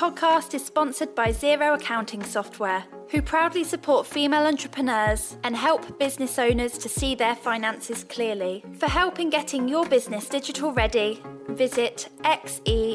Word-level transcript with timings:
podcast 0.00 0.54
is 0.54 0.64
sponsored 0.64 1.14
by 1.14 1.28
Xero 1.28 1.74
Accounting 1.74 2.22
Software, 2.24 2.84
who 3.10 3.20
proudly 3.20 3.62
support 3.62 4.06
female 4.06 4.46
entrepreneurs 4.46 5.36
and 5.44 5.54
help 5.54 5.98
business 5.98 6.38
owners 6.38 6.78
to 6.78 6.88
see 6.88 7.14
their 7.14 7.36
finances 7.36 8.02
clearly. 8.04 8.64
For 8.78 8.86
help 8.86 9.20
in 9.20 9.28
getting 9.28 9.68
your 9.68 9.84
business 9.84 10.26
digital 10.26 10.72
ready, 10.72 11.22
visit 11.48 12.08
xero.com. 12.22 12.88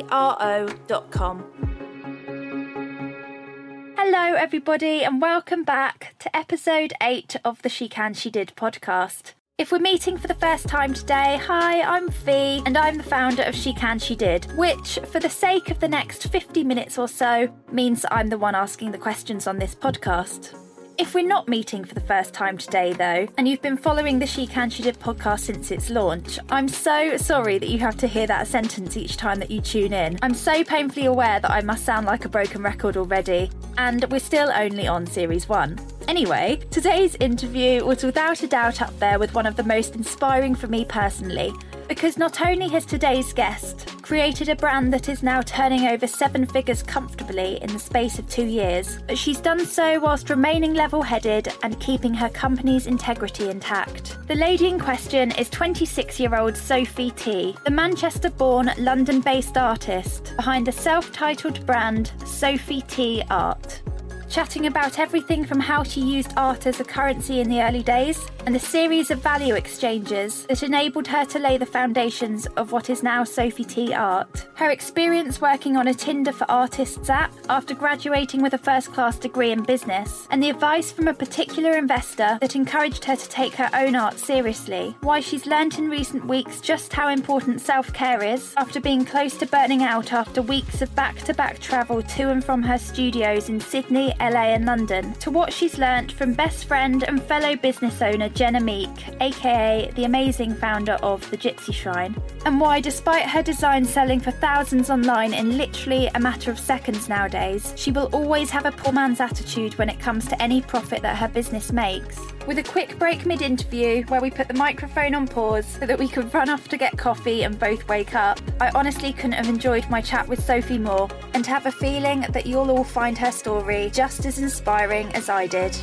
Hello, 3.96 4.34
everybody, 4.34 5.04
and 5.04 5.22
welcome 5.22 5.64
back 5.64 6.16
to 6.18 6.36
episode 6.36 6.94
8 7.04 7.36
of 7.46 7.62
the 7.62 7.70
She 7.70 7.88
Can 7.88 8.16
She 8.16 8.32
Did 8.32 8.54
podcast. 8.56 9.34
If 9.58 9.72
we're 9.72 9.80
meeting 9.80 10.18
for 10.18 10.28
the 10.28 10.34
first 10.34 10.68
time 10.68 10.94
today, 10.94 11.40
hi, 11.42 11.82
I'm 11.82 12.10
Fee, 12.10 12.62
and 12.66 12.78
I'm 12.78 12.98
the 12.98 13.04
founder 13.04 13.44
of 13.44 13.56
She 13.56 13.74
Can 13.74 14.00
She 14.00 14.14
Did, 14.14 14.44
which, 14.58 15.00
for 15.06 15.22
the 15.22 15.30
sake 15.30 15.72
of 15.72 15.80
the 15.80 15.88
next 15.88 16.28
50 16.28 16.66
minutes 16.66 16.98
or 16.98 17.08
so, 17.08 17.48
means 17.72 18.06
I'm 18.12 18.28
the 18.28 18.38
one 18.38 18.54
asking 18.54 18.92
the 18.92 18.98
questions 18.98 19.48
on 19.48 19.58
this 19.58 19.74
podcast. 19.74 20.65
If 20.98 21.14
we're 21.14 21.28
not 21.28 21.50
meeting 21.50 21.84
for 21.84 21.94
the 21.94 22.00
first 22.00 22.34
time 22.34 22.58
today, 22.58 22.94
though, 22.94 23.28
and 23.38 23.50
you've 23.50 23.62
been 23.62 23.76
following 23.76 24.18
the 24.18 24.26
She 24.26 24.48
Can 24.48 24.70
She 24.70 24.82
Did 24.82 24.98
podcast 24.98 25.42
since 25.42 25.70
its 25.70 25.90
launch, 25.90 26.40
I'm 26.50 26.70
so 26.70 27.18
sorry 27.18 27.58
that 27.58 27.68
you 27.68 27.80
have 27.80 27.98
to 27.98 28.08
hear 28.08 28.26
that 28.28 28.48
sentence 28.48 28.96
each 28.96 29.18
time 29.18 29.40
that 29.40 29.52
you 29.52 29.60
tune 29.60 29.92
in. 29.92 30.18
I'm 30.22 30.34
so 30.34 30.64
painfully 30.64 31.08
aware 31.08 31.42
that 31.42 31.52
I 31.52 31.60
must 31.60 31.84
sound 31.84 32.06
like 32.06 32.24
a 32.24 32.30
broken 32.30 32.64
record 32.64 32.96
already, 32.96 33.52
and 33.78 34.06
we're 34.10 34.20
still 34.20 34.50
only 34.56 34.88
on 34.88 35.06
series 35.06 35.50
one. 35.50 35.78
Anyway, 36.08 36.62
today's 36.72 37.16
interview 37.16 37.84
was 37.84 38.04
without 38.04 38.42
a 38.44 38.48
doubt 38.48 38.82
up 38.82 38.98
there 39.00 39.20
with 39.20 39.34
one 39.34 39.46
of 39.46 39.58
the 39.58 39.64
most 39.64 39.96
inspiring 39.96 40.56
for 40.56 40.68
me 40.68 40.86
personally, 40.86 41.52
because 41.88 42.18
not 42.18 42.46
only 42.46 42.68
has 42.70 42.86
today's 42.86 43.34
guest 43.34 43.88
created 44.02 44.50
a 44.50 44.56
brand 44.56 44.94
that 44.94 45.10
is 45.10 45.24
now 45.24 45.42
turning 45.42 45.88
over 45.88 46.06
seven 46.06 46.46
figures 46.46 46.84
comfortably 46.84 47.60
in 47.64 47.74
the 47.74 47.80
space 47.80 48.20
of 48.20 48.30
two 48.30 48.46
years, 48.46 49.00
but 49.08 49.18
she's 49.18 49.40
done 49.40 49.66
so 49.66 50.00
whilst 50.00 50.30
remaining 50.30 50.76
level 50.76 51.02
headed 51.02 51.48
and 51.64 51.80
keeping 51.80 52.14
her 52.14 52.30
company's 52.30 52.86
integrity 52.86 53.50
intact. 53.50 54.16
The 54.28 54.36
lady 54.36 54.68
in 54.68 54.80
question 54.80 55.32
is 55.32 55.50
26 55.50 56.20
year 56.20 56.36
old 56.36 56.56
Sophie 56.56 57.12
Tea, 57.12 57.56
the 57.66 57.72
Manchester 57.72 58.30
born, 58.30 58.70
London 58.78 59.22
based 59.22 59.58
artist 59.58 60.34
behind 60.36 60.68
the 60.68 60.72
self 60.72 61.12
titled 61.12 61.66
brand 61.66 62.12
Sophie 62.26 62.82
Tea 62.82 63.24
Art 63.32 63.82
chatting 64.30 64.68
about 64.68 65.00
everything 65.00 65.46
from 65.46 65.60
how 65.60 65.84
she 65.84 66.02
used 66.02 66.34
art 66.38 66.66
as 66.66 66.80
a 66.80 66.84
currency 66.84 67.40
in 67.40 67.50
the 67.50 67.62
early 67.62 67.84
days 67.84 68.28
and 68.46 68.54
the 68.54 68.60
series 68.60 69.10
of 69.10 69.22
value 69.22 69.56
exchanges 69.56 70.46
that 70.46 70.64
enabled 70.64 71.08
her 71.08 71.26
to 71.26 71.40
lay 71.40 71.58
the 71.58 71.66
foundations 71.66 72.46
of 72.58 72.72
what 72.72 72.90
is 72.90 73.02
now 73.02 73.24
Sophie 73.24 73.64
Tea 73.64 73.94
Art. 73.94 74.48
Her 74.56 74.70
experience 74.70 75.42
working 75.42 75.78
on 75.78 75.88
a 75.88 75.94
Tinder 75.94 76.32
for 76.32 76.50
Artists 76.50 77.10
app 77.10 77.34
after 77.50 77.74
graduating 77.74 78.42
with 78.42 78.54
a 78.54 78.58
first 78.58 78.94
class 78.94 79.18
degree 79.18 79.52
in 79.52 79.64
business, 79.64 80.28
and 80.30 80.42
the 80.42 80.50
advice 80.50 80.92
from 80.92 81.08
a 81.08 81.14
particular 81.14 81.78
investor 81.78 82.38
that 82.40 82.56
encouraged 82.56 83.04
her 83.06 83.16
to 83.16 83.30
take 83.30 83.54
her 83.56 83.70
own 83.74 83.96
art 83.96 84.20
seriously. 84.20 84.96
Why 85.02 85.20
she's 85.20 85.46
learnt 85.46 85.80
in 85.80 85.90
recent 85.90 86.26
weeks 86.26 86.62
just 86.62 86.94
how 86.94 87.10
important 87.10 87.62
self 87.62 87.92
care 87.94 88.24
is 88.24 88.54
after 88.58 88.80
being 88.80 89.06
close 89.06 89.36
to 89.38 89.46
burning 89.48 89.84
out 89.84 90.14
after 90.14 90.42
weeks 90.42 90.82
of 90.82 90.94
back 90.96 91.18
to 91.24 91.34
back 91.34 91.60
travel 91.60 92.02
to 92.02 92.30
and 92.30 92.44
from 92.44 92.62
her 92.64 92.78
studios 92.78 93.50
in 93.50 93.60
Sydney, 93.60 94.14
LA, 94.20 94.54
and 94.54 94.66
London, 94.66 95.14
to 95.16 95.32
what 95.32 95.52
she's 95.52 95.78
learnt 95.78 96.12
from 96.12 96.34
best 96.34 96.66
friend 96.66 97.04
and 97.04 97.22
fellow 97.24 97.56
business 97.56 98.02
owner 98.02 98.30
Jenna 98.30 98.60
Meek, 98.60 98.90
aka 99.22 99.92
the 99.96 100.06
amazing 100.06 100.56
founder 100.56 100.94
of 101.04 101.30
the 101.32 101.38
Gypsy 101.38 101.74
Shrine, 101.74 102.16
and 102.46 102.60
why, 102.60 102.80
despite 102.80 103.30
her 103.30 103.42
design 103.42 103.86
selling 103.86 104.20
for 104.20 104.32
thousands 104.32 104.90
online 104.90 105.34
in 105.34 105.58
literally 105.58 106.08
a 106.16 106.20
matter 106.20 106.52
of 106.52 106.60
seconds 106.60 107.10
nowadays, 107.10 107.74
she 107.76 107.92
will 107.92 108.10
always 108.14 108.50
have 108.50 108.66
a 108.66 108.72
poor 108.72 108.94
man's 108.94 109.20
attitude 109.20 109.78
when 109.78 109.90
it 109.90 110.00
comes 110.00 110.28
to 110.28 110.42
any 110.42 110.62
profit 110.62 111.02
that 111.02 111.18
her 111.18 111.28
business 111.28 111.72
makes. 111.72 112.20
With 112.48 112.60
a 112.60 112.64
quick 112.64 113.00
break 113.00 113.26
mid 113.26 113.42
interview 113.42 114.04
where 114.04 114.22
we 114.22 114.30
put 114.30 114.48
the 114.48 114.54
microphone 114.54 115.16
on 115.16 115.28
pause 115.28 115.66
so 115.66 115.86
that 115.88 115.98
we 115.98 116.08
could 116.08 116.32
run 116.32 116.50
off 116.50 116.68
to 116.70 116.78
get 116.78 116.96
coffee 116.96 117.44
and 117.44 117.58
both 117.58 117.88
wake 117.88 118.14
up, 118.14 118.40
I 118.62 118.70
honestly 118.76 119.12
couldn't 119.14 119.34
have 119.34 119.50
enjoyed 119.50 119.90
my 119.90 120.00
chat 120.00 120.28
with 120.28 120.44
Sophie 120.44 120.78
more 120.78 121.10
and 121.34 121.46
have 121.48 121.66
a 121.66 121.72
feeling 121.72 122.26
that 122.30 122.46
you'll 122.46 122.70
all 122.70 122.84
find 122.84 123.18
her 123.18 123.32
story 123.32 123.90
just 123.92 124.05
as 124.06 124.38
inspiring 124.38 125.08
as 125.16 125.30
I 125.30 125.48
did. 125.48 125.76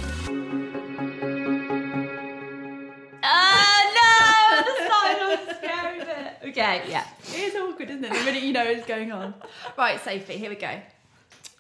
Ah, 3.25 3.83
no! 3.99 4.63
The 4.63 4.89
silence 4.89 5.59
scary 5.59 5.99
bit. 5.99 6.51
Okay, 6.51 6.83
yeah. 6.89 7.05
It 7.35 7.41
is 7.41 7.57
awkward, 7.57 7.91
isn't 7.91 8.05
it? 8.05 8.13
The 8.13 8.25
minute 8.25 8.45
you 8.45 8.53
know 8.53 8.65
what's 8.65 8.87
going 8.87 9.11
on. 9.11 9.35
Right, 9.77 10.01
Sophie, 10.01 10.35
here 10.35 10.51
we 10.51 10.57
go. 10.57 10.81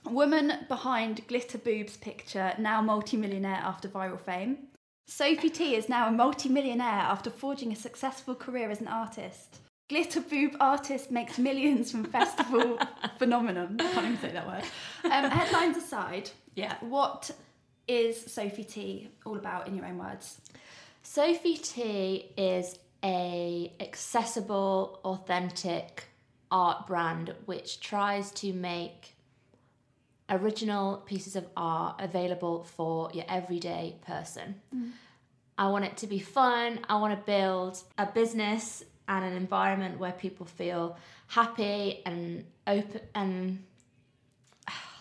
Woman 0.08 0.52
behind 0.68 1.26
glitter 1.26 1.58
boobs 1.58 1.96
picture, 1.96 2.52
now 2.60 2.80
multi-millionaire 2.80 3.60
after 3.64 3.88
viral 3.88 4.20
fame. 4.20 4.58
Sophie 5.08 5.50
Tea 5.50 5.74
is 5.74 5.88
now 5.88 6.06
a 6.06 6.12
multi-millionaire 6.12 6.86
after 6.86 7.28
forging 7.28 7.72
a 7.72 7.76
successful 7.76 8.36
career 8.36 8.70
as 8.70 8.80
an 8.80 8.86
artist. 8.86 9.58
Glitter 9.90 10.20
boob 10.20 10.56
artist 10.60 11.10
makes 11.10 11.38
millions 11.38 11.90
from 11.90 12.04
festival 12.04 12.78
phenomenon. 13.18 13.78
I 13.80 13.92
can't 13.92 14.06
even 14.06 14.18
say 14.20 14.30
that 14.30 14.46
word. 14.46 14.62
Um, 15.04 15.28
headlines 15.28 15.76
aside, 15.76 16.30
Yeah. 16.54 16.76
what 16.80 17.30
is 17.88 18.20
Sophie 18.20 18.64
Tea 18.64 19.08
all 19.24 19.36
about 19.36 19.66
in 19.68 19.74
your 19.74 19.86
own 19.86 19.98
words? 19.98 20.40
Sophie 21.02 21.56
Tea 21.56 22.30
is 22.36 22.78
a 23.04 23.72
accessible, 23.80 25.00
authentic 25.04 26.04
art 26.50 26.86
brand 26.86 27.34
which 27.46 27.80
tries 27.80 28.30
to 28.30 28.52
make 28.52 29.14
original 30.28 30.98
pieces 30.98 31.34
of 31.34 31.46
art 31.56 31.96
available 31.98 32.62
for 32.64 33.10
your 33.12 33.24
everyday 33.28 33.96
person. 34.06 34.60
Mm. 34.74 34.92
I 35.58 35.68
want 35.68 35.84
it 35.84 35.96
to 35.98 36.06
be 36.06 36.18
fun. 36.18 36.80
I 36.88 36.96
want 36.96 37.18
to 37.18 37.26
build 37.26 37.78
a 37.98 38.06
business 38.06 38.82
and 39.08 39.24
an 39.24 39.34
environment 39.34 39.98
where 39.98 40.12
people 40.12 40.46
feel 40.46 40.96
happy 41.26 42.02
and 42.06 42.44
open 42.66 43.00
and 43.14 43.64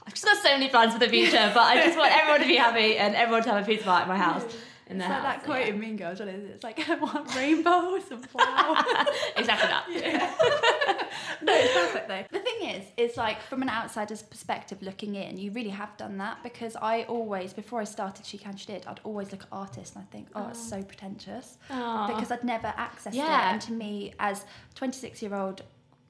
I've 0.06 0.14
just 0.14 0.26
got 0.26 0.38
so 0.38 0.50
many 0.50 0.68
plans 0.70 0.94
for 0.94 1.00
the 1.00 1.08
future, 1.10 1.52
but 1.54 1.62
I 1.64 1.82
just 1.84 1.98
want 1.98 2.12
everyone 2.16 2.42
to 2.42 2.48
be 2.48 2.56
happy 2.56 2.98
and 2.98 3.16
everyone 3.16 3.44
to 3.44 3.52
have 3.52 3.64
a 3.64 3.66
piece 3.66 3.82
of 3.82 3.88
art 3.88 4.04
in 4.04 4.10
my 4.10 4.18
house. 4.18 4.44
In 4.88 5.00
It's 5.00 5.08
like 5.08 5.22
house, 5.22 5.24
that 5.24 5.44
quote 5.46 5.60
yeah. 5.62 5.68
in 5.68 5.80
Mean 5.80 5.96
Girls, 5.96 6.20
what 6.20 6.28
is 6.28 6.44
it? 6.44 6.50
It's 6.56 6.64
like, 6.66 6.90
I 6.90 6.96
want 6.96 7.34
rainbows 7.34 8.04
and 8.12 8.28
flowers. 8.30 8.84
exactly 9.38 9.70
that. 9.70 9.86
no, 11.44 11.54
it's 11.54 11.74
perfect 11.74 12.08
though. 12.10 12.24
The 12.30 12.40
thing 12.44 12.70
is, 12.72 12.86
is 12.98 13.16
like 13.16 13.42
from 13.44 13.62
an 13.62 13.70
outsider's 13.70 14.22
perspective 14.22 14.82
looking 14.82 15.16
in, 15.16 15.38
you 15.38 15.52
really 15.52 15.70
have 15.70 15.96
done 15.98 16.18
that 16.18 16.44
because 16.44 16.76
I 16.76 17.04
always, 17.04 17.54
before 17.54 17.80
I 17.80 17.86
started 17.86 18.26
She 18.26 18.38
Can 18.38 18.58
She 18.58 18.66
Did, 18.66 18.86
I'd 18.86 19.00
always 19.06 19.32
look 19.32 19.44
at 19.44 19.48
artists 19.52 19.96
and 19.96 20.04
I 20.04 20.12
think, 20.12 20.28
oh, 20.36 20.50
it's 20.50 20.68
so 20.68 20.82
pretentious 20.84 21.58
because 21.70 22.32
I'd 22.32 22.44
never 22.44 22.68
accessed 22.78 23.14
Yeah. 23.14 23.50
it. 23.50 23.54
And 23.54 23.62
to 23.62 23.72
me, 23.72 24.14
as 24.20 24.44
26 24.76 25.22
year 25.22 25.36
old 25.36 25.62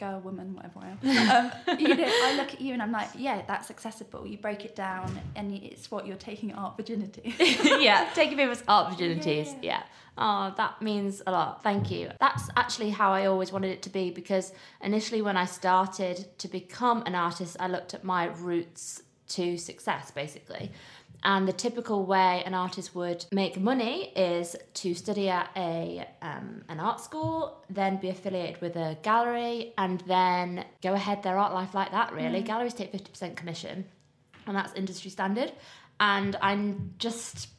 girl, 0.01 0.19
woman, 0.19 0.55
whatever 0.55 0.79
I 0.81 0.89
am, 0.89 1.51
um, 1.69 1.79
you 1.79 1.95
know, 1.95 2.05
I 2.07 2.35
look 2.35 2.53
at 2.55 2.59
you 2.59 2.73
and 2.73 2.81
I'm 2.81 2.91
like, 2.91 3.09
yeah, 3.15 3.43
that's 3.47 3.69
accessible. 3.69 4.25
You 4.25 4.37
break 4.37 4.65
it 4.65 4.75
down 4.75 5.21
and 5.35 5.53
it's 5.53 5.91
what 5.91 6.07
you're 6.07 6.17
taking 6.17 6.53
art 6.53 6.75
virginity. 6.75 7.35
yeah, 7.39 8.09
taking 8.15 8.35
people's 8.35 8.63
art 8.67 8.91
virginities. 8.91 9.53
Yeah. 9.61 9.71
Yeah. 9.71 9.83
Oh, 10.17 10.53
that 10.57 10.81
means 10.81 11.21
a 11.25 11.31
lot. 11.31 11.63
Thank 11.63 11.91
you. 11.91 12.09
That's 12.19 12.49
actually 12.57 12.89
how 12.89 13.13
I 13.13 13.27
always 13.27 13.51
wanted 13.51 13.69
it 13.69 13.81
to 13.83 13.89
be 13.89 14.09
because 14.11 14.51
initially, 14.81 15.21
when 15.21 15.37
I 15.37 15.45
started 15.45 16.25
to 16.39 16.47
become 16.47 17.03
an 17.05 17.15
artist, 17.15 17.55
I 17.59 17.67
looked 17.67 17.93
at 17.93 18.03
my 18.03 18.25
roots 18.25 19.03
to 19.29 19.57
success 19.57 20.11
basically. 20.11 20.71
And 21.23 21.47
the 21.47 21.53
typical 21.53 22.05
way 22.05 22.41
an 22.45 22.53
artist 22.53 22.95
would 22.95 23.25
make 23.31 23.59
money 23.59 24.11
is 24.15 24.55
to 24.75 24.95
study 24.95 25.29
at 25.29 25.49
a 25.55 26.07
um, 26.21 26.63
an 26.67 26.79
art 26.79 26.99
school, 26.99 27.63
then 27.69 27.97
be 27.97 28.09
affiliated 28.09 28.59
with 28.59 28.75
a 28.75 28.97
gallery, 29.03 29.73
and 29.77 30.01
then 30.01 30.65
go 30.81 30.93
ahead 30.93 31.21
their 31.21 31.37
art 31.37 31.53
life 31.53 31.75
like 31.75 31.91
that. 31.91 32.11
Really, 32.13 32.41
galleries 32.41 32.73
take 32.73 32.91
fifty 32.91 33.11
percent 33.11 33.35
commission, 33.35 33.85
and 34.47 34.55
that's 34.55 34.73
industry 34.73 35.11
standard. 35.11 35.51
And 35.99 36.35
I 36.41 36.73
just 36.97 37.49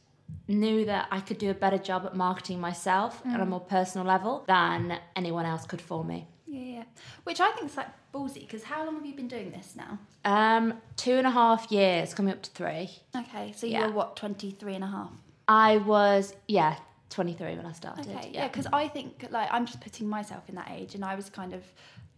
knew 0.49 0.85
that 0.87 1.07
I 1.13 1.21
could 1.21 1.39
do 1.39 1.51
a 1.51 1.55
better 1.55 1.79
job 1.79 2.05
at 2.05 2.17
marketing 2.17 2.61
myself 2.61 3.23
on 3.25 3.41
a 3.41 3.47
more 3.47 3.61
personal 3.61 4.07
level 4.07 4.45
than 4.49 4.99
anyone 5.15 5.47
else 5.47 5.65
could 5.67 5.81
for 5.81 6.03
me. 6.03 6.27
Yeah, 6.53 6.75
yeah. 6.79 6.85
Which 7.25 7.41
I 7.41 7.51
think 7.53 7.71
is 7.71 7.77
like 7.77 7.89
ballsy 8.13 8.41
because 8.41 8.63
how 8.65 8.85
long 8.85 8.97
have 8.97 9.07
you 9.07 9.15
been 9.15 9.29
doing 9.29 9.51
this 9.51 9.75
now? 9.77 9.99
Um, 10.25 10.75
two 10.97 11.15
and 11.15 11.27
a 11.27 11.31
half 11.31 11.71
years, 11.73 12.15
coming 12.15 12.33
up 12.33 12.43
to 12.43 12.51
three. 12.51 12.91
Okay, 13.17 13.53
so 13.57 13.67
Yeah. 13.67 13.81
you're 13.81 13.93
what, 13.93 14.17
23 14.17 14.75
and 14.75 14.85
a 14.85 14.87
half? 14.89 15.11
I 15.49 15.79
was, 15.79 16.35
yeah, 16.47 16.77
23 17.11 17.57
when 17.57 17.67
I 17.67 17.73
started. 17.73 18.07
Okay, 18.09 18.31
yeah, 18.33 18.49
because 18.49 18.67
I 18.73 18.89
think 18.89 19.27
like 19.31 19.49
I'm 19.51 19.67
just 19.67 19.81
putting 19.81 20.09
myself 20.09 20.49
in 20.49 20.55
that 20.57 20.71
age, 20.71 20.95
and 20.95 21.05
I 21.05 21.15
was 21.15 21.29
kind 21.31 21.53
of 21.55 21.63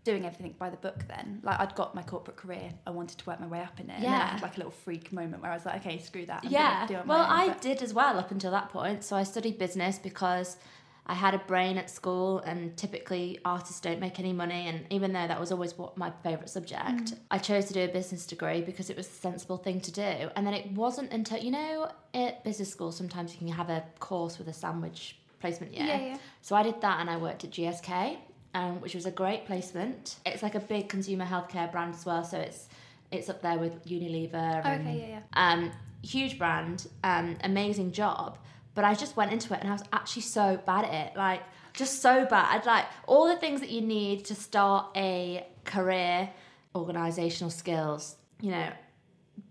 doing 0.04 0.26
everything 0.26 0.54
by 0.58 0.68
the 0.68 0.76
book 0.76 0.98
then. 1.08 1.40
Like 1.42 1.58
I'd 1.60 1.74
got 1.74 1.94
my 1.94 2.02
corporate 2.02 2.36
career, 2.36 2.70
I 2.86 2.90
wanted 2.90 3.16
to 3.18 3.26
work 3.26 3.40
my 3.40 3.46
way 3.46 3.60
up 3.60 3.80
in 3.80 3.88
it, 3.88 3.94
and 3.94 4.04
then 4.04 4.12
I 4.12 4.16
Yeah. 4.18 4.26
had 4.32 4.42
like 4.42 4.54
a 4.56 4.58
little 4.58 4.70
freak 4.84 5.12
moment 5.12 5.42
where 5.42 5.50
I 5.50 5.54
was 5.54 5.64
like, 5.64 5.76
okay, 5.76 5.98
screw 5.98 6.26
that. 6.26 6.44
I'm 6.44 6.50
yeah. 6.50 6.86
do 6.86 6.94
it 6.94 7.00
on 7.00 7.06
my 7.06 7.14
Well, 7.14 7.24
own, 7.24 7.30
I 7.30 7.48
but- 7.48 7.60
did 7.62 7.82
as 7.82 7.94
well 7.94 8.18
up 8.18 8.30
until 8.30 8.50
that 8.50 8.68
point. 8.68 9.02
So 9.04 9.16
I 9.16 9.22
studied 9.22 9.58
business 9.58 9.98
because 9.98 10.58
I 11.06 11.14
had 11.14 11.34
a 11.34 11.38
brain 11.38 11.76
at 11.76 11.90
school, 11.90 12.38
and 12.40 12.76
typically 12.76 13.38
artists 13.44 13.80
don't 13.80 14.00
make 14.00 14.18
any 14.18 14.32
money. 14.32 14.68
And 14.68 14.86
even 14.90 15.12
though 15.12 15.26
that 15.26 15.38
was 15.38 15.52
always 15.52 15.76
what 15.76 15.98
my 15.98 16.10
favourite 16.22 16.48
subject, 16.48 17.12
I 17.30 17.38
chose 17.38 17.66
to 17.66 17.74
do 17.74 17.80
a 17.84 17.88
business 17.88 18.24
degree 18.26 18.62
because 18.62 18.88
it 18.88 18.96
was 18.96 19.06
a 19.06 19.10
sensible 19.12 19.58
thing 19.58 19.80
to 19.82 19.92
do. 19.92 20.02
And 20.34 20.46
then 20.46 20.54
it 20.54 20.72
wasn't 20.72 21.12
until, 21.12 21.38
you 21.38 21.50
know, 21.50 21.90
at 22.14 22.42
business 22.42 22.70
school, 22.70 22.90
sometimes 22.90 23.32
you 23.32 23.38
can 23.38 23.48
have 23.48 23.68
a 23.68 23.84
course 24.00 24.38
with 24.38 24.48
a 24.48 24.52
sandwich 24.54 25.16
placement 25.40 25.74
year. 25.74 25.84
Yeah, 25.84 26.00
yeah. 26.06 26.16
So 26.40 26.56
I 26.56 26.62
did 26.62 26.80
that 26.80 27.00
and 27.00 27.10
I 27.10 27.18
worked 27.18 27.44
at 27.44 27.50
GSK, 27.50 28.16
um, 28.54 28.80
which 28.80 28.94
was 28.94 29.04
a 29.04 29.10
great 29.10 29.44
placement. 29.44 30.16
It's 30.24 30.42
like 30.42 30.54
a 30.54 30.60
big 30.60 30.88
consumer 30.88 31.26
healthcare 31.26 31.70
brand 31.70 31.94
as 31.94 32.06
well, 32.06 32.24
so 32.24 32.38
it's 32.38 32.68
it's 33.12 33.28
up 33.28 33.42
there 33.42 33.58
with 33.58 33.84
Unilever. 33.86 34.64
And, 34.64 34.88
Okay, 34.88 35.06
yeah, 35.10 35.20
Um, 35.34 35.70
huge 36.02 36.38
brand, 36.38 36.86
um, 37.04 37.36
amazing 37.44 37.92
job. 37.92 38.38
But 38.74 38.84
I 38.84 38.94
just 38.94 39.16
went 39.16 39.32
into 39.32 39.54
it 39.54 39.60
and 39.60 39.68
I 39.68 39.72
was 39.72 39.84
actually 39.92 40.22
so 40.22 40.60
bad 40.66 40.84
at 40.84 40.92
it, 40.92 41.16
like 41.16 41.42
just 41.74 42.02
so 42.02 42.24
bad. 42.24 42.60
I'd 42.60 42.66
like 42.66 42.86
all 43.06 43.28
the 43.28 43.36
things 43.36 43.60
that 43.60 43.70
you 43.70 43.80
need 43.80 44.24
to 44.26 44.34
start 44.34 44.86
a 44.96 45.46
career, 45.64 46.30
organizational 46.74 47.50
skills, 47.50 48.16
you 48.40 48.50
know, 48.50 48.70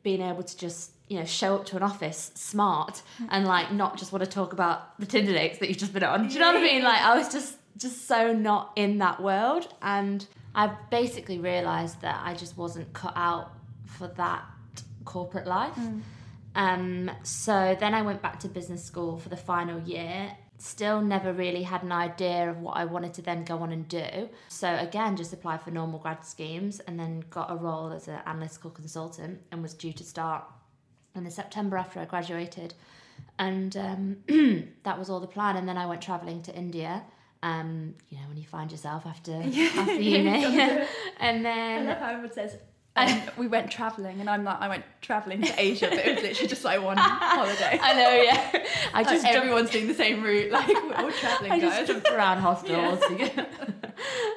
being 0.02 0.22
able 0.22 0.44
to 0.44 0.58
just 0.58 0.92
you 1.10 1.20
know 1.20 1.26
show 1.26 1.56
up 1.56 1.66
to 1.66 1.76
an 1.76 1.84
office 1.84 2.32
smart 2.36 3.02
and 3.30 3.46
like 3.46 3.72
not 3.72 3.98
just 3.98 4.12
want 4.12 4.24
to 4.24 4.30
talk 4.30 4.54
about 4.54 4.98
the 5.00 5.06
Tinder 5.06 5.34
dates 5.34 5.60
that 5.60 5.70
you've 5.70 5.78
just 5.78 5.94
been 5.94 6.04
on. 6.04 6.28
Do 6.28 6.34
you 6.34 6.40
know 6.40 6.48
what 6.48 6.58
I 6.58 6.62
mean? 6.62 6.84
Like 6.84 7.02
I 7.02 7.18
was 7.18 7.32
just 7.32 7.58
just 7.78 8.08
so 8.08 8.34
not 8.34 8.72
in 8.76 9.00
that 9.00 9.22
world, 9.22 9.68
and 9.82 10.26
I 10.56 10.68
basically 10.90 11.40
realised 11.40 12.02
that 12.02 12.22
I 12.24 12.34
just 12.34 12.58
wasn't 12.58 12.92
cut 12.94 13.14
out 13.16 13.52
for 13.86 14.08
that 14.08 14.44
corporate 15.06 15.48
life. 15.48 15.76
Mm. 15.76 16.02
Um, 16.56 17.10
so 17.24 17.76
then 17.80 17.94
I 17.94 18.02
went 18.02 18.22
back 18.22 18.40
to 18.42 18.48
business 18.48 18.84
school 18.84 19.18
for 19.18 19.30
the 19.30 19.38
final 19.38 19.80
year. 19.82 20.36
Still 20.58 21.02
never 21.02 21.34
really 21.34 21.64
had 21.64 21.84
an 21.84 21.92
idea 21.92 22.50
of 22.50 22.60
what 22.60 22.78
I 22.78 22.86
wanted 22.86 23.14
to 23.16 23.22
then 23.22 23.44
go 23.44 23.58
on 23.58 23.72
and 23.72 23.88
do. 23.88 24.30
So 24.48 24.74
again, 24.76 25.18
just 25.18 25.34
applied 25.34 25.62
for 25.62 25.72
normal 25.72 26.00
grad 26.00 26.24
schemes 26.26 26.80
and 26.82 27.00
then 27.00 27.24
got 27.30 27.52
a 27.52 27.56
role 27.56 27.92
as 27.92 28.08
an 28.08 28.20
analytical 28.26 28.70
consultant 28.70 29.42
and 29.52 29.62
was 29.62 29.74
due 29.74 29.94
to 29.94 30.04
start 30.04 30.46
in 31.16 31.24
the 31.24 31.32
September 31.32 31.78
after 31.78 32.00
I 32.00 32.06
graduated. 32.06 32.76
And 33.40 33.76
um, 33.76 34.18
that 34.84 34.98
was 34.98 35.10
all 35.10 35.20
the 35.20 35.28
plan. 35.28 35.58
And 35.58 35.68
then 35.68 35.78
I 35.78 35.86
went 35.86 36.02
traveling 36.02 36.42
to 36.44 36.56
India. 36.56 37.04
Um, 37.42 37.96
you 38.10 38.18
know, 38.18 38.24
when 38.30 38.38
you 38.38 38.46
find 38.46 38.72
yourself 38.72 39.06
after 39.06 39.34
after 39.44 40.00
uni, 40.00 40.46
and 41.20 41.40
I 41.40 41.42
then 41.42 41.86
love 41.88 41.98
how 41.98 42.10
everyone 42.12 42.32
says. 42.32 42.56
And 42.96 43.24
we 43.38 43.48
went 43.48 43.72
travelling, 43.72 44.20
and 44.20 44.30
I'm 44.30 44.44
like, 44.44 44.60
I 44.62 44.68
went 44.70 44.84
travelling 45.02 45.42
to 45.42 45.54
Asia, 45.60 45.88
but 45.90 46.00
it 46.00 46.14
was 46.16 46.24
literally 46.24 46.48
just 46.48 46.64
like 46.64 46.82
one 46.82 46.98
holiday. 47.00 47.80
I 47.82 47.94
know, 47.94 48.22
yeah. 48.22 48.66
I 48.94 49.04
just 49.04 49.24
jumped- 49.26 49.36
everyone's 49.38 49.70
doing 49.72 49.88
the 49.88 49.94
same 49.96 50.22
route. 50.24 50.52
Like 50.52 50.68
we're 50.68 50.94
all 50.96 51.12
travelling, 51.12 51.52
I 51.54 51.60
guys. 51.60 51.76
just 51.80 51.88
jumped 51.92 52.10
around 52.10 52.38
hostels. 52.42 53.02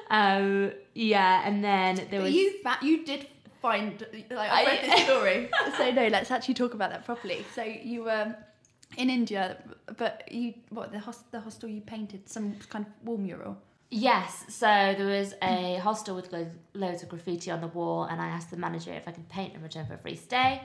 um, 0.09 0.71
yeah, 0.95 1.41
and 1.45 1.63
then 1.63 1.95
there 2.09 2.19
But 2.19 2.23
was. 2.23 2.33
you 2.33 2.61
fa- 2.63 2.79
you 2.81 3.05
did 3.05 3.27
find 3.61 4.05
like 4.29 4.51
I 4.51 4.65
read 4.65 4.91
the 4.91 5.03
story. 5.03 5.49
so 5.77 5.91
no, 5.91 6.07
let's 6.07 6.31
actually 6.31 6.53
talk 6.55 6.73
about 6.73 6.89
that 6.91 7.05
properly. 7.05 7.45
So 7.53 7.63
you 7.63 8.03
were 8.03 8.35
in 8.97 9.09
India, 9.09 9.57
but 9.97 10.23
you 10.31 10.53
what 10.69 10.91
the 10.91 10.99
host, 10.99 11.29
the 11.31 11.39
hostel 11.39 11.69
you 11.69 11.81
painted 11.81 12.27
some 12.29 12.55
kind 12.69 12.85
of 12.85 13.07
wall 13.07 13.17
mural. 13.17 13.57
Yes, 13.89 14.45
so 14.49 14.67
there 14.67 15.07
was 15.07 15.33
a 15.41 15.75
hostel 15.77 16.15
with 16.15 16.33
lo- 16.33 16.51
loads 16.73 17.03
of 17.03 17.09
graffiti 17.09 17.51
on 17.51 17.61
the 17.61 17.67
wall, 17.67 18.03
and 18.03 18.21
I 18.21 18.27
asked 18.27 18.51
the 18.51 18.57
manager 18.57 18.91
if 18.91 19.07
I 19.07 19.11
could 19.11 19.29
paint 19.29 19.55
in 19.55 19.61
return 19.61 19.85
for 19.85 19.93
a 19.93 19.97
free 19.97 20.15
stay. 20.15 20.61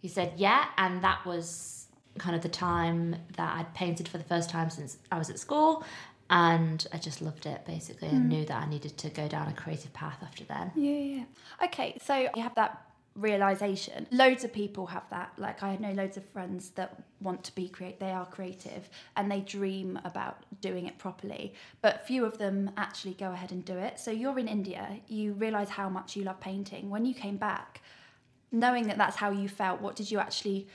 He 0.00 0.08
said 0.08 0.34
yeah, 0.36 0.66
and 0.78 1.02
that 1.02 1.26
was 1.26 1.88
kind 2.16 2.34
of 2.34 2.42
the 2.42 2.48
time 2.48 3.16
that 3.36 3.56
I'd 3.56 3.74
painted 3.74 4.08
for 4.08 4.18
the 4.18 4.24
first 4.24 4.50
time 4.50 4.70
since 4.70 4.98
I 5.12 5.18
was 5.18 5.28
at 5.28 5.38
school, 5.38 5.84
and 6.30 6.86
I 6.92 6.96
just 6.96 7.20
loved 7.20 7.44
it 7.44 7.66
basically, 7.66 8.08
and 8.08 8.22
hmm. 8.22 8.28
knew 8.28 8.44
that 8.46 8.62
I 8.62 8.68
needed 8.68 8.96
to 8.98 9.10
go 9.10 9.28
down 9.28 9.48
a 9.48 9.52
creative 9.52 9.92
path 9.92 10.18
after 10.22 10.44
then. 10.44 10.72
Yeah, 10.74 10.92
yeah. 10.92 11.24
Okay, 11.64 11.98
so 12.02 12.30
you 12.34 12.42
have 12.42 12.54
that 12.54 12.87
realization. 13.18 14.06
Loads 14.10 14.44
of 14.44 14.52
people 14.52 14.86
have 14.86 15.08
that. 15.10 15.32
Like 15.36 15.62
I 15.62 15.76
know 15.76 15.92
loads 15.92 16.16
of 16.16 16.24
friends 16.24 16.70
that 16.70 17.02
want 17.20 17.44
to 17.44 17.54
be 17.54 17.68
create. 17.68 18.00
They 18.00 18.10
are 18.10 18.26
creative 18.26 18.88
and 19.16 19.30
they 19.30 19.40
dream 19.40 19.98
about 20.04 20.44
doing 20.60 20.86
it 20.86 20.98
properly, 20.98 21.54
but 21.80 22.06
few 22.06 22.24
of 22.24 22.38
them 22.38 22.70
actually 22.76 23.14
go 23.14 23.32
ahead 23.32 23.52
and 23.52 23.64
do 23.64 23.76
it. 23.76 23.98
So 23.98 24.10
you're 24.10 24.38
in 24.38 24.48
India. 24.48 25.00
You 25.08 25.32
realize 25.32 25.68
how 25.68 25.88
much 25.88 26.16
you 26.16 26.24
love 26.24 26.40
painting. 26.40 26.90
When 26.90 27.04
you 27.04 27.14
came 27.14 27.36
back, 27.36 27.82
knowing 28.52 28.86
that 28.88 28.98
that's 28.98 29.16
how 29.16 29.30
you 29.30 29.48
felt, 29.48 29.80
what 29.80 29.96
did 29.96 30.10
you 30.10 30.18
actually 30.18 30.68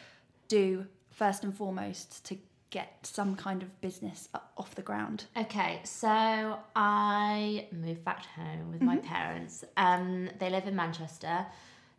do 0.48 0.86
first 1.12 1.44
and 1.44 1.56
foremost 1.56 2.26
to 2.26 2.38
get 2.70 2.98
some 3.04 3.36
kind 3.36 3.62
of 3.62 3.82
business 3.82 4.28
off 4.58 4.74
the 4.74 4.82
ground? 4.82 5.26
Okay, 5.38 5.80
so 5.84 6.58
I 6.76 7.68
moved 7.72 8.04
back 8.04 8.26
home 8.26 8.72
with 8.72 8.82
my 8.82 8.98
parents. 8.98 9.64
Um, 9.78 10.30
they 10.40 10.50
live 10.50 10.68
in 10.68 10.76
Manchester. 10.76 11.46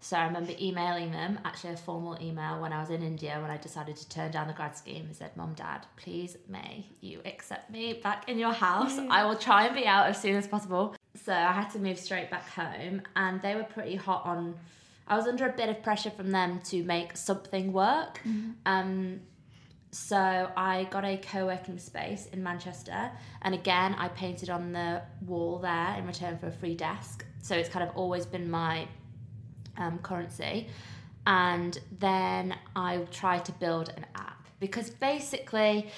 So 0.04 0.18
I 0.18 0.26
remember 0.26 0.52
emailing 0.60 1.12
them, 1.12 1.38
actually 1.46 1.72
a 1.72 1.76
formal 1.78 2.18
email 2.20 2.60
when 2.60 2.74
I 2.74 2.80
was 2.80 2.90
in 2.90 3.02
India 3.02 3.38
when 3.40 3.50
I 3.50 3.56
decided 3.56 3.96
to 3.96 4.06
turn 4.10 4.30
down 4.32 4.48
the 4.48 4.52
grad 4.52 4.76
scheme 4.76 5.06
and 5.06 5.16
said, 5.16 5.34
Mom, 5.34 5.54
Dad, 5.54 5.86
please 5.96 6.36
may 6.46 6.84
you 7.00 7.22
accept 7.24 7.70
me 7.70 7.94
back 7.94 8.28
in 8.28 8.38
your 8.38 8.52
house. 8.52 8.98
I 9.08 9.24
will 9.24 9.34
try 9.34 9.64
and 9.64 9.74
be 9.74 9.86
out 9.86 10.06
as 10.06 10.20
soon 10.20 10.36
as 10.36 10.46
possible. 10.46 10.94
So 11.24 11.32
I 11.32 11.52
had 11.52 11.70
to 11.70 11.78
move 11.78 11.98
straight 11.98 12.30
back 12.30 12.46
home 12.50 13.00
and 13.16 13.40
they 13.40 13.54
were 13.54 13.64
pretty 13.64 13.96
hot 13.96 14.26
on 14.26 14.56
I 15.08 15.16
was 15.16 15.26
under 15.26 15.48
a 15.48 15.52
bit 15.52 15.70
of 15.70 15.82
pressure 15.82 16.10
from 16.10 16.30
them 16.30 16.60
to 16.64 16.84
make 16.84 17.16
something 17.16 17.72
work. 17.72 18.20
Um, 18.66 19.20
so 19.90 20.50
I 20.54 20.86
got 20.90 21.06
a 21.06 21.16
co-working 21.16 21.78
space 21.78 22.26
in 22.32 22.42
Manchester, 22.42 23.10
and 23.40 23.54
again 23.54 23.94
I 23.94 24.08
painted 24.08 24.50
on 24.50 24.72
the 24.72 25.00
wall 25.24 25.60
there 25.60 25.94
in 25.96 26.06
return 26.06 26.36
for 26.36 26.48
a 26.48 26.52
free 26.52 26.74
desk. 26.74 27.24
So 27.42 27.54
it's 27.54 27.70
kind 27.70 27.88
of 27.88 27.96
always 27.96 28.26
been 28.26 28.50
my 28.50 28.86
um, 29.76 29.98
currency. 29.98 30.68
And 31.26 31.78
then 31.98 32.54
I 32.76 32.98
tried 33.10 33.44
to 33.46 33.52
build 33.52 33.88
an 33.96 34.06
app 34.14 34.46
because 34.60 34.90
basically 34.90 35.88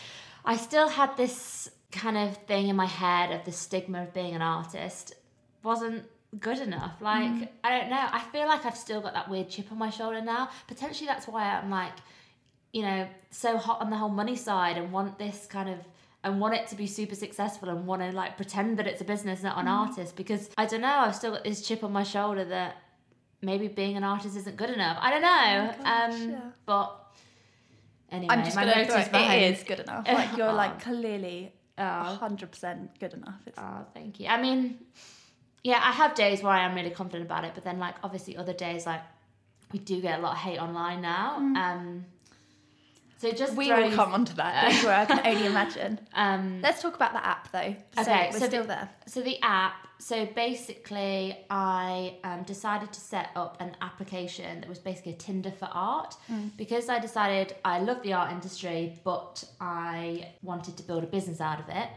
I 0.44 0.56
still 0.56 0.88
had 0.88 1.16
this 1.16 1.68
kind 1.90 2.16
of 2.16 2.36
thing 2.46 2.68
in 2.68 2.76
my 2.76 2.86
head 2.86 3.32
of 3.32 3.44
the 3.44 3.52
stigma 3.52 4.02
of 4.02 4.14
being 4.14 4.34
an 4.34 4.42
artist 4.42 5.14
wasn't 5.62 6.04
good 6.38 6.58
enough. 6.58 6.92
Like, 7.00 7.52
I 7.64 7.78
don't 7.78 7.90
know. 7.90 8.06
I 8.12 8.22
feel 8.32 8.46
like 8.46 8.64
I've 8.64 8.76
still 8.76 9.00
got 9.00 9.14
that 9.14 9.28
weird 9.28 9.48
chip 9.48 9.72
on 9.72 9.78
my 9.78 9.90
shoulder 9.90 10.20
now. 10.20 10.50
Potentially 10.68 11.06
that's 11.06 11.26
why 11.26 11.44
I'm 11.44 11.70
like, 11.70 11.92
you 12.72 12.82
know, 12.82 13.08
so 13.30 13.56
hot 13.56 13.80
on 13.80 13.90
the 13.90 13.96
whole 13.96 14.08
money 14.10 14.36
side 14.36 14.76
and 14.76 14.92
want 14.92 15.18
this 15.18 15.46
kind 15.46 15.68
of 15.68 15.78
and 16.24 16.40
want 16.40 16.54
it 16.54 16.66
to 16.66 16.74
be 16.74 16.88
super 16.88 17.14
successful 17.14 17.68
and 17.68 17.86
want 17.86 18.02
to 18.02 18.10
like 18.10 18.36
pretend 18.36 18.78
that 18.78 18.86
it's 18.86 19.00
a 19.00 19.04
business, 19.04 19.42
not 19.42 19.58
an 19.58 19.68
artist. 19.68 20.16
Because 20.16 20.50
I 20.58 20.66
don't 20.66 20.80
know, 20.80 20.88
I've 20.88 21.14
still 21.14 21.32
got 21.32 21.44
this 21.44 21.66
chip 21.66 21.84
on 21.84 21.92
my 21.92 22.02
shoulder 22.02 22.44
that 22.44 22.76
maybe 23.50 23.66
being 23.68 23.96
an 23.96 24.04
artist 24.04 24.36
isn't 24.36 24.56
good 24.62 24.70
enough. 24.70 24.98
I 25.00 25.08
don't 25.12 25.22
know. 25.32 25.54
Oh 25.70 25.82
gosh, 25.82 26.14
um, 26.22 26.30
yeah. 26.30 26.40
but 26.66 26.86
anyway, 28.10 28.34
I'm 28.34 28.44
just 28.44 28.56
my 28.56 28.64
gonna 28.64 28.84
throw 28.86 28.96
it. 29.06 29.12
behind. 29.12 29.42
It 29.42 29.54
is 29.58 29.62
good 29.70 29.80
enough. 29.80 30.04
Like 30.06 30.36
you're 30.36 30.50
Oh. 30.56 30.62
like 30.64 30.82
clearly 30.82 31.52
Oh. 31.78 32.02
hundred 32.26 32.50
percent 32.52 32.98
good 33.00 33.12
enough. 33.14 33.40
It's, 33.46 33.58
Oh, 33.58 33.84
thank 33.94 34.18
you. 34.20 34.26
I 34.28 34.40
mean, 34.40 34.60
yeah, 35.62 35.80
I 35.82 35.92
have 35.92 36.14
days 36.14 36.42
where 36.42 36.52
I 36.52 36.62
am 36.64 36.74
really 36.74 36.90
confident 37.00 37.24
about 37.30 37.44
it, 37.44 37.52
but 37.54 37.64
then 37.64 37.78
like 37.78 37.94
obviously 38.02 38.36
other 38.36 38.54
days 38.66 38.86
like 38.86 39.02
we 39.72 39.78
do 39.80 40.00
get 40.00 40.18
a 40.18 40.22
lot 40.22 40.32
of 40.32 40.38
hate 40.38 40.58
online 40.58 41.00
now. 41.02 41.36
Um, 41.36 42.04
so 43.18 43.30
just 43.32 43.54
we 43.54 43.68
throws, 43.68 43.90
will 43.90 43.96
come 43.96 44.12
onto 44.12 44.34
that. 44.34 44.72
Don't 44.72 44.84
worry, 44.84 44.94
I 44.94 45.04
can 45.06 45.26
only 45.26 45.46
imagine. 45.46 45.98
Um, 46.14 46.60
Let's 46.62 46.82
talk 46.82 46.94
about 46.96 47.12
the 47.12 47.24
app 47.26 47.50
though. 47.52 47.74
So 47.94 48.02
Okay, 48.02 48.28
we're 48.32 48.38
so 48.40 48.46
still 48.46 48.62
the- 48.62 48.68
there. 48.68 48.90
So 49.06 49.20
the 49.22 49.40
app. 49.42 49.74
So 49.98 50.26
basically, 50.26 51.38
I 51.48 52.16
um, 52.22 52.42
decided 52.42 52.92
to 52.92 53.00
set 53.00 53.30
up 53.34 53.56
an 53.60 53.74
application 53.80 54.60
that 54.60 54.68
was 54.68 54.78
basically 54.78 55.12
a 55.12 55.16
Tinder 55.16 55.50
for 55.50 55.70
art 55.72 56.14
because 56.58 56.90
I 56.90 56.98
decided 56.98 57.54
I 57.64 57.78
love 57.80 58.02
the 58.02 58.12
art 58.12 58.30
industry, 58.30 58.98
but 59.04 59.42
I 59.58 60.32
wanted 60.42 60.76
to 60.76 60.82
build 60.82 61.02
a 61.02 61.06
business 61.06 61.40
out 61.40 61.60
of 61.60 61.68
it. 61.70 61.88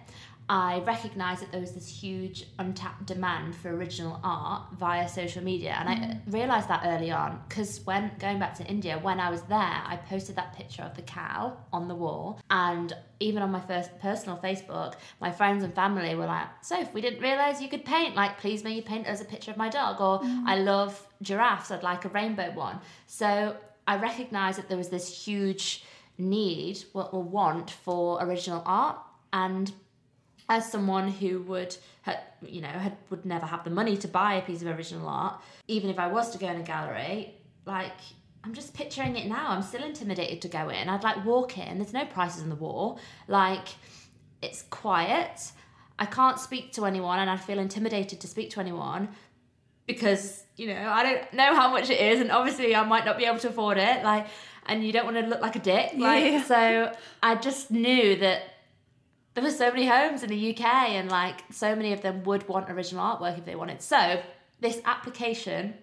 I 0.50 0.80
recognised 0.80 1.44
that 1.44 1.52
there 1.52 1.62
was 1.62 1.74
this 1.74 1.88
huge 1.88 2.48
untapped 2.58 3.06
demand 3.06 3.56
for 3.56 3.70
original 3.70 4.20
art 4.24 4.64
via 4.80 5.08
social 5.08 5.44
media, 5.44 5.76
and 5.80 5.88
I 5.88 5.96
mm. 5.96 6.34
realised 6.34 6.68
that 6.70 6.82
early 6.84 7.12
on 7.12 7.40
because 7.48 7.82
when 7.86 8.12
going 8.18 8.40
back 8.40 8.56
to 8.56 8.66
India, 8.66 8.98
when 8.98 9.20
I 9.20 9.30
was 9.30 9.44
there, 9.44 9.60
I 9.60 10.00
posted 10.10 10.36
that 10.38 10.56
picture 10.56 10.82
of 10.82 10.96
the 10.96 11.04
cow 11.04 11.56
on 11.72 11.88
the 11.88 11.94
wall, 11.94 12.42
and 12.50 12.92
even 13.20 13.44
on 13.44 13.52
my 13.52 13.60
first 13.60 14.00
personal 14.00 14.40
Facebook, 14.40 14.96
my 15.22 15.32
friends 15.32 15.64
and 15.64 15.74
family 15.76 16.16
were 16.16 16.26
like, 16.26 16.48
"Soph, 16.62 16.92
we 16.96 17.02
didn't 17.02 17.22
realise 17.22 17.62
you 17.62 17.70
could 17.70 17.86
paint. 17.86 18.16
Like, 18.16 18.40
please 18.40 18.64
may 18.64 18.74
you 18.74 18.82
paint 18.82 19.06
us 19.06 19.22
a 19.22 19.26
picture 19.26 19.52
of 19.52 19.58
my 19.58 19.70
dog, 19.70 20.02
or 20.02 20.22
mm. 20.22 20.44
I 20.48 20.56
love 20.56 21.08
giraffes. 21.22 21.70
I'd 21.70 21.84
like 21.84 22.06
a 22.06 22.10
rainbow 22.10 22.52
one." 22.54 22.80
So 23.06 23.56
I 23.88 23.98
recognised 23.98 24.58
that 24.58 24.68
there 24.68 24.80
was 24.80 24.90
this 24.90 25.26
huge 25.26 25.84
need 26.18 26.84
or 26.96 27.22
want 27.22 27.70
for 27.70 28.18
original 28.24 28.64
art, 28.66 28.98
and 29.32 29.72
as 30.50 30.70
someone 30.72 31.08
who 31.08 31.42
would 31.44 31.78
ha- 32.04 32.20
you 32.42 32.60
know 32.62 32.68
had, 32.68 32.98
would 33.10 33.26
never 33.26 33.46
have 33.46 33.64
the 33.64 33.70
money 33.70 33.96
to 33.96 34.08
buy 34.08 34.34
a 34.36 34.42
piece 34.42 34.62
of 34.62 34.68
original 34.68 35.08
art 35.08 35.40
even 35.68 35.90
if 35.90 35.98
i 36.00 36.08
was 36.08 36.32
to 36.32 36.38
go 36.38 36.48
in 36.48 36.58
a 36.58 36.64
gallery 36.64 37.34
like 37.66 37.94
i'm 38.44 38.54
just 38.54 38.74
picturing 38.74 39.16
it 39.16 39.28
now 39.28 39.50
i'm 39.50 39.62
still 39.62 39.84
intimidated 39.84 40.42
to 40.42 40.48
go 40.48 40.70
in 40.70 40.90
i'd 40.90 41.04
like 41.04 41.24
walk 41.26 41.58
in 41.58 41.78
there's 41.78 41.94
no 41.94 42.06
prices 42.06 42.42
on 42.42 42.50
the 42.50 42.56
wall 42.56 43.00
like 43.28 43.68
it's 44.42 44.62
quiet. 44.70 45.52
I 45.98 46.06
can't 46.06 46.40
speak 46.40 46.72
to 46.74 46.86
anyone 46.86 47.20
and 47.20 47.30
I 47.30 47.36
feel 47.36 47.60
intimidated 47.60 48.22
to 48.22 48.28
speak 48.28 48.52
to 48.52 48.62
anyone 48.62 49.10
because, 49.86 50.44
you 50.56 50.68
know, 50.68 50.80
I 50.90 51.04
don't 51.04 51.34
know 51.34 51.54
how 51.54 51.70
much 51.72 51.90
it 51.90 52.00
is 52.00 52.22
and 52.22 52.32
obviously 52.32 52.74
I 52.74 52.86
might 52.86 53.04
not 53.06 53.18
be 53.18 53.26
able 53.26 53.40
to 53.40 53.50
afford 53.50 53.78
it. 53.78 54.02
Like 54.04 54.28
and 54.66 54.82
you 54.82 54.94
don't 54.94 55.04
want 55.04 55.18
to 55.18 55.26
look 55.26 55.42
like 55.42 55.58
a 55.58 55.60
dick. 55.60 55.92
Like 55.98 56.24
Yeah. 56.24 56.44
so 56.44 56.94
I 57.22 57.36
just 57.36 57.70
knew 57.70 58.16
that 58.18 58.44
there 59.34 59.44
were 59.44 59.52
so 59.52 59.72
many 59.72 59.88
homes 59.88 60.24
in 60.24 60.30
the 60.30 60.56
UK 60.56 60.66
and 60.66 61.10
like 61.10 61.44
so 61.52 61.76
many 61.76 61.94
of 61.94 62.02
them 62.02 62.24
would 62.24 62.48
want 62.48 62.70
original 62.70 63.04
artwork 63.04 63.38
if 63.38 63.46
they 63.46 63.56
wanted. 63.56 63.82
So 63.82 64.22
this 64.60 64.82
application 64.86 65.76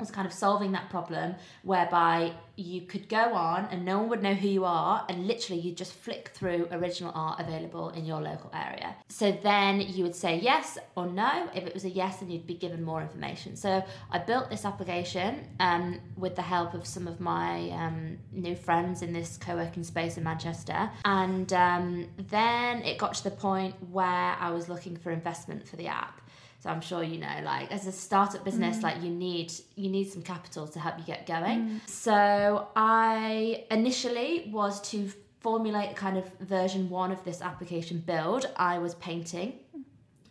was 0.00 0.10
kind 0.10 0.26
of 0.26 0.32
solving 0.32 0.72
that 0.72 0.90
problem 0.90 1.36
whereby 1.62 2.32
you 2.56 2.80
could 2.82 3.08
go 3.08 3.32
on 3.34 3.66
and 3.70 3.84
no 3.84 3.98
one 3.98 4.08
would 4.08 4.22
know 4.22 4.34
who 4.34 4.48
you 4.48 4.64
are 4.64 5.04
and 5.08 5.26
literally 5.26 5.60
you 5.60 5.72
just 5.72 5.92
flick 5.92 6.28
through 6.34 6.68
original 6.72 7.12
art 7.14 7.40
available 7.40 7.90
in 7.90 8.04
your 8.04 8.20
local 8.20 8.50
area. 8.54 8.94
So 9.08 9.32
then 9.42 9.80
you 9.80 10.02
would 10.02 10.14
say 10.14 10.38
yes 10.38 10.78
or 10.96 11.06
no. 11.06 11.48
If 11.54 11.64
it 11.64 11.74
was 11.74 11.84
a 11.84 11.90
yes, 11.90 12.18
then 12.18 12.30
you'd 12.30 12.46
be 12.46 12.54
given 12.54 12.82
more 12.82 13.02
information. 13.02 13.56
So 13.56 13.84
I 14.10 14.18
built 14.18 14.50
this 14.50 14.64
application 14.64 15.46
um, 15.60 16.00
with 16.16 16.34
the 16.34 16.42
help 16.42 16.74
of 16.74 16.86
some 16.86 17.06
of 17.06 17.20
my 17.20 17.70
um, 17.70 18.18
new 18.32 18.56
friends 18.56 19.02
in 19.02 19.12
this 19.12 19.36
co-working 19.36 19.84
space 19.84 20.16
in 20.16 20.24
Manchester. 20.24 20.90
And 21.04 21.52
um, 21.52 22.08
then 22.30 22.82
it 22.82 22.98
got 22.98 23.14
to 23.14 23.24
the 23.24 23.30
point 23.30 23.74
where 23.90 24.06
I 24.06 24.50
was 24.50 24.68
looking 24.68 24.96
for 24.96 25.12
investment 25.12 25.66
for 25.66 25.76
the 25.76 25.86
app. 25.86 26.20
So 26.64 26.70
I'm 26.70 26.80
sure 26.80 27.02
you 27.02 27.18
know, 27.18 27.40
like 27.44 27.70
as 27.70 27.86
a 27.86 27.92
startup 27.92 28.42
business, 28.42 28.78
mm. 28.78 28.84
like 28.84 29.02
you 29.02 29.10
need 29.10 29.52
you 29.76 29.90
need 29.90 30.10
some 30.10 30.22
capital 30.22 30.66
to 30.66 30.80
help 30.80 30.96
you 30.96 31.04
get 31.04 31.26
going. 31.26 31.58
Mm. 31.58 31.90
So 31.90 32.68
I 32.74 33.66
initially 33.70 34.48
was 34.50 34.80
to 34.92 35.12
formulate 35.40 35.94
kind 35.94 36.16
of 36.16 36.24
version 36.40 36.88
one 36.88 37.12
of 37.12 37.22
this 37.22 37.42
application 37.42 37.98
build. 37.98 38.50
I 38.56 38.78
was 38.78 38.94
painting, 38.94 39.58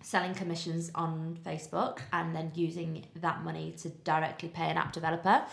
selling 0.01 0.33
commissions 0.33 0.89
on 0.95 1.37
Facebook, 1.45 1.99
and 2.11 2.35
then 2.35 2.51
using 2.55 3.05
that 3.17 3.43
money 3.43 3.75
to 3.83 3.89
directly 3.89 4.49
pay 4.49 4.71
an 4.71 4.77
app 4.77 4.91
developer. 4.91 5.43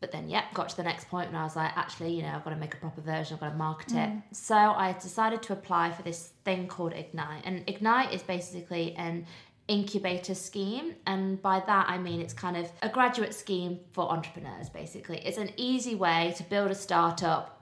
But 0.00 0.12
then, 0.12 0.28
yeah, 0.28 0.44
got 0.54 0.68
to 0.68 0.76
the 0.76 0.84
next 0.84 1.08
point 1.08 1.28
and 1.28 1.36
I 1.36 1.42
was 1.42 1.56
like, 1.56 1.76
actually, 1.76 2.14
you 2.14 2.22
know, 2.22 2.28
I've 2.28 2.44
got 2.44 2.50
to 2.50 2.56
make 2.56 2.72
a 2.72 2.76
proper 2.76 3.00
version, 3.00 3.34
I've 3.34 3.40
got 3.40 3.50
to 3.50 3.56
market 3.56 3.92
it. 3.92 4.10
Mm. 4.10 4.22
So 4.30 4.54
I 4.54 4.92
decided 4.92 5.42
to 5.42 5.52
apply 5.52 5.90
for 5.90 6.02
this 6.02 6.30
thing 6.44 6.68
called 6.68 6.92
Ignite. 6.92 7.42
And 7.44 7.64
Ignite 7.68 8.12
is 8.12 8.22
basically 8.22 8.94
an 8.94 9.26
incubator 9.68 10.34
scheme. 10.34 10.94
And 11.06 11.40
by 11.40 11.62
that, 11.66 11.88
I 11.88 11.98
mean 11.98 12.20
it's 12.20 12.34
kind 12.34 12.56
of 12.56 12.70
a 12.82 12.88
graduate 12.88 13.34
scheme 13.34 13.78
for 13.92 14.10
entrepreneurs, 14.10 14.68
basically. 14.68 15.18
It's 15.18 15.38
an 15.38 15.50
easy 15.56 15.94
way 15.94 16.34
to 16.36 16.42
build 16.42 16.70
a 16.70 16.74
startup 16.74 17.54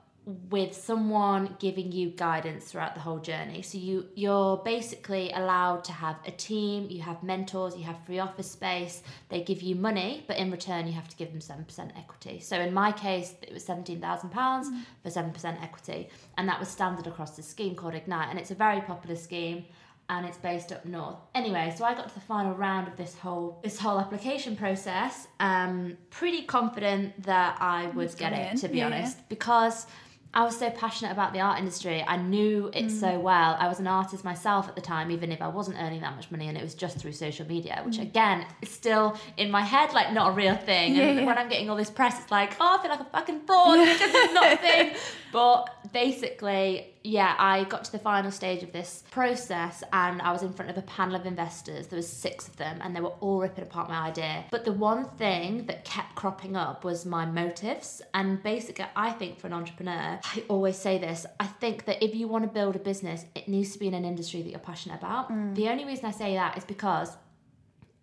with 0.51 0.75
someone 0.75 1.55
giving 1.61 1.93
you 1.93 2.11
guidance 2.11 2.65
throughout 2.65 2.95
the 2.95 3.01
whole 3.01 3.21
journey. 3.21 3.63
So 3.63 3.79
you 3.79 4.07
you're 4.17 4.57
basically 4.57 5.31
allowed 5.31 5.85
to 5.85 5.93
have 5.93 6.17
a 6.27 6.33
team, 6.33 6.89
you 6.91 7.01
have 7.03 7.23
mentors, 7.23 7.77
you 7.77 7.85
have 7.85 7.97
free 8.05 8.19
office 8.19 8.51
space. 8.51 9.05
They 9.29 9.43
give 9.43 9.63
you 9.63 9.77
money, 9.77 10.25
but 10.27 10.37
in 10.37 10.51
return 10.51 10.89
you 10.89 10.95
have 10.95 11.07
to 11.09 11.17
give 11.17 11.31
them 11.31 11.39
7% 11.39 11.97
equity. 11.97 12.41
So 12.41 12.59
in 12.59 12.75
my 12.75 12.91
case 12.91 13.35
it 13.41 13.53
was 13.53 13.65
17,000 13.65 14.31
pounds 14.31 14.69
mm. 14.69 14.83
for 15.05 15.11
7% 15.11 15.63
equity, 15.63 16.09
and 16.37 16.49
that 16.49 16.59
was 16.59 16.69
standard 16.69 17.07
across 17.07 17.37
the 17.37 17.43
scheme 17.45 17.77
called 17.77 17.95
Ignite 17.95 18.29
and 18.29 18.39
it's 18.39 18.51
a 18.51 18.57
very 18.57 18.81
popular 18.81 19.15
scheme 19.15 19.65
and 20.09 20.25
it's 20.27 20.39
based 20.39 20.71
up 20.73 20.85
north. 20.85 21.17
Anyway, 21.35 21.75
so 21.77 21.85
I 21.85 21.95
got 21.95 22.09
to 22.09 22.15
the 22.15 22.21
final 22.21 22.55
round 22.55 22.87
of 22.89 22.97
this 22.97 23.17
whole 23.19 23.61
this 23.63 23.79
whole 23.79 23.99
application 23.99 24.55
process. 24.57 25.27
Um, 25.41 25.97
pretty 26.11 26.43
confident 26.43 27.23
that 27.25 27.57
I 27.61 27.87
would 27.89 28.09
get 28.17 28.31
get 28.31 28.33
it, 28.35 28.53
in. 28.53 28.59
to 28.61 28.69
be 28.69 28.79
Yeah, 28.79 28.87
honest, 28.87 29.29
because 29.29 29.87
I 30.35 30.45
was 30.45 30.59
so 30.59 30.69
passionate 30.69 31.13
about 31.13 31.33
the 31.33 31.41
art 31.41 31.59
industry. 31.59 32.05
I 32.07 32.19
knew 32.19 32.71
it 32.75 32.87
Mm. 32.87 32.91
so 33.01 33.19
well. 33.19 33.57
I 33.59 33.69
was 33.69 33.81
an 33.81 33.87
artist 33.87 34.23
myself 34.23 34.69
at 34.69 34.75
the 34.75 34.83
time, 34.83 35.11
even 35.11 35.33
if 35.33 35.41
I 35.41 35.49
wasn't 35.49 35.79
earning 35.81 36.01
that 36.03 36.15
much 36.15 36.31
money, 36.31 36.47
and 36.49 36.59
it 36.59 36.63
was 36.63 36.75
just 36.75 36.99
through 36.99 37.13
social 37.13 37.47
media, 37.47 37.81
which 37.87 37.99
again 37.99 38.45
is 38.61 38.69
still 38.71 39.17
in 39.39 39.51
my 39.51 39.63
head 39.63 39.95
like 39.95 40.13
not 40.13 40.29
a 40.33 40.33
real 40.33 40.55
thing. 40.57 40.93
Mm. 40.93 40.97
Yeah, 40.97 41.03
and 41.05 41.27
when 41.27 41.39
I'm 41.39 41.49
getting 41.49 41.71
all 41.71 41.77
this 41.77 41.91
press, 41.91 42.21
it's 42.21 42.31
like, 42.31 42.55
oh, 42.61 42.77
I 42.79 42.83
feel 42.83 42.91
like 42.91 43.01
a 43.01 43.05
fucking 43.07 43.41
fraud 43.47 43.79
because 43.79 44.11
it's 44.15 44.35
not 44.35 44.53
a 44.53 44.57
thing. 44.69 44.91
But 45.33 45.93
basically, 45.93 46.95
yeah, 47.07 47.35
I 47.39 47.65
got 47.65 47.85
to 47.85 47.93
the 47.93 47.99
final 47.99 48.31
stage 48.31 48.63
of 48.63 48.73
this 48.73 49.05
process 49.11 49.83
and 49.93 50.21
I 50.21 50.33
was 50.33 50.43
in 50.43 50.53
front 50.53 50.71
of 50.71 50.77
a 50.77 50.83
panel 50.83 51.15
of 51.15 51.25
investors. 51.25 51.87
There 51.87 51.97
was 51.97 52.09
six 52.09 52.49
of 52.49 52.57
them 52.57 52.81
and 52.83 52.95
they 52.95 53.01
were 53.01 53.15
all 53.21 53.41
ripping 53.41 53.65
apart 53.65 53.89
my 53.89 54.09
idea. 54.09 54.45
But 54.51 54.65
the 54.65 54.73
one 54.73 55.05
thing 55.11 55.67
that 55.67 55.85
kept 55.85 56.15
cropping 56.17 56.57
up 56.57 56.85
was 56.85 57.07
my 57.07 57.25
motives. 57.25 58.03
And 58.13 58.43
basically, 58.43 58.87
I 58.97 59.11
think 59.13 59.39
for 59.39 59.47
an 59.47 59.53
entrepreneur, 59.53 60.19
I 60.25 60.43
always 60.49 60.77
say 60.77 60.99
this, 60.99 61.27
I 61.39 61.47
think 61.47 61.85
that 61.85 62.03
if 62.03 62.15
you 62.15 62.29
want 62.29 62.45
to 62.45 62.51
build 62.51 62.77
a 62.77 62.81
business, 62.81 63.25
it 63.35 63.49
needs 63.49 63.73
to 63.73 63.79
be 63.79 63.87
in 63.87 63.95
an 63.95 64.05
industry 64.05 64.43
that 64.43 64.51
you're 64.51 64.59
passionate 64.59 64.97
about. 64.97 65.31
Mm. 65.31 65.55
The 65.55 65.69
only 65.69 65.85
reason 65.85 66.07
I 66.07 66.11
say 66.11 66.35
that 66.35 66.59
is 66.59 66.65
because 66.65 67.17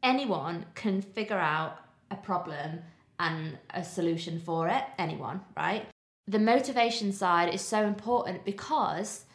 anyone 0.01 0.65
can 0.75 1.01
figure 1.01 1.37
out 1.37 1.79
a 2.09 2.15
problem 2.15 2.79
and 3.19 3.57
a 3.73 3.83
solution 3.83 4.39
for 4.39 4.67
it. 4.67 4.83
Anyone, 4.97 5.41
right? 5.55 5.87
The 6.27 6.39
motivation 6.39 7.11
side 7.11 7.53
is 7.53 7.61
so 7.61 7.85
important 7.85 8.45
because 8.45 9.25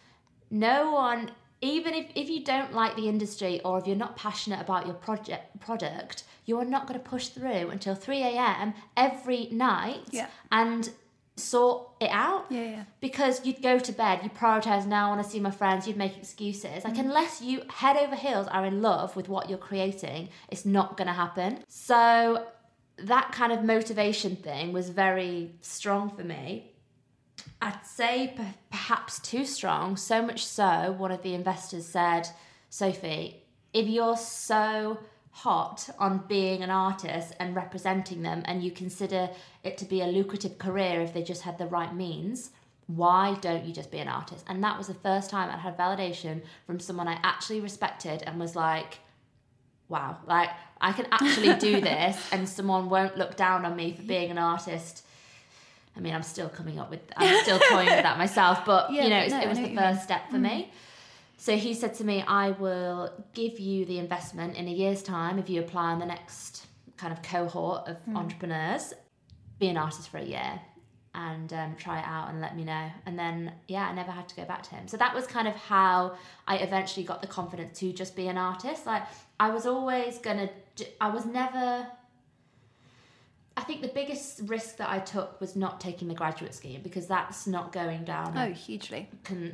no 0.51 0.91
one, 0.93 1.33
even 1.61 1.93
if, 1.95 2.07
if 2.15 2.31
you 2.31 2.43
don't 2.45 2.73
like 2.73 2.97
the 2.97 3.09
industry 3.09 3.61
or 3.63 3.79
if 3.79 3.87
you're 3.87 3.97
not 3.97 4.17
passionate 4.17 4.61
about 4.61 4.87
your 4.87 4.95
project 4.95 5.61
product, 5.61 6.25
you 6.47 6.59
are 6.59 6.65
not 6.65 6.87
going 6.87 6.99
to 6.99 7.07
push 7.09 7.29
through 7.29 7.69
until 7.71 7.95
3 7.95 8.23
a.m. 8.23 8.73
every 8.97 9.49
night 9.51 10.01
Yeah. 10.11 10.29
and 10.51 10.89
sort 11.37 11.89
it 12.01 12.11
out 12.11 12.47
Yeah, 12.51 12.63
yeah. 12.63 12.85
because 13.01 13.45
you'd 13.45 13.63
go 13.63 13.79
to 13.79 13.93
bed, 13.93 14.21
you 14.23 14.31
prioritize 14.31 14.87
now 14.87 15.07
I 15.07 15.15
want 15.15 15.25
to 15.25 15.31
see 15.31 15.41
my 15.41 15.51
friends, 15.51 15.87
you'd 15.87 15.97
make 15.97 16.17
excuses. 16.17 16.85
Like 16.85 16.95
mm-hmm. 16.95 17.07
unless 17.07 17.41
you 17.43 17.63
head 17.69 17.97
over 17.97 18.17
heels 18.17 18.49
are 18.49 18.65
in 18.65 18.83
love 18.83 19.15
with 19.15 19.29
what 19.29 19.49
you're 19.49 19.59
creating, 19.59 20.31
it's 20.49 20.65
not 20.65 20.97
going 20.97 21.07
to 21.07 21.13
happen. 21.13 21.63
So 21.69 22.47
that 22.99 23.31
kind 23.33 23.53
of 23.53 23.63
motivation 23.63 24.37
thing 24.37 24.73
was 24.73 24.89
very 24.89 25.53
strong 25.61 26.11
for 26.11 26.25
me. 26.25 26.73
I'd 27.61 27.85
say 27.85 28.35
p- 28.37 28.43
perhaps 28.71 29.19
too 29.19 29.45
strong, 29.45 29.97
so 29.97 30.23
much 30.23 30.47
so 30.47 30.95
one 30.97 31.11
of 31.11 31.23
the 31.23 31.35
investors 31.35 31.87
said, 31.87 32.29
"Sophie, 32.71 33.43
if 33.73 33.87
you're 33.89 34.17
so 34.17 34.99
hot 35.31 35.89
on 35.99 36.25
being 36.27 36.63
an 36.63 36.71
artist 36.71 37.35
and 37.39 37.55
representing 37.55 38.23
them 38.23 38.43
and 38.45 38.63
you 38.63 38.71
consider 38.71 39.31
it 39.63 39.79
to 39.79 39.85
be 39.85 40.01
a 40.01 40.07
lucrative 40.07 40.59
career 40.59 41.01
if 41.01 41.13
they 41.13 41.23
just 41.23 41.43
had 41.43 41.59
the 41.59 41.67
right 41.67 41.95
means, 41.95 42.51
why 42.87 43.35
don't 43.41 43.65
you 43.65 43.73
just 43.73 43.91
be 43.91 43.99
an 43.99 44.09
artist?" 44.09 44.45
And 44.49 44.63
that 44.65 44.79
was 44.79 44.87
the 44.87 44.95
first 44.95 45.31
time 45.31 45.51
I'd 45.51 45.59
had 45.61 45.77
validation 45.77 46.43
from 46.67 46.81
someone 46.81 47.09
I 47.09 47.19
actually 47.23 47.61
respected 47.61 48.23
and 48.27 48.41
was 48.41 48.57
like, 48.57 49.01
wow, 49.89 50.19
like 50.27 50.51
I 50.81 50.93
can 50.93 51.07
actually 51.11 51.55
do 51.55 51.81
this 51.91 52.17
and 52.33 52.49
someone 52.49 52.89
won't 52.89 53.17
look 53.17 53.37
down 53.37 53.65
on 53.65 53.77
me 53.77 53.93
for 53.93 54.03
being 54.03 54.31
an 54.31 54.39
artist. 54.39 55.05
I 55.99 56.01
mean, 56.01 56.15
I'm 56.15 56.23
still 56.23 56.49
coming 56.49 56.79
up 56.79 56.91
with, 56.91 57.01
I'm 57.17 57.43
still 57.43 57.59
toying 57.59 57.87
with 57.87 58.03
that 58.05 58.17
myself, 58.25 58.65
but 58.65 58.93
Yeah, 58.93 59.03
you 59.03 59.11
know, 59.11 59.27
no, 59.27 59.43
it 59.43 59.49
was 59.49 59.59
the 59.59 59.75
first 59.75 60.05
step 60.05 60.31
for 60.31 60.39
me. 60.39 60.71
So 61.37 61.57
he 61.57 61.75
said 61.75 61.95
to 61.95 62.05
me, 62.05 62.23
I 62.27 62.51
will 62.53 63.13
give 63.35 63.59
you 63.61 63.85
the 63.85 63.99
investment 63.99 64.57
in 64.57 64.67
a 64.69 64.73
year's 64.73 65.03
time 65.03 65.39
if 65.39 65.51
you 65.51 65.61
apply 65.61 65.93
on 65.93 65.99
the 65.99 66.07
next 66.07 66.67
kind 66.97 67.13
of 67.13 67.23
cohort 67.23 67.89
of 67.89 67.97
entrepreneurs, 68.15 68.93
be 69.59 69.69
an 69.69 69.77
artist 69.77 70.09
for 70.09 70.19
a 70.19 70.25
year 70.25 70.61
and 71.15 71.53
um, 71.53 71.75
try 71.77 71.99
it 71.99 72.05
out 72.05 72.29
and 72.29 72.41
let 72.41 72.57
me 72.57 72.65
know. 72.65 72.91
And 73.07 73.19
then, 73.19 73.53
yeah, 73.67 73.89
I 73.89 73.93
never 73.93 74.11
had 74.11 74.29
to 74.29 74.37
go 74.37 74.45
back 74.45 74.63
to 74.65 74.71
him. 74.71 74.87
So 74.87 74.97
that 74.99 75.15
was 75.15 75.27
kind 75.27 75.49
of 75.49 75.55
how 75.55 76.17
I 76.47 76.59
eventually 76.59 77.05
got 77.05 77.21
the 77.23 77.27
confidence 77.27 77.79
to 77.81 77.93
just 77.93 78.15
be 78.15 78.29
an 78.29 78.39
artist. 78.39 78.87
Like, 78.87 79.03
I 79.41 79.51
was 79.51 79.67
always 79.67 80.19
gonna, 80.19 80.51
do, 80.77 80.85
I 81.01 81.11
was 81.11 81.25
never. 81.25 81.87
I 83.59 83.63
think 83.63 83.83
the 83.83 83.89
biggest 83.89 84.43
risk 84.45 84.77
that 84.77 84.89
I 84.89 85.01
took 85.01 85.41
was 85.41 85.57
not 85.57 85.81
taking 85.81 86.07
the 86.07 86.15
graduate 86.15 86.55
scheme 86.55 86.81
because 86.81 87.09
that's 87.09 87.45
not 87.49 87.73
going 87.73 88.05
down. 88.05 88.39
Oh, 88.39 88.53
hugely. 88.53 89.11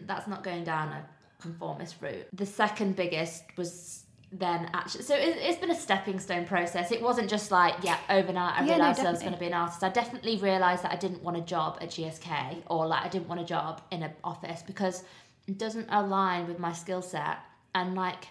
that's 0.07 0.29
not 0.29 0.45
going 0.45 0.63
down 0.63 0.89
a 0.89 1.07
conformist 1.41 1.97
route. 2.03 2.27
The 2.35 2.45
second 2.45 2.97
biggest 2.97 3.45
was 3.57 4.05
then 4.31 4.69
actually 4.75 5.05
so 5.05 5.15
it, 5.15 5.37
it's 5.39 5.59
been 5.59 5.71
a 5.71 5.81
stepping 5.81 6.19
stone 6.19 6.45
process 6.45 6.91
it 6.91 7.01
wasn't 7.01 7.31
just 7.31 7.53
like 7.53 7.73
yeah 7.85 7.97
overnight 8.11 8.59
i 8.59 8.65
Yeah, 8.65 8.67
no, 8.67 8.73
realized 8.73 9.01
i 9.07 9.11
was 9.13 9.21
going 9.21 9.33
to 9.33 9.39
be 9.39 9.47
an 9.47 9.55
artist 9.55 9.85
i 9.85 9.89
definitely 9.89 10.39
realized 10.39 10.83
that 10.83 10.91
i 10.91 10.97
didn't 10.97 11.23
want 11.23 11.37
a 11.37 11.41
job 11.41 11.79
at 11.81 11.91
gsk 11.91 12.57
or 12.67 12.85
like 12.85 13.05
i 13.05 13.09
didn't 13.09 13.29
want 13.29 13.41
a 13.41 13.45
job 13.45 13.81
in 13.93 14.03
an 14.03 14.11
office 14.25 14.61
because 14.63 15.05
it 15.47 15.57
doesn't 15.57 15.87
align 15.89 16.49
with 16.49 16.59
my 16.59 16.73
skill 16.73 17.01
set 17.01 17.39
and 17.77 17.95
like 17.95 18.27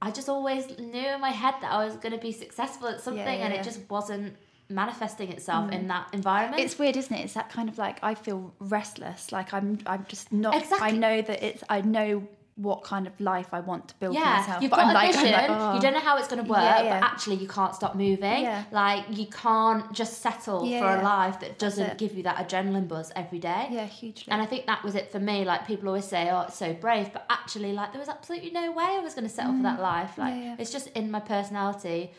i 0.00 0.12
just 0.12 0.28
always 0.28 0.78
knew 0.78 1.08
in 1.08 1.20
my 1.20 1.30
head 1.30 1.54
that 1.60 1.72
i 1.72 1.84
was 1.84 1.96
going 1.96 2.12
to 2.12 2.20
be 2.20 2.30
successful 2.30 2.86
at 2.86 3.00
something 3.00 3.24
yeah, 3.24 3.46
and 3.46 3.52
yeah. 3.52 3.60
it 3.60 3.64
just 3.64 3.80
wasn't 3.90 4.36
manifesting 4.68 5.30
itself 5.30 5.70
in 5.70 5.86
that 5.88 6.08
environment 6.12 6.62
It's 6.62 6.78
weird, 6.78 6.96
isn't 6.96 7.14
it? 7.16 7.24
It's 7.24 7.34
that 7.34 7.50
kind 7.50 7.68
of 7.68 7.78
like 7.78 7.98
I 8.02 8.14
feel 8.14 8.52
restless. 8.58 9.32
Like 9.32 9.54
I'm, 9.54 9.78
I'm 9.86 10.04
just 10.08 10.32
not. 10.32 10.54
exactly. 10.56 10.88
I 10.88 10.90
know 10.92 11.22
that 11.22 11.42
it's. 11.46 11.62
I 11.68 11.80
know 11.82 12.26
what 12.58 12.82
kind 12.82 13.06
of 13.06 13.12
life 13.20 13.48
I 13.52 13.60
want 13.60 13.88
to 13.88 13.94
build 14.00 14.14
for 14.14 14.20
yeah, 14.22 14.36
myself. 14.38 14.62
you've 14.62 14.70
but 14.70 14.76
got 14.78 14.84
I'm 14.86 14.90
a 14.92 14.94
like, 14.94 15.12
vision. 15.14 15.30
like, 15.32 15.50
oh. 15.50 15.74
You 15.74 15.80
don't 15.82 15.92
know 15.92 16.00
how 16.00 16.16
it's 16.16 16.26
going 16.26 16.42
to 16.42 16.48
work, 16.50 16.58
Yeah, 16.62 16.82
yeah. 16.84 17.00
but 17.00 17.06
actually 17.06 17.36
you 17.36 17.46
can't 17.46 17.74
stop 17.74 17.94
moving. 17.94 18.44
Yeah. 18.44 18.64
Like 18.72 19.04
you 19.10 19.26
can't 19.26 19.92
just 19.92 20.22
settle 20.22 20.60
for 20.66 20.86
a 20.96 21.02
life 21.02 21.38
that 21.40 21.58
doesn't 21.58 21.98
give 21.98 22.14
you 22.14 22.22
that 22.22 22.36
adrenaline 22.48 22.88
buzz 22.88 23.12
every 23.14 23.40
day. 23.40 23.68
Yeah, 23.70 23.84
hugely. 23.84 24.32
And 24.32 24.40
I 24.40 24.46
think 24.46 24.64
that 24.66 24.82
was 24.82 24.94
it 24.94 25.12
for 25.12 25.20
me. 25.20 25.44
Like 25.44 25.66
people 25.66 25.86
always 25.88 26.06
say, 26.06 26.30
"Oh, 26.30 26.40
it's 26.48 26.56
so 26.56 26.72
brave," 26.72 27.12
but 27.12 27.26
actually, 27.28 27.72
like 27.74 27.92
there 27.92 28.00
was 28.00 28.08
absolutely 28.08 28.50
no 28.52 28.72
way 28.72 28.84
I 28.84 29.00
was 29.00 29.12
going 29.12 29.28
to 29.28 29.34
settle 29.34 29.54
for 29.54 29.62
that 29.64 29.78
life. 29.80 30.16
Like 30.16 30.32
Mm. 30.34 30.58
It's 30.58 30.72
just 30.72 30.86
in 30.88 31.10
my 31.10 31.20
personality 31.20 32.10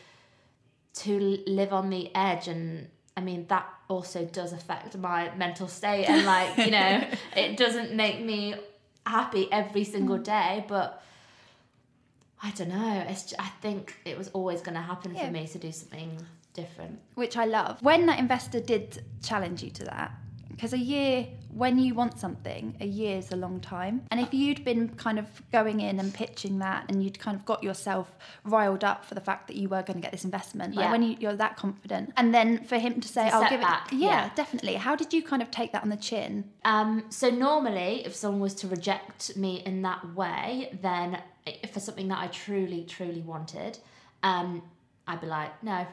to 0.94 1.42
live 1.46 1.72
on 1.72 1.90
the 1.90 2.14
edge, 2.14 2.48
and 2.48 2.88
I 3.16 3.20
mean 3.20 3.46
that 3.48 3.66
also 3.88 4.24
does 4.24 4.52
affect 4.52 4.96
my 4.98 5.34
mental 5.36 5.68
state, 5.68 6.04
and 6.06 6.24
like 6.26 6.56
you 6.58 6.70
know, 6.70 7.04
it 7.36 7.56
doesn't 7.56 7.94
make 7.94 8.20
me 8.22 8.54
happy 9.06 9.48
every 9.52 9.84
single 9.84 10.18
Mm. 10.18 10.24
day, 10.24 10.64
but. 10.68 11.02
I 12.40 12.52
don't 12.52 12.68
know. 12.68 13.04
It's. 13.08 13.24
ju- 13.24 13.36
I 13.38 13.48
think 13.60 13.96
it 14.04 14.16
was 14.16 14.28
always 14.28 14.60
going 14.60 14.76
to 14.76 14.80
happen 14.80 15.12
Yeah. 15.12 15.26
for 15.26 15.32
me 15.32 15.48
to 15.48 15.58
do 15.58 15.72
something 15.72 16.24
different. 16.54 17.00
which 17.16 17.36
I 17.36 17.46
love. 17.46 17.82
When 17.82 18.06
that 18.06 18.20
investor 18.20 18.60
did 18.60 19.02
challenge 19.24 19.60
you 19.64 19.70
to 19.70 19.84
that, 19.86 20.12
because 20.58 20.72
a 20.72 20.78
year, 20.78 21.24
when 21.54 21.78
you 21.78 21.94
want 21.94 22.18
something, 22.18 22.74
a 22.80 22.84
year 22.84 23.16
is 23.18 23.30
a 23.30 23.36
long 23.36 23.60
time. 23.60 24.02
And 24.10 24.18
if 24.18 24.34
you'd 24.34 24.64
been 24.64 24.88
kind 24.88 25.16
of 25.20 25.26
going 25.52 25.78
in 25.78 26.00
and 26.00 26.12
pitching 26.12 26.58
that, 26.58 26.86
and 26.88 27.00
you'd 27.00 27.20
kind 27.20 27.36
of 27.36 27.44
got 27.44 27.62
yourself 27.62 28.10
riled 28.44 28.82
up 28.82 29.04
for 29.04 29.14
the 29.14 29.20
fact 29.20 29.46
that 29.46 29.54
you 29.54 29.68
were 29.68 29.82
going 29.82 29.94
to 29.98 30.00
get 30.00 30.10
this 30.10 30.24
investment, 30.24 30.74
like 30.74 30.86
Yeah. 30.86 30.90
when 30.90 31.04
you, 31.04 31.16
you're 31.20 31.36
that 31.36 31.56
confident, 31.56 32.12
and 32.16 32.34
then 32.34 32.64
for 32.64 32.76
him 32.76 33.00
to 33.00 33.06
say, 33.06 33.28
a 33.28 33.34
"I'll 33.34 33.42
give 33.42 33.60
setback, 33.60 33.92
it," 33.92 33.98
yeah, 34.00 34.08
yeah. 34.08 34.30
definitely. 34.34 34.74
How 34.74 34.96
did 34.96 35.12
you 35.12 35.22
kind 35.22 35.42
of 35.42 35.48
take 35.52 35.70
that 35.74 35.84
on 35.84 35.90
the 35.90 35.96
chin? 35.96 36.50
Um, 36.64 37.04
so 37.08 37.30
normally, 37.30 38.02
if 38.04 38.16
someone 38.16 38.40
was 38.40 38.54
to 38.56 38.66
reject 38.66 39.36
me 39.36 39.62
in 39.64 39.82
that 39.82 40.12
way, 40.16 40.76
then 40.82 41.22
for 41.72 41.78
something 41.78 42.08
that 42.08 42.18
I 42.18 42.26
truly, 42.26 42.82
truly 42.82 43.20
wanted, 43.22 43.78
um, 44.24 44.62
I'd 45.06 45.20
be 45.20 45.28
like, 45.28 45.62
no. 45.62 45.86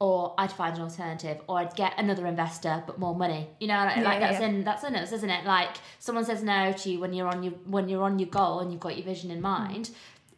Or 0.00 0.34
I'd 0.38 0.52
find 0.52 0.76
an 0.76 0.82
alternative, 0.82 1.40
or 1.48 1.58
I'd 1.58 1.74
get 1.74 1.94
another 1.98 2.24
investor 2.26 2.84
but 2.86 3.00
more 3.00 3.16
money. 3.16 3.48
You 3.58 3.66
know, 3.66 3.74
like, 3.84 3.96
Yeah, 3.96 4.02
like 4.04 4.20
that's 4.20 4.38
yeah. 4.40 4.46
in 4.46 4.62
that's 4.64 4.84
in 4.84 4.94
us, 4.94 5.10
isn't 5.10 5.28
it? 5.28 5.44
Like 5.44 5.70
someone 5.98 6.24
says 6.24 6.40
no 6.42 6.72
to 6.72 6.90
you 6.90 7.00
when 7.00 7.12
you're 7.12 7.26
on 7.26 7.42
your 7.42 7.54
when 7.66 7.88
you're 7.88 8.04
on 8.04 8.18
your 8.20 8.28
goal 8.28 8.60
and 8.60 8.70
you've 8.70 8.80
got 8.80 8.96
your 8.96 9.04
vision 9.04 9.32
in 9.32 9.40
mind. 9.40 9.90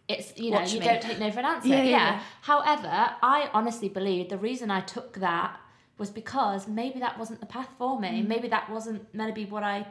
It's 0.09 0.33
you 0.39 0.51
know 0.51 0.61
Watch 0.61 0.73
you 0.73 0.81
me. 0.81 0.87
don't 0.87 1.03
take 1.03 1.19
no 1.19 1.31
for 1.31 1.41
an 1.41 1.45
answer. 1.55 1.69
Yeah, 1.69 1.83
Yeah. 1.83 2.21
However, 2.41 2.89
I 3.23 3.51
honestly 3.53 3.91
believe 3.91 4.31
the 4.31 4.39
reason 4.39 4.71
I 4.71 4.81
took 4.81 5.19
that 5.19 5.61
was 5.99 6.09
because 6.09 6.67
maybe 6.67 6.99
that 7.01 7.19
wasn't 7.19 7.41
the 7.41 7.47
path 7.47 7.69
for 7.77 7.99
Mm. 7.99 8.01
me. 8.01 8.23
Maybe 8.23 8.49
that 8.49 8.71
wasn't 8.71 9.13
meant 9.15 9.29
to 9.29 9.35
be 9.35 9.45
what 9.45 9.63
I 9.63 9.87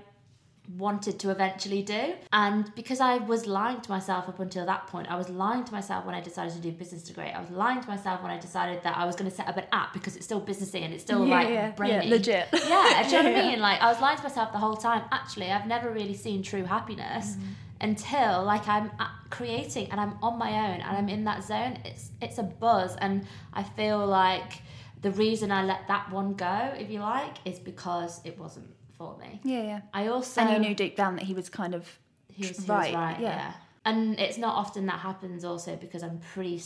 wanted 0.77 1.19
to 1.19 1.31
eventually 1.31 1.81
do. 1.81 2.13
And 2.31 2.73
because 2.75 2.99
I 2.99 3.17
was 3.17 3.47
lying 3.47 3.81
to 3.81 3.89
myself 3.89 4.29
up 4.29 4.39
until 4.39 4.65
that 4.67 4.85
point, 4.87 5.09
I 5.09 5.15
was 5.15 5.27
lying 5.29 5.63
to 5.63 5.71
myself 5.71 6.05
when 6.05 6.13
I 6.13 6.21
decided 6.21 6.53
to 6.53 6.59
do 6.59 6.71
business 6.71 7.01
degree. 7.03 7.25
I 7.29 7.39
was 7.41 7.49
lying 7.49 7.81
to 7.81 7.87
myself 7.87 8.21
when 8.21 8.31
I 8.31 8.37
decided 8.39 8.83
that 8.83 8.95
I 8.97 9.05
was 9.05 9.15
going 9.15 9.29
to 9.29 9.35
set 9.35 9.47
up 9.47 9.57
an 9.57 9.65
app 9.71 9.93
because 9.93 10.15
it's 10.15 10.25
still 10.25 10.41
businessy 10.41 10.81
and 10.83 10.93
it's 10.93 11.01
still 11.03 11.25
Yeah, 11.25 11.35
like 11.35 11.49
yeah, 11.49 11.71
brainy. 11.71 12.05
yeah, 12.07 12.11
legit. 12.15 12.47
Yeah, 12.53 13.03
do 13.09 13.15
you 13.15 13.23
know 13.23 13.31
what 13.31 13.39
I 13.39 13.47
mean? 13.49 13.59
Like 13.59 13.81
I 13.81 13.87
was 13.91 13.99
lying 13.99 14.17
to 14.17 14.23
myself 14.23 14.51
the 14.51 14.59
whole 14.59 14.75
time. 14.75 15.03
Actually, 15.11 15.49
I've 15.51 15.65
never 15.67 15.89
really 15.91 16.13
seen 16.15 16.43
true 16.43 16.63
happiness 16.65 17.35
Mm. 17.35 17.43
until 17.81 18.43
like 18.43 18.67
I'm 18.67 18.91
creating 19.29 19.89
and 19.91 19.99
I'm 19.99 20.17
on 20.21 20.37
my 20.37 20.51
own 20.51 20.81
and 20.81 20.97
I'm 20.97 21.09
in 21.09 21.23
that 21.23 21.43
zone. 21.43 21.77
It's 21.85 22.11
it's 22.21 22.37
a 22.37 22.43
buzz, 22.43 22.95
and 22.97 23.25
I 23.53 23.63
feel 23.63 24.05
like 24.05 24.61
the 25.01 25.11
reason 25.11 25.51
I 25.51 25.63
let 25.63 25.87
that 25.87 26.11
one 26.11 26.33
go, 26.33 26.73
if 26.77 26.89
you 26.89 26.99
like, 26.99 27.35
is 27.45 27.57
because 27.57 28.21
it 28.25 28.37
wasn't 28.37 28.67
for 28.99 29.17
me. 29.17 29.39
Yeah, 29.43 29.63
yeah. 29.63 29.81
I 29.93 30.07
also 30.07 30.41
and 30.41 30.51
you 30.51 30.59
knew 30.59 30.75
deep 30.75 30.95
down 30.95 31.15
that 31.15 31.23
he 31.23 31.33
was 31.33 31.49
kind 31.49 31.73
of 31.73 31.97
he 32.31 32.41
was, 32.47 32.57
he 32.57 32.61
was 32.61 32.69
right, 32.69 32.93
right, 32.93 33.19
yeah. 33.19 33.29
yeah. 33.29 33.53
And 33.85 34.19
it's 34.19 34.37
not 34.37 34.55
often 34.55 34.85
that 34.85 34.99
happens 34.99 35.43
also 35.43 35.75
because 35.75 36.03
I'm 36.03 36.19
pretty 36.33 36.61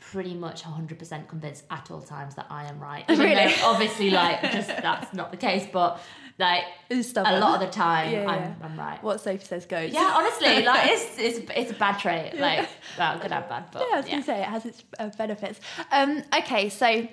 pretty 0.00 0.34
much 0.34 0.62
100% 0.64 1.28
convinced 1.28 1.64
at 1.70 1.90
all 1.90 2.00
times 2.02 2.34
that 2.34 2.46
I 2.50 2.64
am 2.64 2.78
right. 2.78 3.04
Even 3.08 3.24
Really? 3.24 3.54
obviously 3.62 4.10
like 4.10 4.40
just 4.52 4.68
that's 4.68 5.12
not 5.14 5.30
the 5.30 5.36
case, 5.36 5.66
but 5.72 6.00
like 6.38 6.64
a 6.90 7.38
lot 7.38 7.60
of 7.62 7.68
the 7.68 7.72
time 7.72 8.12
Yeah, 8.12 8.26
I'm, 8.28 8.40
yeah. 8.42 8.54
I'm 8.62 8.78
right. 8.78 9.02
what 9.02 9.20
Sophie 9.20 9.44
says 9.44 9.66
goes. 9.66 9.92
Yeah, 9.92 10.12
honestly, 10.14 10.62
like 10.70 10.90
it's 10.90 11.18
it's 11.18 11.50
it's 11.56 11.70
a 11.72 11.74
bad 11.74 11.98
trait. 11.98 12.38
Like, 12.38 12.68
well, 12.98 13.18
good 13.18 13.32
and 13.32 13.48
bad, 13.48 13.64
but 13.72 13.82
Yeah, 13.82 13.96
I 13.96 14.00
was 14.00 14.08
yeah. 14.08 14.16
to 14.18 14.22
say 14.22 14.40
it 14.40 14.46
has 14.46 14.64
its 14.66 14.84
uh, 14.98 15.10
benefits. 15.18 15.58
Um, 15.90 16.22
okay, 16.38 16.68
so 16.68 17.08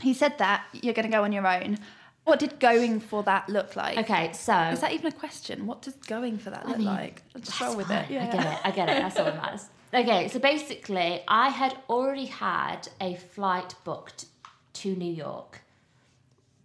he 0.00 0.14
said 0.14 0.38
that 0.38 0.64
you're 0.72 0.94
going 0.94 1.06
to 1.10 1.12
go 1.12 1.24
on 1.24 1.32
your 1.32 1.46
own. 1.46 1.78
What 2.24 2.38
did 2.38 2.60
going 2.60 3.00
for 3.00 3.22
that 3.24 3.48
look 3.48 3.76
like? 3.76 3.98
Okay, 3.98 4.32
so 4.32 4.54
Is 4.54 4.80
that 4.80 4.92
even 4.92 5.06
a 5.06 5.12
question? 5.12 5.66
What 5.66 5.82
does 5.82 5.94
going 5.94 6.38
for 6.38 6.50
that 6.50 6.68
look 6.68 6.78
mean, 6.78 6.86
like? 6.86 7.22
Just 7.32 7.46
That's 7.46 7.60
roll 7.60 7.76
with 7.76 7.88
fine. 7.88 8.04
it. 8.04 8.10
Yeah. 8.10 8.28
I 8.28 8.32
get 8.32 8.46
it. 8.46 8.58
I 8.64 8.70
get 8.70 8.88
it. 8.88 9.02
That's 9.02 9.18
all 9.18 9.24
that 9.24 9.36
matters. 9.36 9.68
Okay, 9.92 10.28
so 10.28 10.38
basically, 10.38 11.22
I 11.26 11.48
had 11.48 11.76
already 11.88 12.26
had 12.26 12.88
a 13.00 13.16
flight 13.16 13.74
booked 13.84 14.26
to 14.74 14.94
New 14.94 15.12
York 15.12 15.62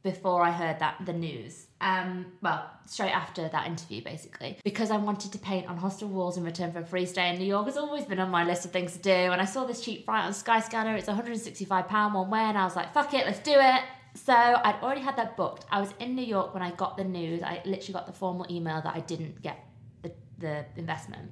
before 0.04 0.44
I 0.44 0.52
heard 0.52 0.78
that 0.80 0.98
the 1.04 1.14
news. 1.14 1.66
Um, 1.82 2.28
well, 2.44 2.70
straight 2.86 3.10
after 3.12 3.50
that 3.50 3.66
interview, 3.66 4.04
basically, 4.04 4.60
because 4.64 4.92
I 4.92 4.98
wanted 4.98 5.32
to 5.32 5.40
paint 5.40 5.68
on 5.68 5.78
hostel 5.78 6.08
walls 6.08 6.38
in 6.38 6.44
return 6.44 6.72
for 6.72 6.80
a 6.80 6.86
free 6.86 7.08
stay 7.08 7.30
in 7.30 7.40
New 7.40 7.46
York. 7.46 7.66
Has 7.66 7.78
always 7.78 8.06
been 8.06 8.20
on 8.20 8.30
my 8.30 8.46
list 8.46 8.66
of 8.66 8.72
things 8.72 8.94
to 8.94 9.00
do, 9.00 9.10
and 9.10 9.42
I 9.42 9.46
saw 9.46 9.66
this 9.66 9.82
cheap 9.82 10.06
flight 10.06 10.26
on 10.26 10.32
Skyscanner. 10.32 10.96
It's 10.96 11.08
165 11.08 11.88
pound 11.88 12.14
one 12.14 12.30
way, 12.30 12.42
and 12.42 12.56
I 12.56 12.64
was 12.66 12.76
like, 12.76 12.94
"Fuck 12.94 13.16
it, 13.16 13.26
let's 13.26 13.40
do 13.40 13.54
it." 13.56 13.82
So 14.16 14.34
I'd 14.34 14.80
already 14.82 15.02
had 15.02 15.18
that 15.18 15.38
booked. 15.38 15.66
I 15.70 15.80
was 15.80 15.94
in 16.00 16.16
New 16.16 16.26
York 16.26 16.54
when 16.54 16.64
I 16.64 16.72
got 16.72 16.98
the 16.98 17.04
news. 17.04 17.44
I 17.44 17.62
literally 17.66 17.94
got 17.94 18.08
the 18.08 18.14
formal 18.14 18.48
email 18.50 18.82
that 18.82 18.96
I 18.96 19.02
didn't 19.02 19.42
get 19.42 19.64
the, 20.02 20.12
the 20.40 20.66
investment 20.76 21.32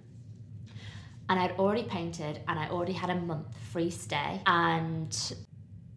and 1.30 1.40
I'd 1.40 1.52
already 1.54 1.84
painted 1.84 2.42
and 2.48 2.60
I 2.60 2.70
already 2.70 2.94
had 2.94 3.10
a 3.10 3.16
month 3.16 3.48
free 3.72 3.90
stay 3.90 4.42
and 4.46 5.36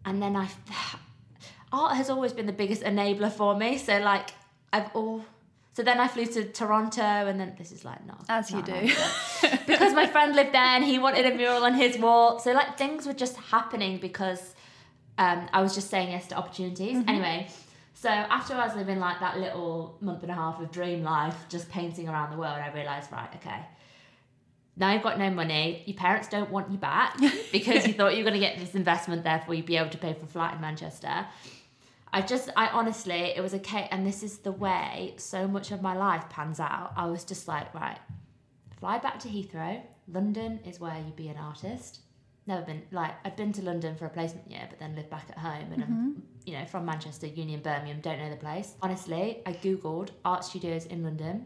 and 0.05 0.21
then 0.21 0.35
I 0.35 0.47
art 1.71 1.95
has 1.95 2.09
always 2.09 2.33
been 2.33 2.45
the 2.45 2.53
biggest 2.53 2.81
enabler 2.83 3.31
for 3.31 3.55
me 3.55 3.77
so 3.77 3.99
like 3.99 4.29
I've 4.71 4.93
all 4.95 5.25
so 5.73 5.83
then 5.83 5.99
I 5.99 6.07
flew 6.07 6.25
to 6.25 6.45
Toronto 6.45 7.01
and 7.01 7.39
then 7.39 7.53
this 7.57 7.71
is 7.71 7.85
like 7.85 8.03
not 8.07 8.25
As 8.29 8.49
you 8.49 8.63
do. 8.63 8.73
because 9.67 9.93
my 9.93 10.07
friend 10.07 10.35
lived 10.35 10.53
there 10.53 10.61
and 10.61 10.83
he 10.83 10.97
wanted 10.97 11.25
a 11.31 11.35
mural 11.35 11.63
on 11.63 11.75
his 11.75 11.97
wall 11.97 12.39
so 12.39 12.51
like 12.53 12.77
things 12.77 13.05
were 13.05 13.13
just 13.13 13.37
happening 13.37 13.99
because 13.99 14.55
um, 15.17 15.47
I 15.51 15.61
was 15.61 15.73
just 15.75 15.89
saying 15.89 16.09
yes 16.11 16.27
to 16.27 16.35
opportunities 16.35 17.03
anyway 17.07 17.47
so 17.93 18.09
after 18.09 18.53
I 18.53 18.67
was 18.67 18.75
living 18.75 18.99
like 18.99 19.19
that 19.19 19.39
little 19.39 19.97
month 20.01 20.21
and 20.23 20.31
a 20.31 20.35
half 20.35 20.61
of 20.61 20.71
dream 20.71 21.03
life 21.03 21.35
just 21.49 21.69
painting 21.69 22.07
around 22.07 22.31
the 22.31 22.37
world 22.37 22.57
I 22.57 22.71
realised 22.73 23.11
right 23.11 23.29
okay 23.37 23.65
now 24.77 24.93
you've 24.93 25.03
got 25.03 25.17
no 25.17 25.29
money. 25.31 25.83
Your 25.85 25.97
parents 25.97 26.27
don't 26.27 26.51
want 26.51 26.71
you 26.71 26.77
back 26.77 27.17
because 27.51 27.87
you 27.87 27.93
thought 27.93 28.15
you 28.15 28.23
were 28.23 28.29
going 28.29 28.39
to 28.39 28.45
get 28.45 28.59
this 28.59 28.75
investment, 28.75 29.23
therefore 29.23 29.55
you'd 29.55 29.65
be 29.65 29.75
able 29.75 29.89
to 29.89 29.97
pay 29.97 30.13
for 30.13 30.25
a 30.25 30.27
flat 30.27 30.53
in 30.53 30.61
Manchester. 30.61 31.25
I 32.13 32.21
just, 32.21 32.49
I 32.55 32.67
honestly, 32.67 33.33
it 33.35 33.41
was 33.41 33.53
okay. 33.55 33.87
And 33.91 34.05
this 34.05 34.23
is 34.23 34.37
the 34.39 34.51
way 34.51 35.15
so 35.17 35.47
much 35.47 35.71
of 35.71 35.81
my 35.81 35.95
life 35.95 36.29
pans 36.29 36.59
out. 36.59 36.93
I 36.95 37.07
was 37.07 37.23
just 37.23 37.47
like, 37.47 37.73
right, 37.73 37.97
fly 38.79 38.99
back 38.99 39.19
to 39.21 39.27
Heathrow. 39.27 39.81
London 40.07 40.59
is 40.63 40.79
where 40.79 40.97
you 40.97 41.11
be 41.15 41.27
an 41.27 41.37
artist. 41.37 41.99
Never 42.47 42.61
been, 42.61 42.81
like, 42.91 43.13
I'd 43.25 43.35
been 43.35 43.53
to 43.53 43.61
London 43.61 43.95
for 43.95 44.05
a 44.05 44.09
placement 44.09 44.49
year, 44.49 44.65
but 44.69 44.79
then 44.79 44.95
lived 44.95 45.09
back 45.09 45.27
at 45.29 45.37
home. 45.37 45.73
And 45.73 45.83
I'm, 45.83 45.89
mm-hmm. 45.89 46.19
you 46.45 46.57
know, 46.57 46.65
from 46.65 46.85
Manchester, 46.85 47.27
Union, 47.27 47.59
Birmingham, 47.59 47.99
don't 48.01 48.19
know 48.19 48.29
the 48.29 48.37
place. 48.37 48.75
Honestly, 48.81 49.41
I 49.45 49.51
Googled 49.51 50.09
art 50.23 50.45
studios 50.45 50.85
in 50.85 51.03
London 51.03 51.45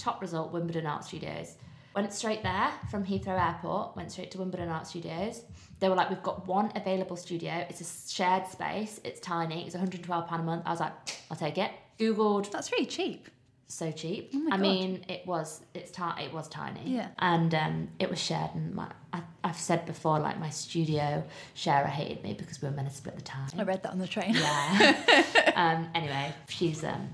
top 0.00 0.20
result 0.20 0.52
Wimbledon 0.52 0.86
Art 0.86 1.04
Studios. 1.04 1.56
Went 1.94 2.12
straight 2.12 2.42
there 2.42 2.70
from 2.90 3.04
Heathrow 3.04 3.38
Airport, 3.38 3.96
went 3.96 4.10
straight 4.12 4.30
to 4.30 4.38
Wimbledon 4.38 4.68
Art 4.68 4.86
Studios. 4.86 5.42
They 5.80 5.88
were 5.88 5.94
like, 5.94 6.08
We've 6.08 6.22
got 6.22 6.46
one 6.46 6.72
available 6.74 7.16
studio. 7.16 7.66
It's 7.68 7.80
a 7.80 8.12
shared 8.12 8.46
space, 8.46 9.00
it's 9.04 9.20
tiny, 9.20 9.66
it's 9.66 9.76
£112 9.76 10.32
a 10.32 10.42
month. 10.42 10.62
I 10.66 10.70
was 10.70 10.80
like, 10.80 10.92
I'll 11.30 11.36
take 11.36 11.58
it. 11.58 11.70
Googled, 11.98 12.50
That's 12.50 12.72
really 12.72 12.86
cheap. 12.86 13.28
So 13.70 13.92
cheap. 13.92 14.32
Oh 14.34 14.48
I 14.50 14.56
mean, 14.56 15.04
it 15.08 15.24
was 15.26 15.62
it's 15.74 15.90
ti- 15.90 16.24
it 16.24 16.32
was 16.32 16.48
tiny. 16.48 16.80
Yeah. 16.84 17.08
And 17.18 17.54
um, 17.54 17.88
it 17.98 18.10
was 18.10 18.20
shared, 18.20 18.50
and 18.54 18.74
my, 18.74 18.90
I, 19.12 19.22
I've 19.44 19.58
said 19.58 19.86
before, 19.86 20.18
like 20.18 20.38
my 20.40 20.50
studio 20.50 21.22
sharer 21.54 21.86
hated 21.86 22.22
me 22.22 22.34
because 22.34 22.60
we 22.60 22.68
were 22.68 22.74
meant 22.74 22.88
to 22.88 22.94
split 22.94 23.16
the 23.16 23.22
time. 23.22 23.48
I 23.56 23.62
read 23.62 23.82
that 23.84 23.92
on 23.92 23.98
the 23.98 24.08
train. 24.08 24.34
Yeah. 24.34 25.52
um, 25.54 25.88
anyway, 25.94 26.34
she's 26.48 26.84
um. 26.84 27.08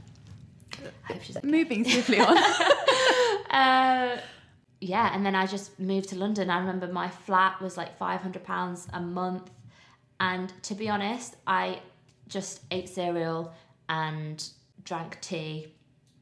I 1.08 1.12
hope 1.12 1.22
she's 1.22 1.36
okay. 1.36 1.46
Moving 1.46 1.84
swiftly 1.84 2.20
on. 2.20 2.36
Uh, 3.48 4.18
yeah, 4.80 5.14
and 5.14 5.24
then 5.24 5.34
I 5.34 5.46
just 5.46 5.78
moved 5.78 6.08
to 6.10 6.16
London. 6.16 6.50
I 6.50 6.58
remember 6.58 6.88
my 6.88 7.08
flat 7.08 7.62
was 7.62 7.76
like 7.76 7.96
five 7.96 8.20
hundred 8.20 8.44
pounds 8.44 8.88
a 8.92 9.00
month, 9.00 9.50
and 10.20 10.52
to 10.64 10.74
be 10.74 10.88
honest, 10.88 11.36
I 11.46 11.80
just 12.28 12.62
ate 12.70 12.88
cereal 12.88 13.54
and 13.88 14.46
drank 14.84 15.20
tea 15.20 15.75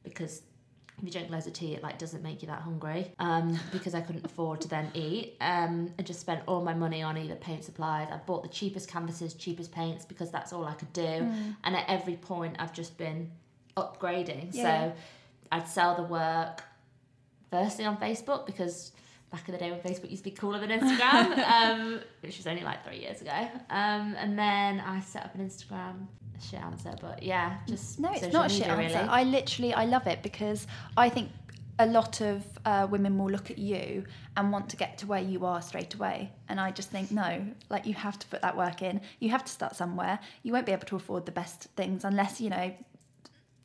because 0.04 0.42
if 0.98 1.04
you 1.04 1.10
drink 1.10 1.30
loads 1.30 1.46
of 1.46 1.52
tea, 1.52 1.74
it 1.74 1.82
like 1.82 1.98
doesn't 1.98 2.22
make 2.22 2.42
you 2.42 2.48
that 2.48 2.60
hungry. 2.60 3.12
Um, 3.18 3.58
because 3.72 3.94
I 3.94 4.00
couldn't 4.00 4.24
afford 4.24 4.60
to 4.62 4.68
then 4.68 4.90
eat. 4.94 5.36
Um, 5.40 5.92
and 5.98 6.06
just 6.06 6.20
spent 6.20 6.42
all 6.46 6.62
my 6.62 6.74
money 6.74 7.02
on 7.02 7.18
either 7.18 7.34
paint 7.34 7.64
supplies. 7.64 8.08
I 8.12 8.18
bought 8.18 8.42
the 8.42 8.48
cheapest 8.48 8.88
canvases, 8.88 9.34
cheapest 9.34 9.72
paints 9.72 10.04
because 10.04 10.30
that's 10.30 10.52
all 10.52 10.64
I 10.64 10.74
could 10.74 10.92
do. 10.92 11.02
And 11.02 11.76
at 11.76 11.84
every 11.88 12.16
point, 12.16 12.56
I've 12.58 12.72
just 12.72 12.96
been 12.96 13.30
upgrading. 13.76 14.50
Yeah. 14.52 14.62
So 14.62 14.96
I'd 15.50 15.68
sell 15.68 15.96
the 15.96 16.04
work, 16.04 16.62
firstly 17.50 17.84
on 17.84 17.96
Facebook 17.96 18.46
because 18.46 18.92
back 19.30 19.48
in 19.48 19.52
the 19.52 19.58
day 19.58 19.70
when 19.70 19.80
Facebook 19.80 20.10
used 20.10 20.24
to 20.24 20.30
be 20.30 20.36
cooler 20.36 20.60
than 20.60 20.70
Instagram, 20.70 21.38
um, 21.50 22.00
which 22.20 22.36
was 22.36 22.46
only 22.46 22.62
like 22.62 22.84
three 22.84 23.00
years 23.00 23.20
ago. 23.20 23.48
Um, 23.70 24.14
and 24.16 24.38
then 24.38 24.80
I 24.80 25.00
set 25.00 25.24
up 25.24 25.34
an 25.34 25.48
Instagram. 25.48 26.06
Shit 26.40 26.60
answer, 26.60 26.94
but 27.00 27.22
yeah, 27.22 27.58
just 27.66 27.98
No, 28.00 28.10
it's 28.12 28.32
not 28.32 28.46
a 28.46 28.48
shit 28.54 28.66
media, 28.68 28.98
answer. 28.98 29.06
I 29.10 29.24
literally, 29.24 29.72
I 29.74 29.84
love 29.84 30.06
it 30.06 30.22
because 30.22 30.66
I 30.96 31.08
think 31.08 31.30
a 31.78 31.86
lot 31.86 32.20
of 32.20 32.44
uh, 32.64 32.86
women 32.90 33.18
will 33.18 33.30
look 33.30 33.50
at 33.50 33.58
you 33.58 34.04
and 34.36 34.52
want 34.52 34.68
to 34.68 34.76
get 34.76 34.96
to 34.98 35.06
where 35.06 35.20
you 35.22 35.44
are 35.44 35.60
straight 35.62 35.94
away. 35.94 36.30
And 36.48 36.60
I 36.60 36.70
just 36.70 36.90
think, 36.90 37.10
no, 37.10 37.44
like 37.68 37.84
you 37.86 37.94
have 37.94 38.18
to 38.18 38.26
put 38.28 38.42
that 38.42 38.56
work 38.56 38.82
in. 38.82 39.00
You 39.20 39.30
have 39.30 39.44
to 39.44 39.52
start 39.52 39.74
somewhere. 39.74 40.18
You 40.42 40.52
won't 40.52 40.66
be 40.66 40.72
able 40.72 40.86
to 40.86 40.96
afford 40.96 41.26
the 41.26 41.32
best 41.32 41.64
things 41.76 42.04
unless, 42.04 42.40
you 42.40 42.50
know, 42.50 42.72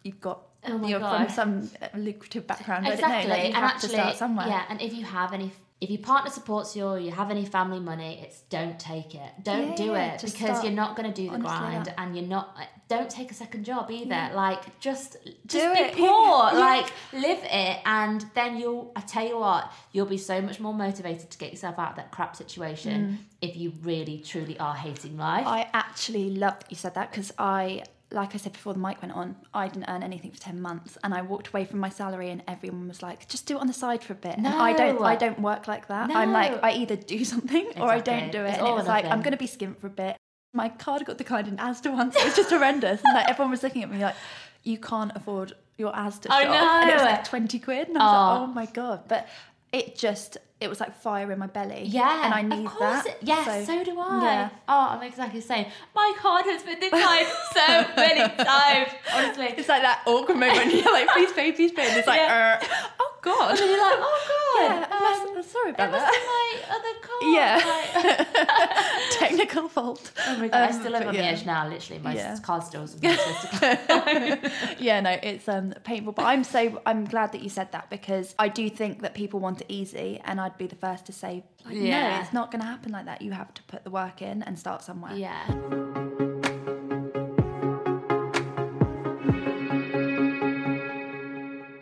you've 0.03 0.21
got, 0.21 0.41
Oh 0.67 0.85
you're 0.87 0.99
God. 0.99 1.25
from 1.27 1.29
some 1.35 1.69
uh, 1.81 1.87
lucrative 1.97 2.45
background. 2.47 2.87
exactly. 2.87 3.05
I 3.13 3.19
don't 3.19 3.29
know, 3.29 3.33
like 3.35 3.41
you 3.43 3.45
and 3.47 3.55
have 3.55 3.63
actually, 3.75 3.89
to 3.89 3.95
start 3.95 4.15
somewhere. 4.17 4.47
yeah. 4.47 4.63
And 4.69 4.81
if 4.81 4.93
you 4.93 5.05
have 5.05 5.31
any, 5.33 5.51
if 5.81 5.89
your 5.89 5.99
partner 6.01 6.29
supports 6.29 6.75
you 6.75 6.83
or 6.85 6.99
you 6.99 7.09
have 7.11 7.31
any 7.31 7.45
family 7.45 7.79
money, 7.79 8.19
it's 8.21 8.41
don't 8.49 8.77
take 8.77 9.15
it. 9.15 9.31
Don't 9.43 9.69
Yeah, 9.69 9.75
do 9.75 9.85
yeah, 9.85 10.13
it 10.13 10.21
because 10.21 10.33
start. 10.35 10.63
you're 10.65 10.73
not 10.73 10.97
going 10.97 11.09
to 11.11 11.15
do 11.15 11.29
the 11.29 11.35
Honestly, 11.35 11.57
grind, 11.57 11.85
that. 11.85 11.99
and 11.99 12.15
you're 12.17 12.25
not. 12.27 12.57
Don't 12.89 13.09
take 13.09 13.31
a 13.31 13.33
second 13.33 13.63
job 13.63 13.89
either. 13.89 14.31
Like 14.33 14.79
just, 14.81 15.15
just 15.45 15.65
Do 15.65 15.73
be 15.73 15.79
it. 15.79 15.93
poor. 15.95 16.49
Yeah. 16.51 16.59
Like 16.59 16.91
live 17.13 17.39
it, 17.43 17.79
and 17.85 18.25
then 18.33 18.57
you'll. 18.57 18.91
I 18.95 19.01
tell 19.01 19.25
you 19.25 19.39
what, 19.39 19.71
you'll 19.93 20.05
be 20.05 20.17
so 20.17 20.41
much 20.41 20.59
more 20.59 20.73
motivated 20.73 21.29
to 21.29 21.37
get 21.37 21.51
yourself 21.51 21.79
out 21.79 21.91
of 21.91 21.95
that 21.95 22.11
crap 22.11 22.35
situation 22.35 23.19
if 23.41 23.55
you 23.55 23.71
really 23.81 24.17
truly 24.19 24.59
are 24.59 24.75
hating 24.75 25.17
life. 25.17 25.45
Mm. 25.45 25.49
I 25.49 25.69
actually 25.73 26.31
love 26.31 26.59
that 26.59 26.69
you 26.69 26.75
said 26.75 26.95
that 26.95 27.09
because 27.11 27.31
I, 27.39 27.83
like 28.11 28.33
I 28.33 28.37
said 28.37 28.53
before 28.53 28.73
the 28.73 28.79
mic 28.79 29.01
went 29.01 29.13
on, 29.13 29.35
I 29.53 29.67
didn't 29.67 29.85
earn 29.87 30.01
anything 30.03 30.31
for 30.31 30.39
ten 30.39 30.59
months, 30.61 30.97
and 31.03 31.13
I 31.13 31.21
walked 31.21 31.49
away 31.49 31.65
from 31.65 31.79
my 31.79 31.89
salary, 31.89 32.29
and 32.31 32.41
everyone 32.47 32.87
was 32.87 33.03
like, 33.03 33.27
"Just 33.27 33.45
do 33.45 33.57
it 33.57 33.61
on 33.61 33.67
the 33.67 33.73
side 33.73 34.03
for 34.03 34.13
a 34.13 34.15
bit." 34.15 34.35
And 34.37 34.47
I 34.47 34.73
don't, 34.73 35.01
I 35.03 35.15
don't 35.15 35.39
work 35.41 35.67
like 35.67 35.87
that. 35.87 36.09
I'm 36.13 36.31
like, 36.31 36.63
I 36.63 36.71
either 36.71 36.95
do 36.95 37.23
something 37.33 37.67
or 37.77 37.87
I 37.89 37.99
don't 37.99 38.31
do 38.31 38.43
it. 38.43 38.49
It's 38.49 38.57
and 38.59 38.67
it 38.67 38.73
was 38.73 38.87
like, 38.87 39.05
I'm 39.05 39.21
going 39.21 39.31
to 39.33 39.37
be 39.37 39.47
skint 39.47 39.77
for 39.77 39.87
a 39.87 39.91
bit. 39.91 40.17
My 40.53 40.69
card 40.69 41.05
got 41.05 41.17
declined 41.19 41.47
in 41.47 41.57
Asda 41.57 41.93
once. 41.93 42.15
It 42.15 42.25
was 42.25 42.35
just 42.35 42.49
horrendous, 42.49 43.01
and 43.03 43.13
like 43.13 43.27
everyone 43.29 43.51
was 43.51 43.61
looking 43.61 43.83
at 43.83 43.91
me 43.91 43.99
like, 43.99 44.15
"You 44.63 44.79
can't 44.79 45.11
afford 45.15 45.53
your 45.77 45.93
Asda 45.93 46.27
I 46.31 46.43
shop," 46.45 46.53
and 46.81 46.89
it 46.89 46.93
was 46.95 47.03
like 47.03 47.23
twenty 47.23 47.59
quid, 47.59 47.89
and 47.89 47.97
I 47.97 48.01
was 48.01 48.11
Oh. 48.11 48.41
like, 48.41 48.49
"Oh 48.49 48.53
my 48.53 48.65
god!" 48.65 49.03
But 49.07 49.27
it 49.71 49.97
just, 49.97 50.37
it 50.59 50.67
was 50.69 50.79
like 50.79 50.93
fire 50.95 51.31
in 51.31 51.39
my 51.39 51.47
belly. 51.47 51.83
Yeah, 51.85 52.25
and 52.25 52.33
I 52.33 52.41
need 52.41 52.65
of 52.65 52.71
course 52.71 53.03
that. 53.03 53.07
It, 53.07 53.17
yes, 53.21 53.65
so, 53.67 53.83
do 53.83 53.97
I. 53.99 54.23
Yeah. 54.23 54.49
Oh, 54.67 54.87
I'm 54.89 55.03
exactly 55.03 55.39
the 55.39 55.45
same. 55.45 55.67
My 55.95 56.13
card 56.17 56.45
has 56.45 56.63
been 56.63 56.79
declined 56.79 57.27
so 57.53 57.85
many 57.95 58.19
times. 58.43 58.91
Honestly, 59.13 59.53
It's 59.57 59.69
like 59.69 59.83
that 59.83 60.01
awkward 60.05 60.37
moment 60.37 60.57
when 60.57 60.71
you're 60.71 60.91
like, 60.91 61.07
please 61.09 61.31
pay, 61.31 61.51
please 61.53 61.71
pay. 61.71 61.87
And 61.87 61.97
it's 61.97 62.07
like, 62.07 62.19
Yeah. 62.19 62.59
uh, 62.61 62.67
oh 62.99 63.08
God. 63.21 63.51
and 63.59 63.69
you're 63.69 63.77
like, 63.79 63.99
oh 63.99 64.19
god, 64.29 64.63
Yeah, 64.63 64.87
I 64.91 65.23
um, 65.27 65.35
must- 65.35 65.51
sorry 65.51 65.71
about 65.71 65.91
that. 65.91 66.11
my 66.33 66.75
other 66.75 66.93
card. 67.01 67.23
Yeah. 67.37 67.55
Like, 67.65 69.09
Technical 69.19 69.67
fault. 69.69 70.11
oh 70.27 70.37
my 70.37 70.47
god, 70.47 70.57
I 70.61 70.67
Um, 70.67 70.73
still 70.79 70.91
live 70.91 71.07
on 71.07 71.13
the 71.13 71.23
edge 71.23 71.45
now. 71.45 71.67
Literally, 71.67 72.01
my 72.01 72.13
Yeah. 72.15 72.37
card 72.41 72.63
stores 72.63 72.95
are 72.95 73.13
supposed 73.13 73.51
to 73.59 74.51
yeah, 74.79 74.99
no, 75.01 75.11
it's 75.23 75.47
um 75.47 75.73
painful. 75.83 76.13
But 76.13 76.25
I'm 76.25 76.43
so 76.43 76.81
I'm 76.85 77.05
glad 77.05 77.31
that 77.33 77.41
you 77.41 77.49
said 77.49 77.71
that 77.71 77.89
because 77.89 78.35
I 78.39 78.47
do 78.47 78.69
think 78.69 79.01
that 79.01 79.13
people 79.13 79.39
want 79.39 79.61
it 79.61 79.67
easy, 79.69 80.19
and 80.25 80.39
I'd 80.39 80.57
be 80.57 80.67
the 80.67 80.75
first 80.75 81.05
to 81.07 81.11
say, 81.13 81.43
like, 81.65 81.75
no, 81.75 81.81
Yeah. 81.81 82.21
it's 82.21 82.33
not 82.33 82.51
going 82.51 82.61
to 82.61 82.67
happen 82.67 82.91
like 82.91 83.05
that. 83.05 83.21
You 83.21 83.31
have 83.31 83.53
to 83.53 83.63
put 83.63 83.83
the 83.83 83.89
work 83.91 84.21
in 84.21 84.43
and 84.43 84.57
start 84.57 84.81
somewhere. 84.83 85.13
Yeah. 85.15 85.45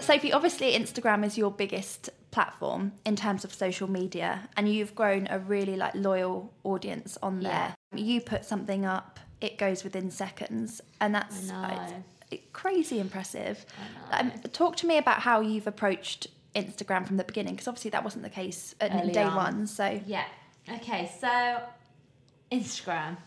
Sophie, 0.08 0.32
obviously 0.32 0.72
Instagram 0.72 1.26
is 1.26 1.38
your 1.38 1.52
biggest 1.52 2.10
platform 2.32 2.94
in 3.06 3.18
terms 3.18 3.44
of 3.44 3.54
social 3.54 3.90
media, 3.90 4.48
and 4.56 4.72
you've 4.72 4.96
grown 4.96 5.28
a 5.30 5.38
really 5.38 5.76
like 5.76 5.94
loyal 5.96 6.54
audience 6.64 7.18
on 7.22 7.42
there. 7.42 7.76
You 7.94 8.22
put 8.22 8.46
something 8.46 8.86
up, 8.86 9.20
it 9.42 9.58
goes 9.58 9.84
within 9.84 10.10
seconds, 10.10 10.80
and 11.02 11.14
that's 11.14 11.50
I 11.52 11.68
know. 11.68 11.74
it's- 11.84 12.02
it's 12.32 12.44
crazy 12.54 13.00
impressive. 13.02 13.66
Um, 14.12 14.32
talk 14.54 14.78
to 14.78 14.88
me 14.88 14.98
about 14.98 15.20
how 15.20 15.42
you've 15.42 15.68
approached 15.68 16.28
Instagram 16.56 17.06
from 17.06 17.18
the 17.18 17.24
beginning, 17.26 17.56
because 17.56 17.68
obviously 17.68 17.92
that 17.92 18.04
wasn't 18.06 18.24
the 18.24 18.30
case 18.30 18.76
at 18.80 18.94
Early 18.94 19.12
day 19.12 19.24
on. 19.24 19.36
one. 19.36 19.68
So 19.68 20.00
Yeah. 20.06 20.26
Okay, 20.70 21.12
so 21.20 21.62
Instagram. 22.52 23.18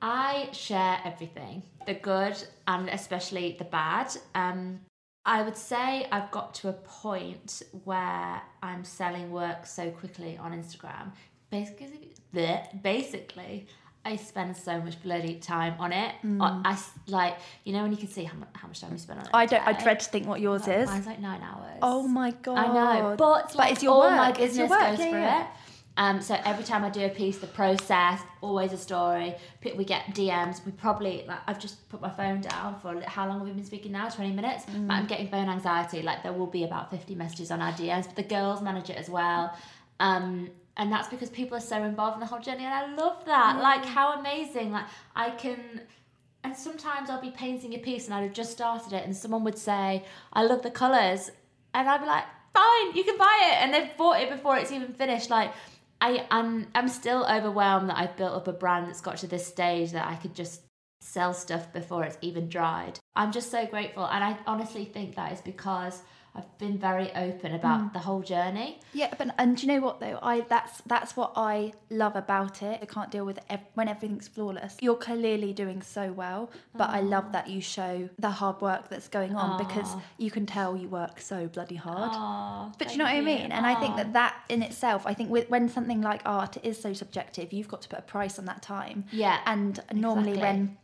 I 0.00 0.48
share 0.52 0.98
everything, 1.04 1.62
the 1.86 1.94
good 1.94 2.42
and 2.66 2.88
especially 2.88 3.56
the 3.58 3.64
bad. 3.64 4.14
Um, 4.34 4.80
I 5.26 5.42
would 5.42 5.56
say 5.56 6.06
I've 6.12 6.30
got 6.30 6.54
to 6.54 6.68
a 6.68 6.72
point 6.72 7.62
where 7.84 8.40
I'm 8.62 8.84
selling 8.84 9.32
work 9.32 9.66
so 9.66 9.90
quickly 9.90 10.38
on 10.38 10.52
Instagram. 10.52 11.10
Basically, 11.50 12.14
bleh, 12.32 12.80
basically, 12.80 13.66
I 14.04 14.14
spend 14.14 14.56
so 14.56 14.80
much 14.80 15.02
bloody 15.02 15.34
time 15.34 15.74
on 15.80 15.92
it. 15.92 16.14
Mm. 16.24 16.62
I 16.64 16.78
like, 17.08 17.38
you 17.64 17.72
know, 17.72 17.82
when 17.82 17.90
you 17.90 17.96
can 17.96 18.06
see 18.06 18.22
how 18.22 18.38
much, 18.38 18.48
how 18.52 18.68
much 18.68 18.80
time 18.80 18.92
you 18.92 18.98
spend 18.98 19.18
on 19.18 19.26
it. 19.26 19.30
I 19.34 19.46
don't. 19.46 19.66
I 19.66 19.72
day? 19.72 19.82
dread 19.82 20.00
to 20.00 20.10
think 20.10 20.28
what 20.28 20.40
yours 20.40 20.68
is. 20.68 20.86
Mine's 20.86 21.06
like 21.06 21.20
nine 21.20 21.42
hours. 21.42 21.78
Oh 21.82 22.06
my 22.06 22.30
god! 22.30 22.58
I 22.58 22.66
know, 22.68 23.16
but, 23.16 23.48
but 23.48 23.54
like, 23.56 23.72
it's 23.72 23.82
your 23.82 23.94
all 23.94 24.00
work. 24.02 24.16
my 24.16 24.28
it's 24.30 24.38
your 24.38 24.46
business 24.46 24.70
work. 24.70 24.80
goes 24.80 24.98
yeah, 25.00 25.10
through 25.10 25.20
yeah. 25.20 25.42
it. 25.42 25.48
Um, 25.98 26.20
so 26.20 26.38
every 26.44 26.64
time 26.64 26.84
I 26.84 26.90
do 26.90 27.04
a 27.04 27.08
piece, 27.08 27.38
the 27.38 27.46
process, 27.46 28.20
always 28.42 28.72
a 28.72 28.76
story. 28.76 29.34
We 29.76 29.84
get 29.84 30.06
DMs. 30.14 30.64
We 30.64 30.72
probably 30.72 31.24
like 31.26 31.38
I've 31.46 31.58
just 31.58 31.88
put 31.88 32.00
my 32.00 32.10
phone 32.10 32.40
down 32.40 32.78
for 32.80 33.00
how 33.06 33.26
long 33.26 33.38
have 33.38 33.48
we 33.48 33.52
been 33.52 33.64
speaking 33.64 33.92
now? 33.92 34.08
Twenty 34.08 34.32
minutes. 34.32 34.66
Mm. 34.66 34.88
But 34.88 34.94
I'm 34.94 35.06
getting 35.06 35.28
phone 35.28 35.48
anxiety. 35.48 36.02
Like 36.02 36.22
there 36.22 36.32
will 36.32 36.46
be 36.46 36.64
about 36.64 36.90
fifty 36.90 37.14
messages 37.14 37.50
on 37.50 37.60
our 37.62 37.72
DMs. 37.72 38.06
But 38.06 38.16
the 38.16 38.22
girls 38.22 38.60
manage 38.62 38.90
it 38.90 38.96
as 38.96 39.08
well. 39.08 39.56
Um, 39.98 40.50
and 40.76 40.92
that's 40.92 41.08
because 41.08 41.30
people 41.30 41.56
are 41.56 41.60
so 41.60 41.82
involved 41.82 42.16
in 42.16 42.20
the 42.20 42.26
whole 42.26 42.40
journey, 42.40 42.64
and 42.64 42.74
I 42.74 42.94
love 42.94 43.24
that. 43.24 43.60
Like 43.62 43.84
how 43.84 44.18
amazing! 44.18 44.72
Like 44.72 44.84
I 45.14 45.30
can 45.30 45.80
and 46.46 46.56
sometimes 46.56 47.10
I'll 47.10 47.20
be 47.20 47.32
painting 47.32 47.74
a 47.74 47.78
piece 47.78 48.04
and 48.04 48.14
I'd 48.14 48.22
have 48.22 48.32
just 48.32 48.52
started 48.52 48.92
it, 48.92 49.04
and 49.04 49.16
someone 49.16 49.42
would 49.42 49.58
say, 49.58 50.04
I 50.32 50.44
love 50.44 50.62
the 50.62 50.70
colours. 50.70 51.32
And 51.74 51.88
I'd 51.88 52.00
be 52.00 52.06
like, 52.06 52.22
fine, 52.54 52.94
you 52.94 53.02
can 53.02 53.18
buy 53.18 53.50
it. 53.50 53.62
And 53.62 53.74
they've 53.74 53.96
bought 53.96 54.20
it 54.20 54.30
before 54.30 54.56
it's 54.56 54.70
even 54.70 54.92
finished. 54.92 55.28
Like, 55.28 55.52
I, 56.00 56.26
I'm, 56.30 56.66
I'm 56.74 56.88
still 56.88 57.26
overwhelmed 57.28 57.88
that 57.90 57.98
I've 57.98 58.16
built 58.16 58.34
up 58.34 58.48
a 58.48 58.52
brand 58.52 58.86
that's 58.86 59.00
got 59.00 59.16
to 59.18 59.26
this 59.26 59.46
stage 59.46 59.92
that 59.92 60.06
I 60.06 60.16
could 60.16 60.34
just 60.34 60.62
sell 61.00 61.32
stuff 61.32 61.72
before 61.72 62.04
it's 62.04 62.18
even 62.20 62.48
dried. 62.48 62.98
I'm 63.14 63.32
just 63.32 63.50
so 63.50 63.66
grateful. 63.66 64.04
And 64.04 64.22
I 64.22 64.36
honestly 64.46 64.84
think 64.84 65.14
that 65.14 65.32
is 65.32 65.40
because 65.40 66.02
I've 66.36 66.58
been 66.58 66.78
very 66.78 67.10
open 67.14 67.54
about 67.54 67.80
mm. 67.80 67.92
the 67.92 67.98
whole 68.00 68.20
journey. 68.20 68.80
Yeah, 68.92 69.12
but 69.16 69.34
and 69.38 69.56
do 69.56 69.66
you 69.66 69.72
know 69.72 69.80
what 69.80 70.00
though? 70.00 70.18
I 70.22 70.40
that's 70.42 70.82
that's 70.86 71.16
what 71.16 71.32
I 71.36 71.72
love 71.90 72.16
about 72.16 72.62
it. 72.62 72.78
I 72.82 72.86
can't 72.86 73.10
deal 73.10 73.24
with 73.24 73.38
ev- 73.48 73.60
when 73.74 73.88
everything's 73.88 74.28
flawless. 74.28 74.76
You're 74.80 74.96
clearly 74.96 75.52
doing 75.52 75.82
so 75.82 76.12
well, 76.12 76.50
but 76.74 76.90
I 76.90 77.00
love 77.00 77.32
that 77.32 77.48
you 77.48 77.60
show 77.60 78.08
the 78.18 78.30
hard 78.30 78.60
work 78.60 78.88
that's 78.88 79.08
going 79.08 79.34
on 79.34 79.58
because 79.58 79.94
you 80.18 80.30
can 80.30 80.46
tell 80.46 80.76
you 80.76 80.88
work 80.88 81.20
so 81.20 81.48
bloody 81.48 81.76
hard. 81.76 82.10
Oh, 82.14 82.72
But 82.78 82.88
do 82.88 82.92
you 82.92 82.98
know 82.98 83.04
what 83.04 83.14
I 83.14 83.20
mean? 83.20 83.52
And 83.52 83.66
I 83.66 83.74
think 83.80 83.96
that 83.96 84.12
that 84.12 84.34
in 84.48 84.62
itself, 84.62 85.06
I 85.06 85.14
think 85.14 85.30
with 85.30 85.48
when 85.48 85.68
something 85.68 86.00
like 86.02 86.22
art 86.24 86.56
is 86.62 86.80
so 86.80 86.92
subjective, 86.92 87.52
you've 87.52 87.68
got 87.68 87.82
to 87.82 87.88
put 87.88 87.98
a 87.98 88.02
price 88.02 88.38
on 88.38 88.44
that 88.46 88.62
time. 88.62 89.04
Yeah, 89.12 89.40
And 89.46 89.80
normally 89.92 90.32
exactly. 90.32 90.60
when 90.60 90.78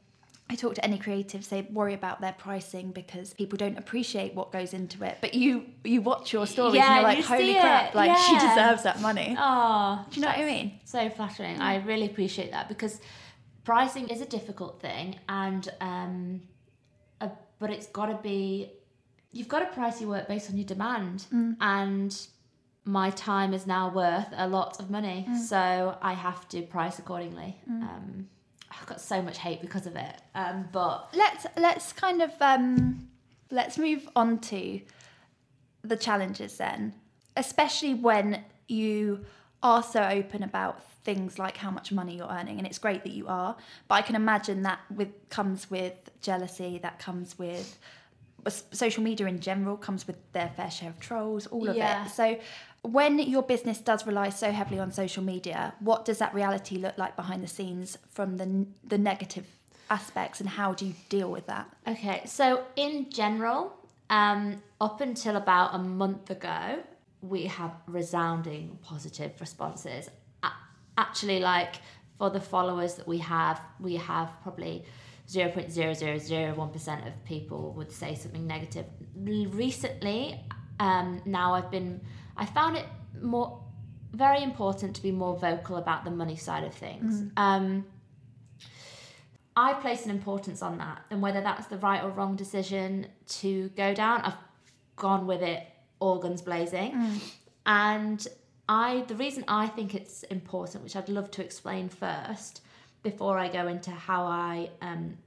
I 0.53 0.55
talk 0.55 0.75
to 0.75 0.85
any 0.85 0.99
creatives, 0.99 1.49
they 1.49 1.63
worry 1.63 1.95
about 1.95 2.21
their 2.21 2.35
pricing 2.35 2.93
because 2.93 3.33
people 3.33 3.57
don't 3.57 3.79
appreciate 3.79 4.35
what 4.35 4.53
goes 4.53 4.75
into 4.75 5.03
it. 5.03 5.17
But 5.23 5.33
you 5.35 5.65
you 5.83 6.03
watch 6.03 6.33
your 6.33 6.47
stories 6.47 6.75
Yeah, 6.75 6.87
and 6.87 6.95
you're 6.97 7.03
like, 7.05 7.19
you 7.19 7.25
holy 7.25 7.55
crap, 7.55 7.91
it, 7.91 7.97
like 7.97 8.17
she 8.19 8.35
deserves 8.39 8.83
that 8.83 9.01
money. 9.01 9.35
Oh, 9.39 10.05
Do 10.11 10.17
you 10.21 10.23
know 10.23 10.29
what 10.33 10.39
I 10.39 10.45
mean? 10.45 10.81
So 10.85 11.09
flattering. 11.09 11.59
I 11.61 11.77
really 11.77 12.07
appreciate 12.07 12.51
that 12.51 12.69
because 12.69 13.01
pricing 13.65 14.09
is 14.09 14.21
a 14.21 14.27
difficult 14.27 14.81
thing, 14.81 15.19
and 15.29 15.69
um, 15.81 16.43
uh, 17.23 17.29
but 17.59 17.71
it's 17.71 17.87
got 17.87 18.07
to 18.07 18.19
be. 18.23 18.73
You've 19.35 19.49
got 19.49 19.61
to 19.61 19.67
price 19.75 20.01
your 20.03 20.11
work 20.11 20.29
based 20.29 20.51
on 20.51 20.59
your 20.59 20.67
demand, 20.67 21.25
Mm. 21.33 21.57
and 21.63 22.27
my 22.85 23.09
time 23.11 23.55
is 23.55 23.67
now 23.67 23.85
worth 23.91 24.27
a 24.37 24.47
lot 24.49 24.79
of 24.81 24.91
money, 24.91 25.19
Mm. 25.31 25.39
so 25.39 25.97
I 26.03 26.13
have 26.13 26.47
to 26.51 26.61
price 26.77 26.99
accordingly. 26.99 27.51
Um, 27.71 28.29
I've 28.81 28.87
got 28.87 29.01
so 29.01 29.21
much 29.23 29.39
hate 29.39 29.61
because 29.61 29.87
of 29.87 29.97
it, 29.97 30.17
um, 30.35 30.69
but 30.73 31.09
Let's 31.15 31.47
let's 31.57 31.93
kind 31.93 32.23
of 32.23 32.31
um 32.41 33.09
let's 33.51 33.79
move 33.79 34.09
on 34.17 34.39
to 34.41 34.81
the 35.83 35.97
challenges 35.97 36.57
then, 36.57 36.95
especially 37.37 37.95
when 37.95 38.45
you 38.69 39.25
are 39.63 39.83
so 39.83 40.03
open 40.03 40.43
about 40.43 40.83
things 41.05 41.39
like 41.39 41.57
how 41.57 41.71
much 41.71 41.93
money 41.93 42.17
you're 42.17 42.29
earning 42.29 42.59
and 42.59 42.67
it's 42.67 42.79
great 42.79 43.03
that 43.03 43.13
you 43.13 43.27
are 43.27 43.57
but 43.89 43.97
i 43.97 44.03
can 44.03 44.15
imagine 44.15 44.63
that 44.63 44.79
with 44.95 45.09
comes 45.31 45.69
with 45.69 45.95
jealousy 46.21 46.79
that 46.81 46.99
comes 46.99 47.37
with 47.39 47.79
social 48.51 49.03
media 49.03 49.27
in 49.27 49.41
general 49.41 49.77
comes 49.77 50.07
with 50.07 50.17
their 50.33 50.51
fair 50.57 50.71
share 50.71 50.91
of 50.91 50.99
trolls 51.01 51.47
all 51.49 51.69
of 51.69 51.77
Yeah. 51.77 52.07
it 52.07 52.11
so 52.11 52.39
when 52.83 53.19
your 53.19 53.43
business 53.43 53.79
does 53.79 54.07
rely 54.07 54.29
so 54.31 54.51
heavily 54.51 54.81
on 54.81 54.91
social 54.91 55.23
media 55.23 55.75
what 55.81 56.05
does 56.05 56.19
that 56.19 56.35
reality 56.35 56.77
look 56.79 56.97
like 56.99 57.15
behind 57.17 57.43
the 57.43 57.47
scenes 57.49 57.99
from 58.11 58.37
the 58.39 58.67
the 58.85 58.99
negative 58.99 59.47
aspects 59.91 60.41
and 60.41 60.49
how 60.49 60.73
do 60.75 60.87
you 60.87 60.95
deal 61.09 61.31
with 61.31 61.47
that 61.47 61.67
Okay, 61.87 62.23
so 62.25 62.65
in 62.77 63.11
general, 63.11 63.73
um, 64.11 64.63
up 64.81 65.01
until 65.01 65.37
about 65.37 65.75
a 65.75 65.79
month 65.79 66.31
ago, 66.31 66.79
we 67.21 67.45
have 67.45 67.73
resounding 67.87 68.79
positive 68.83 69.33
responses. 69.41 70.09
Actually, 70.99 71.41
like 71.41 71.77
for 72.19 72.29
the 72.31 72.41
followers 72.41 72.95
that 72.97 73.07
we 73.09 73.19
have, 73.19 73.61
we 73.81 73.97
have 73.97 74.31
probably 74.43 74.85
0.0001% 75.29 77.07
of 77.07 77.25
people 77.25 77.73
would 77.77 77.91
say 77.93 78.15
something 78.15 78.47
negative. 78.47 78.87
Recently, 79.17 80.45
um, 80.81 81.23
now 81.25 81.55
I've 81.55 81.71
been, 81.71 82.01
I 82.37 82.45
found 82.47 82.77
it 82.77 82.87
more 83.21 83.63
very 84.13 84.43
important 84.43 84.95
to 84.97 85.03
be 85.03 85.11
more 85.11 85.37
vocal 85.37 85.77
about 85.77 86.05
the 86.05 86.11
money 86.11 86.37
side 86.37 86.65
of 86.65 86.75
things. 86.75 87.21
Um, 87.37 87.87
I 89.57 89.75
place 89.75 90.05
an 90.05 90.11
importance 90.11 90.63
on 90.63 90.79
that, 90.79 91.03
and 91.11 91.21
whether 91.23 91.41
that's 91.41 91.67
the 91.67 91.79
right 91.79 92.03
or 92.03 92.11
wrong 92.11 92.37
decision 92.37 93.07
to 93.41 93.69
go 93.71 93.95
down, 93.95 94.23
I've 94.23 94.35
gone 94.97 95.27
with 95.27 95.43
it 95.43 95.67
all 95.99 96.19
guns 96.19 96.43
blazing. 96.43 96.93
And 97.67 98.27
I, 98.69 99.05
the 99.09 99.15
reason 99.15 99.45
I 99.49 99.67
think 99.67 99.95
it's 99.95 100.23
important, 100.25 100.85
which 100.85 100.97
I'd 100.97 101.09
love 101.09 101.31
to 101.33 101.45
explain 101.45 101.89
first, 101.89 102.63
before 103.03 103.39
I 103.39 103.49
go 103.49 103.67
into 103.67 103.91
how 103.91 104.25
I 104.25 104.71
um, 104.81 105.19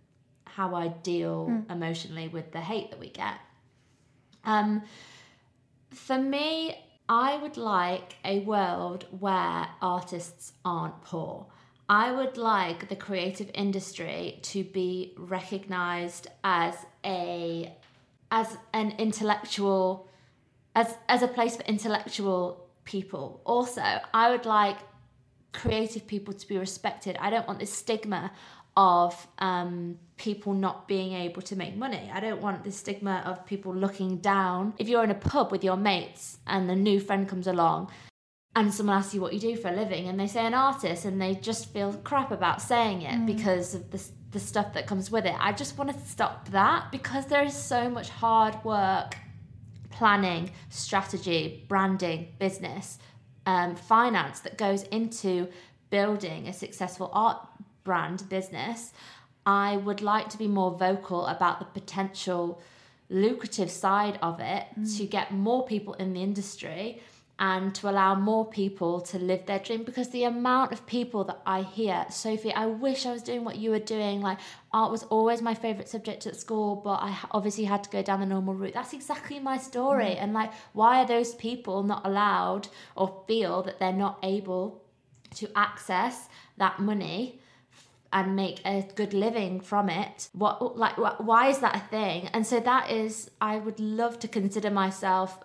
how 0.45 0.73
I 0.75 0.87
deal 0.87 1.63
emotionally 1.69 2.29
with 2.29 2.51
the 2.51 2.61
hate 2.61 2.91
that 2.91 2.99
we 2.99 3.09
get. 3.09 3.35
Um, 4.45 4.83
for 5.91 6.17
me, 6.17 6.77
I 7.09 7.37
would 7.37 7.57
like 7.57 8.15
a 8.23 8.39
world 8.39 9.05
where 9.19 9.67
artists 9.81 10.53
aren't 10.63 11.01
poor. 11.03 11.47
I 11.87 12.11
would 12.11 12.37
like 12.37 12.89
the 12.89 12.95
creative 12.95 13.51
industry 13.53 14.39
to 14.43 14.63
be 14.63 15.13
recognized 15.17 16.27
as 16.43 16.75
a 17.03 17.75
as 18.31 18.57
an 18.73 18.95
intellectual 18.97 20.07
as 20.73 20.95
as 21.07 21.21
a 21.21 21.27
place 21.27 21.55
for 21.55 21.63
intellectual 21.63 22.67
people. 22.85 23.41
Also, 23.45 23.83
I 24.13 24.31
would 24.31 24.45
like 24.45 24.77
creative 25.55 26.05
people 26.07 26.33
to 26.33 26.47
be 26.47 26.57
respected. 26.57 27.17
I 27.19 27.29
don't 27.29 27.47
want 27.47 27.59
this 27.59 27.73
stigma 27.73 28.31
of 28.77 29.27
um, 29.39 29.97
people 30.17 30.53
not 30.53 30.87
being 30.87 31.13
able 31.13 31.41
to 31.41 31.55
make 31.55 31.75
money. 31.75 32.09
I 32.13 32.19
don't 32.19 32.41
want 32.41 32.63
this 32.63 32.77
stigma 32.77 33.23
of 33.25 33.45
people 33.45 33.73
looking 33.73 34.17
down. 34.17 34.73
If 34.77 34.89
you're 34.89 35.03
in 35.03 35.11
a 35.11 35.15
pub 35.15 35.51
with 35.51 35.63
your 35.63 35.77
mates 35.77 36.39
and 36.45 36.69
a 36.69 36.75
new 36.75 36.99
friend 36.99 37.27
comes 37.27 37.47
along 37.47 37.89
and 38.55 38.73
someone 38.73 38.97
asks 38.97 39.13
you 39.13 39.21
what 39.21 39.33
you 39.33 39.39
do 39.39 39.55
for 39.55 39.69
a 39.69 39.75
living 39.75 40.07
and 40.07 40.19
they 40.19 40.27
say 40.27 40.45
an 40.45 40.53
artist 40.53 41.05
and 41.05 41.21
they 41.21 41.35
just 41.35 41.71
feel 41.71 41.93
crap 42.03 42.31
about 42.31 42.61
saying 42.61 43.01
it 43.01 43.25
because 43.25 43.75
of 43.75 43.91
the, 43.91 44.03
the 44.31 44.39
stuff 44.39 44.73
that 44.73 44.87
comes 44.87 45.09
with 45.09 45.25
it. 45.25 45.35
I 45.39 45.53
just 45.53 45.77
want 45.77 45.93
to 45.93 46.05
stop 46.05 46.49
that 46.49 46.91
because 46.91 47.25
there 47.27 47.43
is 47.43 47.55
so 47.55 47.89
much 47.89 48.09
hard 48.09 48.55
work 48.63 49.17
planning, 49.89 50.51
strategy, 50.69 51.65
branding, 51.69 52.27
business, 52.37 52.99
um, 53.45 53.75
finance 53.75 54.39
that 54.41 54.57
goes 54.57 54.83
into 54.83 55.47
building 55.89 56.47
a 56.47 56.53
successful 56.53 57.09
art 57.13 57.37
brand 57.83 58.27
business. 58.29 58.91
I 59.45 59.77
would 59.77 60.01
like 60.01 60.29
to 60.29 60.37
be 60.37 60.47
more 60.47 60.71
vocal 60.71 61.27
about 61.27 61.59
the 61.59 61.65
potential 61.65 62.61
lucrative 63.09 63.69
side 63.69 64.17
of 64.21 64.39
it 64.39 64.65
to 64.97 65.05
get 65.05 65.31
more 65.31 65.65
people 65.65 65.93
in 65.93 66.13
the 66.13 66.23
industry 66.23 67.01
and 67.37 67.75
to 67.75 67.89
allow 67.89 68.15
more 68.15 68.45
people 68.45 69.01
to 69.01 69.19
live 69.19 69.45
their 69.45 69.59
dream 69.59 69.83
because 69.83 70.09
the 70.09 70.23
amount 70.23 70.71
of 70.71 70.85
people 70.85 71.25
that 71.25 71.41
I 71.45 71.63
hear, 71.63 72.05
Sophie, 72.09 72.53
I 72.53 72.65
wish 72.65 73.05
I 73.05 73.11
was 73.11 73.23
doing 73.23 73.43
what 73.43 73.57
you 73.57 73.71
were 73.71 73.79
doing. 73.79 74.21
Like, 74.21 74.39
art 74.71 74.89
was 74.89 75.03
always 75.03 75.41
my 75.41 75.53
favorite 75.53 75.89
subject 75.89 76.25
at 76.27 76.37
school, 76.37 76.77
but 76.77 77.01
I 77.01 77.17
obviously 77.31 77.65
had 77.65 77.83
to 77.83 77.89
go 77.89 78.01
down 78.01 78.21
the 78.21 78.25
normal 78.25 78.53
route. 78.53 78.73
That's 78.73 78.93
exactly 78.93 79.39
my 79.39 79.57
story. 79.57 80.05
Mm. 80.05 80.23
And, 80.23 80.33
like, 80.33 80.53
why 80.71 81.01
are 81.01 81.07
those 81.07 81.35
people 81.35 81.83
not 81.83 82.05
allowed 82.05 82.69
or 82.95 83.23
feel 83.27 83.63
that 83.63 83.79
they're 83.79 83.91
not 83.91 84.17
able 84.23 84.81
to 85.35 85.49
access 85.55 86.29
that 86.57 86.79
money? 86.79 87.41
and 88.13 88.35
make 88.35 88.61
a 88.65 88.87
good 88.95 89.13
living 89.13 89.59
from 89.59 89.89
it 89.89 90.29
what 90.31 90.77
like 90.77 90.93
wh- 90.93 91.19
why 91.19 91.49
is 91.49 91.57
that 91.59 91.75
a 91.75 91.79
thing 91.89 92.29
and 92.33 92.45
so 92.47 92.59
that 92.59 92.89
is 92.89 93.29
i 93.41 93.57
would 93.57 93.79
love 93.79 94.17
to 94.19 94.27
consider 94.27 94.69
myself 94.69 95.43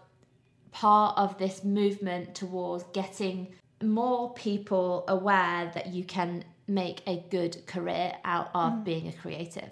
part 0.73 1.17
of 1.19 1.39
this 1.39 1.65
movement 1.65 2.35
towards 2.35 2.85
getting 2.93 3.55
more 3.83 4.33
people 4.35 5.05
aware 5.09 5.71
that 5.75 5.89
you 5.89 6.05
can 6.05 6.45
make 6.67 7.03
a 7.07 7.25
good 7.31 7.67
career 7.67 8.13
out 8.25 8.51
of 8.55 8.73
mm. 8.73 8.85
being 8.85 9.09
a 9.09 9.13
creative. 9.13 9.71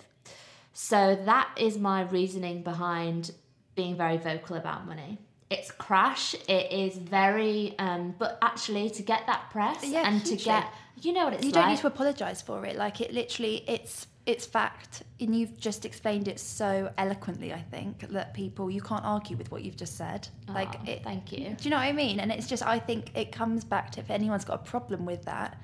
So 0.72 1.18
that 1.24 1.50
is 1.58 1.78
my 1.78 2.02
reasoning 2.02 2.62
behind 2.62 3.32
being 3.74 3.96
very 3.96 4.16
vocal 4.16 4.56
about 4.56 4.86
money 4.86 5.18
it's 5.50 5.70
crash 5.70 6.34
it 6.46 6.70
is 6.72 6.96
very 6.98 7.74
um 7.78 8.14
but 8.18 8.38
actually 8.42 8.90
to 8.90 9.02
get 9.02 9.26
that 9.26 9.48
press 9.50 9.82
Yeah, 9.82 10.06
and 10.08 10.24
to 10.26 10.36
get 10.36 10.66
you 11.00 11.12
know 11.12 11.24
what 11.24 11.34
it's 11.34 11.44
you 11.44 11.50
like 11.52 11.62
don't 11.62 11.70
need 11.70 11.78
to 11.78 11.86
apologize 11.86 12.42
for 12.42 12.66
it. 12.66 12.76
Like 12.76 13.00
it 13.00 13.12
literally 13.12 13.64
it's 13.66 14.06
it's 14.26 14.44
fact. 14.44 15.04
And 15.20 15.34
you've 15.34 15.58
just 15.58 15.86
explained 15.86 16.28
it 16.28 16.38
so 16.38 16.92
eloquently 16.98 17.52
i 17.54 17.62
think 17.70 18.00
that 18.10 18.34
people 18.34 18.70
you 18.70 18.82
can't 18.82 19.04
argue 19.04 19.36
with 19.36 19.50
what 19.50 19.62
you've 19.62 19.76
just 19.76 19.96
said. 19.96 20.28
Like 20.48 20.74
it, 20.86 21.02
thank 21.04 21.32
you. 21.32 21.50
do 21.50 21.64
you 21.64 21.70
know 21.70 21.76
what 21.76 21.84
i 21.84 21.92
mean? 21.92 22.20
And 22.20 22.30
it's 22.30 22.46
just 22.46 22.62
i 22.66 22.78
think 22.78 23.16
it 23.16 23.32
comes 23.32 23.64
back 23.64 23.90
to 23.92 24.00
if 24.00 24.10
anyone's 24.10 24.44
got 24.44 24.54
a 24.54 24.64
problem 24.64 25.06
with 25.06 25.24
that 25.24 25.58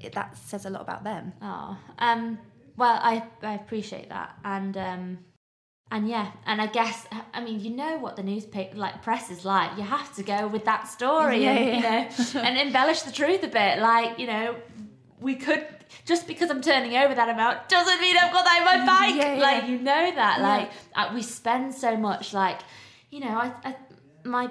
it, 0.00 0.12
that 0.14 0.36
says 0.36 0.66
a 0.66 0.70
lot 0.70 0.82
about 0.82 1.04
them. 1.04 1.32
Oh, 1.42 1.76
um, 1.98 2.38
well, 2.76 2.98
I 3.02 3.22
I 3.42 3.54
appreciate 3.54 4.08
that, 4.08 4.36
and 4.44 4.76
um, 4.76 5.18
and 5.90 6.08
yeah, 6.08 6.30
and 6.46 6.60
I 6.60 6.66
guess 6.66 7.06
I 7.34 7.40
mean 7.42 7.60
you 7.60 7.70
know 7.70 7.98
what 7.98 8.16
the 8.16 8.22
newspaper 8.22 8.76
like 8.76 9.02
press 9.02 9.30
is 9.30 9.44
like. 9.44 9.76
You 9.76 9.82
have 9.84 10.14
to 10.16 10.22
go 10.22 10.46
with 10.48 10.64
that 10.66 10.88
story, 10.88 11.44
Yeah, 11.44 11.50
and 11.52 11.82
yeah. 11.82 12.10
you 12.16 12.34
know, 12.34 12.40
and 12.46 12.58
embellish 12.58 13.02
the 13.02 13.12
truth 13.12 13.42
a 13.42 13.48
bit. 13.48 13.78
Like 13.80 14.18
you 14.18 14.26
know, 14.26 14.56
we 15.20 15.34
could 15.34 15.66
just 16.04 16.26
because 16.28 16.50
I'm 16.50 16.62
turning 16.62 16.96
over 16.96 17.14
that 17.14 17.28
amount 17.28 17.68
doesn't 17.68 18.00
mean 18.00 18.16
I've 18.16 18.32
got 18.32 18.44
that 18.44 18.58
in 18.58 18.64
my 18.64 18.86
bank. 18.86 19.16
Yeah. 19.16 19.42
Like 19.42 19.68
you 19.68 19.78
know 19.78 20.14
that. 20.14 20.40
Like 20.40 20.70
uh, 20.94 21.10
we 21.14 21.22
spend 21.22 21.74
so 21.74 21.96
much. 21.96 22.32
Like 22.32 22.60
you 23.10 23.20
know, 23.20 23.30
I, 23.30 23.52
I 23.64 23.76
my 24.24 24.50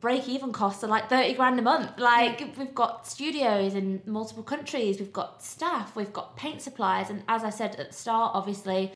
break 0.00 0.28
even 0.28 0.52
costs 0.52 0.84
are 0.84 0.88
like 0.88 1.08
30 1.08 1.34
grand 1.34 1.58
a 1.58 1.62
month. 1.62 1.98
Like 1.98 2.54
we've 2.58 2.74
got 2.74 3.06
studios 3.06 3.74
in 3.74 4.02
multiple 4.04 4.42
countries, 4.42 5.00
we've 5.00 5.12
got 5.12 5.42
staff, 5.42 5.96
we've 5.96 6.12
got 6.12 6.36
paint 6.36 6.60
suppliers. 6.60 7.08
And 7.08 7.22
as 7.28 7.42
I 7.44 7.50
said 7.50 7.76
at 7.76 7.88
the 7.88 7.92
start, 7.94 8.32
obviously, 8.34 8.92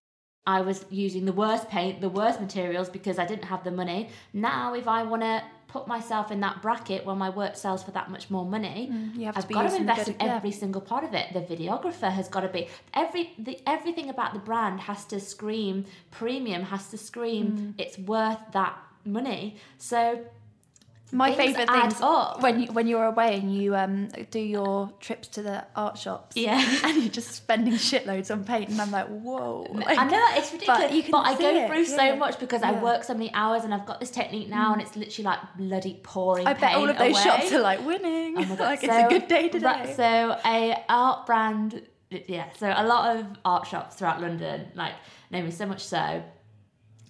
I 0.46 0.62
was 0.62 0.85
using 0.90 1.24
the 1.26 1.33
worst 1.33 1.68
paint, 1.68 2.00
the 2.00 2.09
worst 2.09 2.40
materials 2.40 2.88
because 2.88 3.18
I 3.18 3.26
didn't 3.26 3.44
have 3.44 3.62
the 3.62 3.70
money. 3.70 4.09
Now, 4.33 4.74
if 4.74 4.88
I 4.88 5.03
want 5.03 5.22
to 5.22 5.42
put 5.68 5.87
myself 5.87 6.33
in 6.33 6.40
that 6.40 6.61
bracket 6.62 7.07
where 7.07 7.14
my 7.14 7.31
work 7.31 7.55
sells 7.57 7.83
for 7.83 7.92
that 7.92 8.11
much 8.11 8.29
more 8.31 8.44
money, 8.44 8.90
to 9.16 9.29
I've 9.29 9.48
got 9.48 9.68
to 9.70 9.76
invest 9.76 10.09
in 10.09 10.16
every 10.20 10.50
single 10.50 10.81
part 10.81 11.05
of 11.05 11.14
it. 11.14 11.33
The 11.33 11.40
videographer 11.40 12.11
has 12.11 12.29
got 12.29 12.40
to 12.40 12.48
be 12.48 12.68
every 12.94 13.33
the 13.38 13.61
everything 13.66 14.09
about 14.11 14.33
the 14.33 14.40
brand 14.40 14.81
has 14.81 15.05
to 15.07 15.20
scream 15.20 15.85
premium, 16.11 16.62
has 16.64 16.90
to 16.90 16.98
scream 16.98 17.46
Mm. 17.50 17.74
it's 17.79 17.98
worth 17.98 18.38
that 18.53 18.76
money. 19.05 19.57
So 19.79 20.24
my 21.12 21.32
Things 21.34 21.56
favorite 21.56 21.68
add 21.70 21.90
things 21.90 22.00
up. 22.02 22.40
when 22.40 22.60
you 22.60 22.72
when 22.72 22.86
you're 22.86 23.04
away 23.04 23.36
and 23.38 23.54
you 23.54 23.74
um 23.74 24.08
do 24.30 24.38
your 24.38 24.90
trips 25.00 25.26
to 25.28 25.42
the 25.42 25.64
art 25.74 25.98
shops 25.98 26.36
Yeah. 26.36 26.64
and 26.84 26.96
you're 27.02 27.08
just 27.12 27.32
spending 27.32 27.74
shitloads 27.74 28.30
on 28.30 28.44
paint 28.44 28.68
and 28.70 28.80
i'm 28.80 28.90
like 28.92 29.08
whoa 29.08 29.66
I 29.86 30.04
know 30.06 30.24
it's 30.38 30.52
ridiculous, 30.52 30.80
But 30.82 30.92
you 30.92 31.02
but, 31.10 31.24
can 31.24 31.34
I 31.34 31.38
go 31.38 31.48
it, 31.64 31.68
through 31.68 31.84
so 31.86 32.16
much 32.16 32.38
because 32.38 32.62
I 32.62 32.70
Yeah. 32.72 32.78
Mm. 32.78 32.82
work 32.82 33.04
so 33.04 33.14
many 33.14 33.32
hours 33.34 33.64
and 33.64 33.74
I've 33.74 33.86
got 33.86 33.98
this 34.00 34.10
technique 34.10 34.48
now, 34.48 34.72
and 34.72 34.80
it's 34.82 34.94
literally 34.96 35.24
like 35.24 35.40
bloody 35.56 36.00
pouring. 36.02 36.46
i 36.46 36.54
bet 36.54 36.76
all 36.76 36.88
of 36.88 36.96
those 36.98 37.12
away. 37.12 37.22
shops 37.22 37.52
are 37.52 37.60
like 37.60 37.84
winning 37.84 38.36
Oh 38.38 38.44
my 38.44 38.54
God. 38.56 38.60
like 38.60 38.80
so, 38.80 38.86
it's 38.86 39.06
a 39.06 39.08
good 39.18 39.26
day 39.28 39.48
today 39.48 39.64
right, 39.66 39.96
so 39.96 40.38
a 40.44 40.84
art 40.88 41.26
brand, 41.26 41.82
yeah. 42.10 42.46
So 42.58 42.72
a 42.74 42.86
lot 42.86 43.16
of 43.16 43.26
art 43.44 43.66
shops 43.66 43.96
throughout 43.96 44.20
London, 44.20 44.68
like 44.74 44.94
know 45.30 45.42
me 45.42 45.50
so 45.50 45.66
much 45.66 45.84
so. 45.84 46.22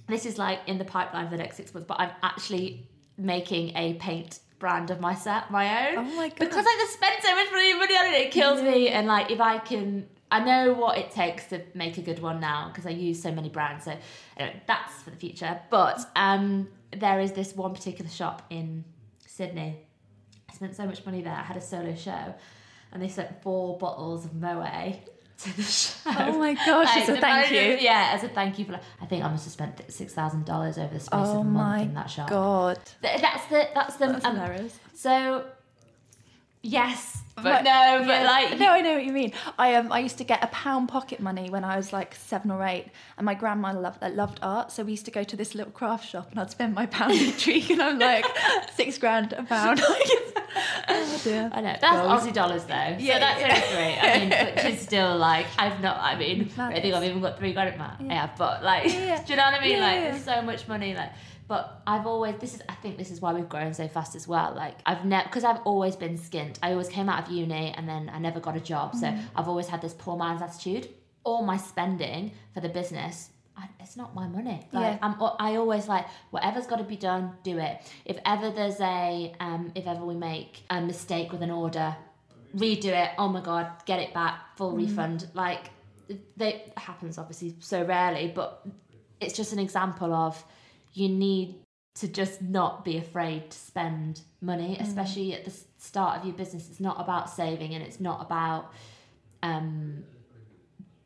This 0.08 0.26
is 0.26 0.38
like 0.38 0.60
in 0.66 0.78
the 0.78 0.84
pipeline 0.84 1.26
for 1.26 1.32
the 1.32 1.42
next 1.42 1.56
six 1.56 1.72
months, 1.74 1.86
but 1.86 2.00
I'm 2.00 2.10
actually 2.22 2.88
making 3.20 3.76
a 3.76 3.94
paint 3.94 4.40
brand 4.59 4.90
of 4.90 5.00
my 5.00 5.14
set, 5.14 5.50
my 5.50 5.88
own. 5.88 5.98
Oh 5.98 6.16
my 6.16 6.28
God. 6.28 6.38
Because 6.38 6.64
I 6.66 6.76
just 6.80 6.94
spend 6.94 7.22
so 7.22 7.35
much 7.35 7.50
money 7.50 7.74
money 7.74 7.96
on 7.96 8.06
it, 8.06 8.20
it 8.20 8.30
kills 8.30 8.61
me. 8.62 8.88
And 8.88 9.06
like 9.06 9.30
if 9.30 9.40
I 9.40 9.59
can. 9.59 10.09
I 10.33 10.38
know 10.38 10.74
what 10.74 10.96
it 10.96 11.11
takes 11.11 11.46
to 11.46 11.61
make 11.74 11.98
a 11.98 12.02
good 12.02 12.20
one 12.20 12.38
now 12.38 12.68
because 12.68 12.87
I 12.87 12.90
use 12.90 13.20
so 13.20 13.33
many 13.33 13.48
brands. 13.48 13.87
So 13.87 13.96
anyway, 14.37 14.62
that's 14.68 15.02
for 15.02 15.11
the 15.11 15.16
future. 15.16 15.61
But 15.70 16.09
um, 16.14 16.68
there 16.96 17.18
is 17.18 17.33
this 17.33 17.56
one 17.56 17.74
particular 17.74 18.09
shop 18.09 18.46
in 18.48 18.85
Sydney 19.26 19.80
I 20.50 20.54
spent 20.54 20.76
so 20.76 20.87
much 20.87 21.04
money 21.06 21.22
there. 21.22 21.33
I 21.33 21.42
had 21.42 21.56
a 21.56 21.61
solo 21.61 21.94
show, 21.94 22.35
and 22.92 23.00
they 23.00 23.09
sent 23.09 23.42
four 23.42 23.78
bottles 23.78 24.24
of 24.24 24.33
Moët 24.33 24.98
to 25.42 25.57
the 25.57 25.62
show. 25.62 25.98
Oh 26.07 26.38
my 26.38 26.55
gosh, 26.55 26.96
as 26.96 27.09
a 27.09 27.16
thank 27.16 27.50
you. 27.50 27.79
Yeah, 27.81 28.12
as 28.14 28.22
a 28.24 28.29
thank 28.29 28.59
you 28.59 28.64
for. 28.64 28.72
Like, 28.72 28.83
I 29.00 29.07
think 29.07 29.24
I 29.24 29.29
must 29.29 29.44
have 29.44 29.53
spent 29.53 29.81
six 29.92 30.12
thousand 30.12 30.44
dollars 30.46 30.79
over 30.79 30.92
the 30.92 31.00
space 31.00 31.11
oh 31.12 31.40
of 31.40 31.40
a 31.40 31.44
month 31.44 31.55
my 31.55 31.81
in 31.83 31.94
that 31.94 32.11
shop. 32.11 32.29
god 32.29 32.79
Th- 33.03 33.20
That's 33.20 33.46
the 33.46 33.68
that's 33.74 33.96
the 33.96 34.07
that's 34.09 34.24
um, 34.24 34.37
hilarious 34.37 34.79
so. 34.94 35.44
Yes, 36.62 37.19
But 37.42 37.62
no, 37.64 38.03
but 38.07 38.24
like 38.24 38.59
no, 38.59 38.70
I 38.70 38.81
know 38.81 38.94
what 38.94 39.05
you 39.05 39.12
mean. 39.12 39.33
I 39.59 39.74
um, 39.76 39.90
I 39.92 40.00
used 40.00 40.18
to 40.18 40.24
get 40.24 40.42
a 40.42 40.48
pound 40.48 40.88
pocket 40.88 41.20
money 41.20 41.50
when 41.50 41.64
I 41.64 41.76
was 41.76 41.92
like 41.92 42.14
seven 42.14 42.50
or 42.50 42.64
eight, 42.64 42.87
and 43.18 43.24
my 43.24 43.35
grandma 43.35 43.72
loved 43.72 44.03
loved 44.03 44.38
art, 44.42 44.72
so 44.72 44.83
we 44.85 44.92
used 44.92 45.05
to 45.07 45.11
go 45.11 45.22
to 45.24 45.37
this 45.37 45.55
little 45.55 45.72
craft 45.72 46.09
shop, 46.09 46.29
and 46.31 46.40
I'd 46.40 46.50
spend 46.50 46.74
my 46.74 46.87
pound 46.87 47.12
each 47.12 47.46
week, 47.53 47.70
and 47.70 47.81
I'm 47.83 47.98
like 47.98 48.24
six 48.74 48.98
grand 48.98 49.33
a 49.33 49.42
pound. 49.42 49.81
oh 50.88 51.20
dear. 51.24 51.50
I 51.53 51.61
know 51.61 51.76
that's 51.81 52.07
Goals. 52.07 52.22
Aussie 52.22 52.33
dollars 52.33 52.64
though, 52.64 52.96
so 52.98 53.05
Yeah, 53.05 53.18
that's 53.18 53.40
yeah. 53.40 53.61
three. 53.61 54.11
I 54.11 54.18
mean, 54.18 54.55
which 54.57 54.64
is 54.74 54.81
still 54.88 55.16
like 55.16 55.46
I've 55.59 55.81
not. 55.81 55.98
I 56.00 56.16
mean, 56.18 56.50
I 56.59 56.81
think 56.81 56.94
I've 56.94 57.05
even 57.05 57.20
got 57.20 57.38
three 57.38 57.53
grand 57.53 57.72
in 57.74 57.79
my 57.79 57.92
Yeah. 58.00 58.07
yeah, 58.07 58.31
but 58.37 58.62
like, 58.62 58.85
Yeah. 58.92 59.22
do 59.22 59.33
you 59.33 59.37
know 59.37 59.44
what 59.44 59.55
I 59.55 59.64
mean? 59.66 59.81
Like, 59.81 60.00
there's 60.00 60.24
so 60.24 60.42
much 60.42 60.66
money, 60.68 60.94
like. 60.94 61.11
But 61.50 61.82
I've 61.84 62.06
always 62.06 62.36
this 62.38 62.54
is 62.54 62.62
I 62.68 62.74
think 62.74 62.96
this 62.96 63.10
is 63.10 63.20
why 63.20 63.32
we've 63.32 63.48
grown 63.48 63.74
so 63.74 63.88
fast 63.88 64.14
as 64.14 64.28
well. 64.28 64.54
Like 64.54 64.76
I've 64.86 65.04
never 65.04 65.24
because 65.28 65.42
I've 65.42 65.60
always 65.64 65.96
been 65.96 66.16
skint. 66.16 66.58
I 66.62 66.70
always 66.70 66.88
came 66.88 67.08
out 67.08 67.26
of 67.26 67.32
uni 67.32 67.74
and 67.76 67.88
then 67.88 68.08
I 68.14 68.20
never 68.20 68.38
got 68.38 68.56
a 68.56 68.60
job, 68.60 68.94
so 68.94 69.08
Mm. 69.08 69.20
I've 69.34 69.48
always 69.48 69.66
had 69.66 69.80
this 69.82 69.92
poor 69.92 70.16
man's 70.16 70.42
attitude. 70.42 70.88
All 71.24 71.42
my 71.42 71.56
spending 71.56 72.30
for 72.54 72.60
the 72.60 72.68
business. 72.68 73.30
I, 73.56 73.64
it's 73.80 73.96
not 73.96 74.14
my 74.14 74.28
money. 74.28 74.58
Like 74.70 74.94
Yeah. 74.94 74.98
I'm, 75.02 75.14
I 75.40 75.56
always 75.56 75.88
like 75.88 76.06
whatever's 76.30 76.68
got 76.68 76.76
to 76.76 76.84
be 76.84 76.96
done, 76.96 77.32
do 77.42 77.58
it. 77.58 77.74
If 78.04 78.18
ever 78.24 78.50
there's 78.50 78.80
a, 78.80 79.34
um, 79.40 79.72
if 79.74 79.88
ever 79.88 80.04
we 80.04 80.14
make 80.14 80.62
a 80.70 80.80
mistake 80.80 81.32
with 81.32 81.42
an 81.42 81.50
order, 81.50 81.96
redo 82.56 82.92
it. 83.04 83.10
Oh 83.18 83.28
my 83.28 83.40
god, 83.40 83.66
get 83.86 83.98
it 83.98 84.14
back, 84.14 84.56
full 84.56 84.70
refund. 84.76 85.26
Like 85.34 85.70
that 86.36 86.78
happens 86.78 87.18
obviously 87.18 87.56
so 87.58 87.84
rarely, 87.84 88.32
but 88.32 88.64
it's 89.20 89.34
just 89.36 89.52
an 89.52 89.58
example 89.58 90.14
of 90.14 90.42
you 90.92 91.09
need 91.09 91.57
to 91.94 92.09
just 92.09 92.40
not 92.40 92.85
be 92.85 92.96
afraid 92.96 93.50
to 93.50 93.59
spend 93.59 94.22
money, 94.40 94.76
especially 94.81 95.35
at 95.35 95.44
the 95.44 95.53
start 95.79 96.18
of 96.18 96.24
your 96.24 96.35
business. 96.35 96.68
It's 96.70 96.81
not 96.81 97.00
about 97.00 97.29
saving 97.31 97.74
and 97.74 97.83
it's 97.83 98.00
not 98.00 98.22
about 98.22 98.72
um 99.42 100.05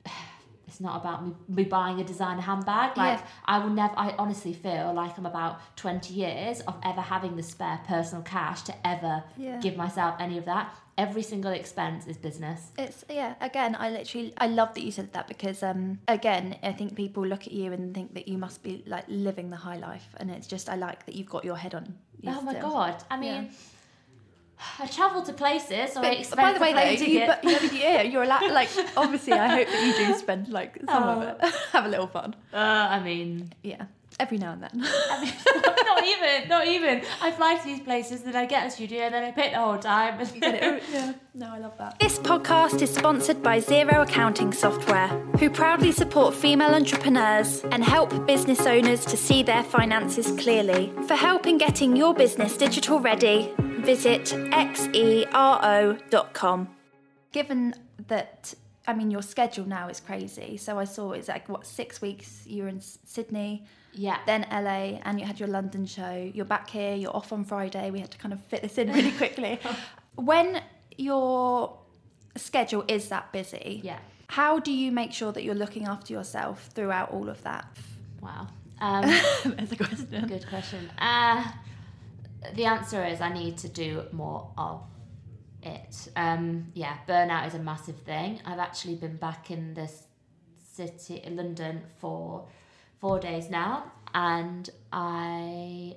it's 0.66 0.80
not 0.80 1.00
about 1.00 1.24
me, 1.26 1.34
me 1.48 1.64
buying 1.64 2.00
a 2.00 2.04
designer 2.04 2.42
handbag. 2.42 2.96
Like 2.96 3.18
Yeah. 3.18 3.26
I 3.46 3.58
will 3.60 3.70
never 3.70 3.94
I 3.96 4.14
honestly 4.18 4.52
feel 4.52 4.92
like 4.94 5.16
I'm 5.18 5.26
about 5.26 5.76
20 5.76 6.12
years 6.14 6.60
of 6.62 6.76
ever 6.84 7.00
having 7.00 7.36
the 7.36 7.42
spare 7.42 7.80
personal 7.86 8.22
cash 8.22 8.62
to 8.62 8.74
ever 8.86 9.24
Yeah. 9.36 9.60
give 9.60 9.76
myself 9.76 10.16
any 10.20 10.38
of 10.38 10.44
that. 10.46 10.74
Every 10.96 11.22
single 11.22 11.50
expense 11.50 12.06
is 12.06 12.16
business. 12.16 12.70
It's 12.78 13.04
yeah. 13.10 13.34
Again, 13.40 13.76
I 13.78 13.90
literally 13.90 14.32
I 14.38 14.46
love 14.46 14.74
that 14.74 14.82
you 14.82 14.92
said 14.92 15.12
that 15.12 15.26
because 15.26 15.62
um 15.62 15.98
again 16.06 16.56
I 16.62 16.72
think 16.72 16.94
people 16.94 17.26
look 17.26 17.46
at 17.48 17.52
you 17.52 17.72
and 17.72 17.92
think 17.94 18.14
that 18.14 18.28
you 18.28 18.38
must 18.38 18.62
be 18.62 18.84
like 18.86 19.04
living 19.08 19.50
the 19.50 19.56
high 19.56 19.76
life, 19.78 20.06
and 20.18 20.30
it's 20.30 20.46
just 20.46 20.68
I 20.68 20.76
like 20.76 21.04
that 21.06 21.14
you've 21.16 21.28
got 21.30 21.44
your 21.44 21.56
head 21.56 21.74
on. 21.74 21.94
you 22.20 22.30
Oh 22.32 22.40
my 22.42 22.54
god! 22.54 23.02
I 23.10 23.16
mean, 23.18 23.50
I 24.78 24.86
travel 24.86 25.22
to 25.22 25.32
places, 25.32 25.92
so 25.92 26.00
I 26.00 26.10
expect 26.10 26.40
by 26.40 26.52
the 26.52 26.60
way, 26.60 26.72
though, 26.72 27.04
you, 27.04 27.26
but, 27.26 27.40
yeah, 27.44 27.72
yeah, 27.72 28.02
you're 28.02 28.22
allowed. 28.22 28.50
Like, 28.52 28.70
obviously, 28.96 29.32
I 29.32 29.48
hope 29.48 29.66
that 29.68 29.84
you 29.86 30.06
do 30.06 30.14
spend 30.18 30.48
like 30.48 30.78
some 30.88 31.02
of 31.02 31.18
Oh. 31.18 31.46
it, 31.46 31.54
have 31.72 31.84
a 31.86 31.88
little 31.88 32.06
fun. 32.06 32.34
Uh, 32.52 32.56
I 32.96 33.00
mean, 33.00 33.52
Yeah, 33.62 33.86
every 34.20 34.38
now 34.38 34.52
and 34.52 34.62
then. 34.62 34.70
I 34.74 35.20
mean, 35.20 35.32
not 35.84 36.04
even, 36.04 36.48
not 36.48 36.66
even. 36.66 37.02
I 37.20 37.30
fly 37.30 37.56
to 37.56 37.64
these 37.64 37.80
places, 37.80 38.22
then 38.22 38.36
I 38.36 38.46
get 38.46 38.66
a 38.66 38.70
studio, 38.70 39.02
and 39.02 39.14
then 39.14 39.24
I 39.24 39.30
pay 39.32 39.50
the 39.50 39.58
whole 39.58 39.78
time. 39.78 40.14
Oh, 40.44 40.80
yeah, 40.92 41.14
no, 41.34 41.52
I 41.52 41.58
love 41.58 41.76
that. 41.78 41.98
This 41.98 42.18
podcast 42.18 42.80
is 42.82 42.94
sponsored 42.94 43.42
by 43.42 43.60
Xero 43.60 44.02
Accounting 44.02 44.52
Software, 44.52 45.08
who 45.38 45.50
proudly 45.50 45.90
support 45.92 46.34
female 46.34 46.74
entrepreneurs 46.74 47.62
and 47.72 47.82
help 47.82 48.26
business 48.26 48.66
owners 48.66 49.04
to 49.06 49.16
see 49.16 49.42
their 49.42 49.62
finances 49.62 50.30
clearly. 50.40 50.92
For 51.06 51.14
help 51.14 51.46
in 51.46 51.58
getting 51.58 51.96
your 51.96 52.14
business 52.14 52.56
digital 52.56 53.00
ready, 53.00 53.52
visit 53.58 54.24
xero.com. 55.34 56.68
Given 57.32 57.74
that, 58.08 58.54
I 58.86 58.94
mean, 58.94 59.10
your 59.10 59.22
schedule 59.22 59.66
now 59.66 59.88
is 59.88 60.00
crazy. 60.00 60.56
So 60.56 60.78
I 60.78 60.84
saw 60.84 61.12
it's 61.12 61.28
like, 61.28 61.48
what, 61.48 61.66
six 61.66 62.00
weeks 62.00 62.44
you're 62.46 62.68
in 62.68 62.80
Sydney, 62.80 63.64
yeah. 63.94 64.18
then 64.26 64.46
LA, 64.50 64.98
and 65.04 65.18
you 65.20 65.26
had 65.26 65.38
your 65.40 65.48
London 65.48 65.86
show. 65.86 66.30
You're 66.34 66.44
back 66.44 66.68
here, 66.70 66.94
you're 66.94 67.14
off 67.16 67.32
on 67.32 67.44
Friday. 67.44 67.90
We 67.90 68.00
had 68.00 68.10
to 68.10 68.18
kind 68.18 68.32
of 68.32 68.40
fit 68.44 68.62
this 68.62 68.78
in 68.78 68.92
really 68.92 69.12
quickly. 69.22 69.58
when 70.16 70.60
your 70.96 71.76
schedule 72.36 72.84
is 72.88 73.08
that 73.08 73.32
busy, 73.32 73.80
Yeah. 73.82 73.98
how 74.28 74.58
do 74.58 74.72
you 74.72 74.90
make 74.92 75.12
sure 75.12 75.32
that 75.32 75.42
you're 75.44 75.54
looking 75.54 75.86
after 75.86 76.12
yourself 76.12 76.68
throughout 76.74 77.10
all 77.12 77.28
of 77.28 77.42
that? 77.44 77.66
Wow. 78.20 78.48
Um, 78.80 79.02
There's 79.44 79.72
a 79.72 79.76
question. 79.76 80.26
good 80.28 80.46
question. 80.48 80.90
Uh, 80.98 81.44
the 82.54 82.64
answer 82.66 83.04
is 83.04 83.20
I 83.20 83.32
need 83.32 83.56
to 83.58 83.68
do 83.68 84.02
more 84.12 84.50
of 84.58 84.82
it. 85.62 86.08
Um, 86.16 86.66
yeah, 86.74 86.96
burnout 87.08 87.46
is 87.46 87.54
a 87.54 87.58
massive 87.58 87.96
thing. 88.00 88.40
I've 88.44 88.58
actually 88.58 88.96
been 88.96 89.16
back 89.16 89.50
in 89.50 89.74
this 89.74 90.02
city, 90.74 91.22
London, 91.30 91.82
for 91.98 92.46
four 93.04 93.20
days 93.20 93.50
now, 93.50 93.92
and 94.14 94.70
I 94.90 95.94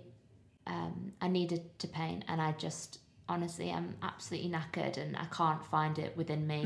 um, 0.66 1.14
I 1.22 1.30
needed 1.30 1.62
to 1.80 1.88
paint, 1.88 2.26
and 2.28 2.42
I 2.42 2.52
just 2.52 3.00
honestly 3.30 3.70
am 3.70 3.96
absolutely 4.04 4.50
knackered, 4.50 4.98
and 4.98 5.16
I 5.16 5.24
can't 5.40 5.66
find 5.66 5.98
it 6.00 6.18
within 6.18 6.46
me 6.46 6.66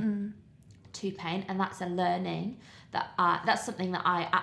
to 0.93 1.11
paint, 1.11 1.45
and 1.47 1.59
that's 1.59 1.81
a 1.81 1.85
learning 1.85 2.57
that 2.91 3.11
I, 3.19 3.39
that's 3.45 3.63
something 3.67 3.91
that 3.91 4.01
I 4.03 4.41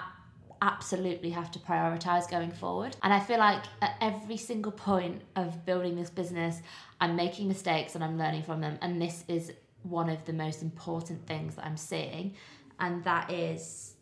absolutely 0.63 1.31
have 1.31 1.51
to 1.51 1.59
prioritize 1.59 2.31
going 2.31 2.53
forward. 2.53 2.97
And 3.03 3.13
I 3.13 3.19
feel 3.19 3.41
like 3.41 3.65
at 3.83 3.97
every 4.01 4.37
single 4.37 4.71
point 4.71 5.23
of 5.35 5.67
building 5.67 5.97
this 5.97 6.11
business, 6.11 6.63
I'm 7.01 7.17
making 7.17 7.49
mistakes 7.49 7.97
and 7.97 8.05
I'm 8.05 8.17
learning 8.17 8.45
from 8.45 8.61
them, 8.61 8.79
and 8.83 9.03
this 9.03 9.25
is 9.27 9.53
one 9.83 10.09
of 10.11 10.25
the 10.27 10.33
most 10.33 10.63
important 10.63 11.27
things 11.27 11.57
that 11.57 11.65
I'm 11.67 11.77
seeing, 11.77 12.37
and 12.79 13.03
that 13.03 13.33
is 13.33 13.95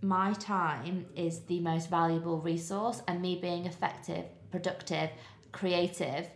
my 0.00 0.32
time 0.34 1.06
is 1.16 1.40
the 1.40 1.60
most 1.60 1.90
valuable 1.90 2.40
resource 2.40 3.02
and 3.08 3.20
me 3.20 3.38
being 3.40 3.66
effective, 3.66 4.24
productive, 4.50 5.10
creative 5.52 6.28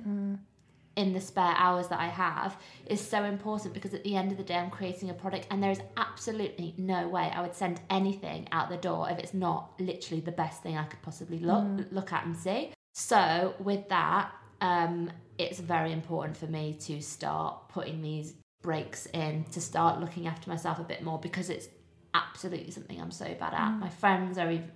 in 0.97 1.13
the 1.13 1.21
spare 1.21 1.55
hours 1.57 1.89
that 1.89 2.01
I 2.01 2.09
have 2.09 2.57
is 2.87 3.01
so 3.01 3.25
important 3.25 3.75
because 3.75 3.95
at 3.95 4.05
the 4.05 4.17
end 4.17 4.31
of 4.31 4.39
the 4.39 4.45
day 4.45 4.57
I'm 4.57 4.71
creating 4.71 5.11
a 5.11 5.15
product 5.15 5.47
and 5.51 5.63
there 5.63 5.71
is 5.71 5.81
absolutely 5.97 6.75
no 6.77 7.09
way 7.09 7.33
I 7.35 7.41
would 7.41 7.55
send 7.55 7.81
anything 7.89 8.49
out 8.53 8.69
the 8.69 8.77
door 8.77 9.09
if 9.11 9.19
it's 9.19 9.35
not 9.35 9.73
literally 9.79 10.21
the 10.21 10.33
best 10.33 10.63
thing 10.63 10.77
I 10.77 10.85
could 10.85 11.03
possibly 11.03 11.39
look 11.39 11.65
look 11.91 12.13
at 12.13 12.27
and 12.27 12.37
see. 12.37 12.73
So 12.95 13.55
with 13.59 13.89
that, 13.89 14.33
um, 14.61 15.11
it's 15.39 15.61
very 15.61 15.93
important 15.93 16.37
for 16.37 16.47
me 16.47 16.75
to 16.83 17.01
start 17.01 17.69
putting 17.69 18.03
these 18.03 18.35
breaks 18.61 19.07
in 19.07 19.45
to 19.51 19.61
start 19.61 19.99
looking 19.99 20.27
after 20.27 20.49
myself 20.49 20.79
a 20.79 20.85
bit 20.85 21.03
more 21.03 21.19
because 21.19 21.51
it's 21.51 21.69
absolutely 22.15 22.71
something 22.71 23.01
I'm 23.01 23.11
so 23.11 23.27
bad 23.39 23.55
at. 23.55 23.71
My 23.79 23.89
friends 23.89 24.39
are 24.39 24.51
even 24.51 24.71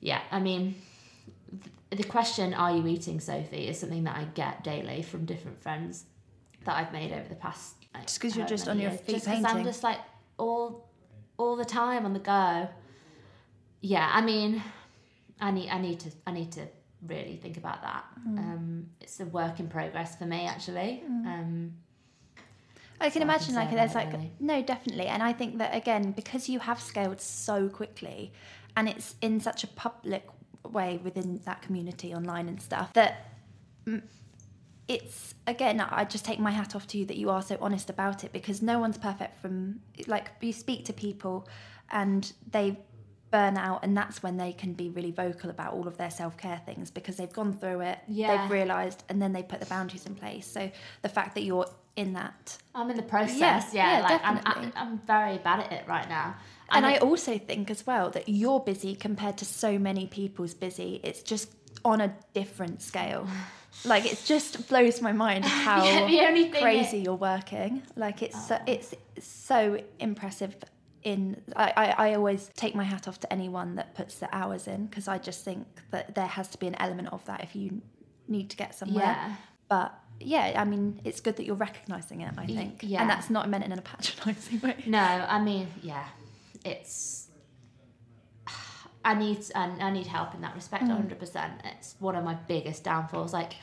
yeah, 0.00 0.20
I 0.30 0.40
mean 0.40 0.74
th- 1.90 2.02
the 2.02 2.08
question 2.08 2.54
are 2.54 2.74
you 2.76 2.86
eating 2.86 3.20
sophie? 3.20 3.68
is 3.68 3.78
something 3.78 4.04
that 4.04 4.16
i 4.16 4.24
get 4.34 4.64
daily 4.64 5.02
from 5.02 5.24
different 5.26 5.62
friends 5.62 6.04
that 6.64 6.74
i've 6.76 6.92
made 6.92 7.12
over 7.12 7.28
the 7.28 7.34
past 7.34 7.74
like, 7.94 8.06
Just 8.06 8.20
'cause 8.20 8.34
you're 8.36 8.46
just 8.46 8.66
on 8.68 8.78
your 8.80 8.90
years. 8.90 9.00
feet 9.02 9.14
just 9.16 9.26
'cause 9.26 9.44
i'm 9.44 9.62
just 9.64 9.82
like 9.82 9.98
all 10.38 10.88
all 11.36 11.56
the 11.56 11.64
time 11.64 12.04
on 12.06 12.12
the 12.14 12.18
go. 12.20 12.68
Yeah 13.80 14.10
i 14.12 14.20
mean 14.22 14.62
i 15.40 15.50
need 15.50 15.68
i 15.68 15.78
need 15.78 16.00
to 16.00 16.10
i 16.26 16.32
need 16.32 16.52
to 16.52 16.66
really 17.06 17.36
think 17.36 17.56
about 17.56 17.82
that. 17.82 18.04
Mm. 18.26 18.38
um 18.38 18.86
it's 19.00 19.18
a 19.20 19.26
work 19.26 19.58
in 19.60 19.68
progress 19.68 20.16
for 20.16 20.24
me 20.24 20.46
actually. 20.46 21.02
Um 21.06 21.74
I 23.02 23.10
can 23.10 23.22
imagine 23.22 23.54
like 23.54 23.70
there's 23.70 23.94
like 23.94 24.12
really. 24.12 24.30
no 24.40 24.62
definitely 24.62 25.06
and 25.06 25.22
I 25.22 25.32
think 25.32 25.58
that 25.58 25.74
again 25.74 26.12
because 26.12 26.48
you 26.48 26.60
have 26.60 26.80
scaled 26.80 27.20
so 27.20 27.68
quickly 27.68 28.32
and 28.76 28.88
it's 28.88 29.16
in 29.20 29.40
such 29.40 29.64
a 29.64 29.66
public 29.66 30.26
way 30.70 31.00
within 31.02 31.40
that 31.44 31.62
community 31.62 32.14
online 32.14 32.48
and 32.48 32.62
stuff 32.62 32.92
that 32.92 33.26
mm, 33.86 34.02
it's 34.86 35.34
again 35.46 35.80
I 35.80 36.04
just 36.04 36.24
take 36.24 36.38
my 36.38 36.52
hat 36.52 36.76
off 36.76 36.86
to 36.88 36.98
you 36.98 37.04
that 37.06 37.16
you 37.16 37.30
are 37.30 37.42
so 37.42 37.58
honest 37.60 37.90
about 37.90 38.24
it 38.24 38.32
because 38.32 38.62
no 38.62 38.78
one's 38.78 38.98
perfect 38.98 39.40
from 39.40 39.80
like 40.06 40.30
you 40.40 40.52
speak 40.52 40.84
to 40.86 40.92
people 40.92 41.48
and 41.90 42.32
they 42.50 42.78
burn 43.32 43.56
out 43.56 43.80
and 43.82 43.96
that's 43.96 44.22
when 44.22 44.36
they 44.36 44.52
can 44.52 44.72
be 44.74 44.88
really 44.90 45.10
vocal 45.10 45.50
about 45.50 45.72
all 45.72 45.88
of 45.88 45.96
their 45.96 46.10
self-care 46.10 46.60
things 46.66 46.90
because 46.90 47.16
they've 47.16 47.32
gone 47.32 47.52
through 47.52 47.80
it 47.80 47.98
Yeah. 48.06 48.28
they've 48.42 48.50
realized 48.50 49.02
and 49.08 49.20
then 49.22 49.32
they 49.32 49.42
put 49.42 49.58
the 49.58 49.66
boundaries 49.66 50.06
in 50.06 50.14
place 50.14 50.46
so 50.46 50.70
the 51.00 51.08
fact 51.08 51.34
that 51.34 51.42
you're 51.42 51.66
in 51.96 52.12
that 52.12 52.56
i'm 52.74 52.88
in 52.90 52.96
the 52.96 53.02
process 53.02 53.38
Yeah, 53.72 53.72
yeah, 53.72 53.96
yeah, 53.96 54.02
like 54.02 54.22
definitely. 54.22 54.72
I'm, 54.76 54.88
I'm 54.88 54.98
very 55.00 55.38
bad 55.38 55.58
at 55.64 55.72
it 55.72 55.84
right 55.88 56.08
now 56.08 56.28
And 56.70 56.86
I 56.86 56.96
also 57.08 57.36
think 57.38 57.70
as 57.70 57.86
well 57.86 58.06
that 58.10 58.28
you're 58.28 58.60
busy 58.60 58.94
compared 58.94 59.36
to 59.38 59.44
so 59.44 59.70
many 59.78 60.06
people's 60.06 60.54
busy. 60.54 61.00
It's 61.08 61.22
just 61.32 61.46
on 61.84 62.00
a 62.00 62.08
different 62.34 62.80
scale. 62.82 63.26
Like 63.86 64.04
it 64.12 64.18
just 64.26 64.68
blows 64.68 65.00
my 65.00 65.12
mind 65.12 65.44
how 65.66 65.82
Yeah, 65.84 66.06
the 66.06 66.20
only 66.28 66.44
thing 66.50 66.62
crazy 66.62 66.98
is- 66.98 67.04
you're 67.04 67.22
working. 67.34 67.82
Like 68.04 68.22
it's 68.26 68.40
so, 68.48 68.56
Oh. 68.60 68.64
it's 68.74 68.94
so 69.18 69.60
impressive. 69.98 70.54
In 71.02 71.42
I, 71.56 71.72
I, 71.76 72.10
I 72.10 72.14
always 72.14 72.50
take 72.54 72.74
my 72.74 72.84
hat 72.84 73.08
off 73.08 73.18
to 73.20 73.32
anyone 73.32 73.74
that 73.74 73.94
puts 73.94 74.16
the 74.16 74.28
hours 74.34 74.68
in 74.68 74.86
because 74.86 75.08
I 75.08 75.18
just 75.18 75.44
think 75.44 75.66
that 75.90 76.14
there 76.14 76.26
has 76.26 76.48
to 76.50 76.58
be 76.58 76.68
an 76.68 76.76
element 76.76 77.08
of 77.12 77.24
that 77.24 77.42
if 77.42 77.56
you 77.56 77.82
need 78.28 78.50
to 78.50 78.56
get 78.56 78.74
somewhere. 78.74 79.04
yeah 79.04 79.36
But 79.68 79.98
yeah, 80.20 80.54
I 80.56 80.64
mean, 80.64 81.00
it's 81.04 81.20
good 81.20 81.36
that 81.36 81.44
you're 81.44 81.56
recognizing 81.56 82.20
it. 82.20 82.32
I 82.36 82.46
think, 82.46 82.80
yeah. 82.82 83.00
and 83.00 83.10
that's 83.10 83.30
not 83.30 83.48
meant 83.48 83.64
in 83.64 83.72
a 83.72 83.82
patronising 83.82 84.60
way. 84.60 84.76
No, 84.86 84.98
I 84.98 85.42
mean, 85.42 85.68
yeah, 85.82 86.06
it's. 86.64 87.28
I 89.04 89.14
need 89.14 89.38
I, 89.54 89.64
I 89.80 89.90
need 89.90 90.06
help 90.06 90.34
in 90.34 90.42
that 90.42 90.54
respect, 90.54 90.84
mm. 90.84 90.90
hundred 90.90 91.18
percent. 91.18 91.54
It's 91.64 91.96
one 91.98 92.14
of 92.14 92.24
my 92.24 92.34
biggest 92.34 92.84
downfalls. 92.84 93.32
Like 93.32 93.54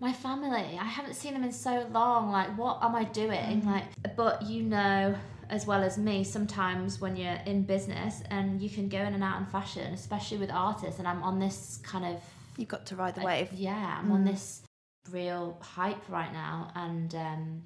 my 0.00 0.12
family, 0.12 0.78
I 0.78 0.84
haven't 0.84 1.14
seen 1.14 1.32
them 1.32 1.44
in 1.44 1.52
so 1.52 1.86
long. 1.90 2.30
Like, 2.30 2.58
what 2.58 2.82
am 2.82 2.94
I 2.94 3.04
doing? 3.04 3.62
Mm. 3.62 3.66
Like, 3.66 3.84
but 4.16 4.42
you 4.42 4.64
know 4.64 5.14
as 5.52 5.66
well 5.66 5.84
as 5.84 5.98
me, 5.98 6.24
sometimes 6.24 6.98
when 6.98 7.14
you're 7.14 7.38
in 7.44 7.62
business 7.62 8.22
and 8.30 8.62
you 8.62 8.70
can 8.70 8.88
go 8.88 8.98
in 8.98 9.12
and 9.12 9.22
out 9.22 9.38
in 9.38 9.44
fashion, 9.44 9.92
especially 9.92 10.38
with 10.38 10.50
artists, 10.50 10.98
and 10.98 11.06
I'm 11.06 11.22
on 11.22 11.38
this 11.38 11.78
kind 11.84 12.06
of 12.06 12.22
You've 12.56 12.68
got 12.68 12.86
to 12.86 12.96
ride 12.96 13.14
the 13.14 13.20
wave. 13.20 13.52
Yeah, 13.52 13.98
I'm 13.98 14.10
on 14.12 14.24
this 14.24 14.62
real 15.10 15.58
hype 15.60 16.08
right 16.08 16.32
now, 16.32 16.70
and 16.74 17.14
um, 17.14 17.62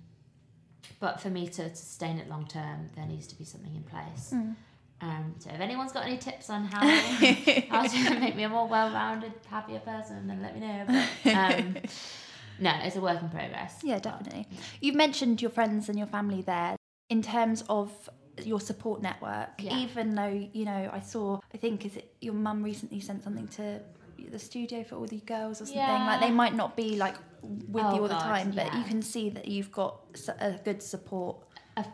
but 1.00 1.20
for 1.20 1.28
me 1.28 1.48
to 1.48 1.74
sustain 1.74 2.18
it 2.18 2.28
long 2.28 2.46
term, 2.46 2.88
there 2.94 3.06
needs 3.06 3.26
to 3.28 3.36
be 3.36 3.44
something 3.44 3.74
in 3.74 3.82
place. 3.82 4.32
Um, 5.00 5.34
so 5.38 5.50
if 5.50 5.60
anyone's 5.60 5.92
got 5.92 6.06
any 6.06 6.18
tips 6.18 6.50
on 6.50 6.64
how 6.64 6.86
how 7.68 7.86
to 7.86 8.20
make 8.20 8.36
me 8.36 8.44
a 8.44 8.48
more 8.48 8.68
well-rounded, 8.68 9.32
happier 9.48 9.80
person, 9.80 10.26
then 10.26 10.40
let 10.40 10.54
me 10.54 10.60
know. 10.60 10.84
But, 10.86 11.34
um, 11.34 11.76
no, 12.60 12.72
it's 12.82 12.96
a 12.96 13.00
work 13.00 13.20
in 13.20 13.28
progress. 13.28 13.80
Yeah, 13.82 13.98
definitely. 13.98 14.46
You've 14.80 14.94
mentioned 14.94 15.42
your 15.42 15.50
friends 15.50 15.88
and 15.88 15.98
your 15.98 16.06
family 16.06 16.42
there 16.42 16.75
in 17.08 17.22
terms 17.22 17.64
of 17.68 18.10
your 18.42 18.60
support 18.60 19.02
network. 19.02 19.50
Yeah. 19.58 19.78
Even 19.78 20.14
though 20.14 20.48
you 20.52 20.64
know, 20.64 20.90
I 20.92 21.00
saw. 21.00 21.40
I 21.54 21.56
think 21.56 21.84
is 21.86 21.96
it 21.96 22.14
your 22.20 22.34
mum 22.34 22.62
recently 22.62 23.00
sent 23.00 23.24
something 23.24 23.48
to 23.48 23.80
the 24.30 24.38
studio 24.38 24.82
for 24.82 24.96
all 24.96 25.06
the 25.06 25.20
girls 25.20 25.60
or 25.60 25.66
something. 25.66 25.82
Like 25.82 26.20
they 26.20 26.30
might 26.30 26.54
not 26.54 26.76
be 26.76 26.96
like 26.96 27.16
with 27.42 27.84
Oh, 27.84 27.94
you 27.94 28.02
all 28.02 28.08
the 28.08 28.14
time, 28.14 28.50
but 28.50 28.74
you 28.74 28.84
can 28.84 29.02
see 29.02 29.30
that 29.30 29.48
you've 29.48 29.72
got 29.72 30.00
a 30.40 30.52
good 30.64 30.82
support 30.82 31.36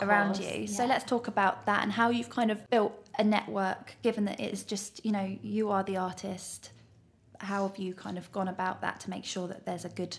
around 0.00 0.38
you. 0.38 0.66
So 0.66 0.86
let's 0.86 1.04
talk 1.04 1.28
about 1.28 1.66
that 1.66 1.82
and 1.82 1.92
how 1.92 2.10
you've 2.10 2.30
kind 2.30 2.50
of 2.50 2.68
built 2.70 2.92
a 3.18 3.24
network. 3.24 3.96
Given 4.02 4.24
that 4.26 4.40
it's 4.40 4.62
just 4.62 5.04
you 5.04 5.12
know 5.12 5.36
you 5.42 5.70
are 5.70 5.82
the 5.82 5.96
artist, 5.96 6.72
how 7.38 7.66
have 7.66 7.76
you 7.78 7.94
kind 7.94 8.18
of 8.18 8.30
gone 8.32 8.48
about 8.48 8.80
that 8.82 9.00
to 9.00 9.10
make 9.10 9.24
sure 9.24 9.48
that 9.48 9.66
there's 9.66 9.84
a 9.84 9.90
good 9.90 10.18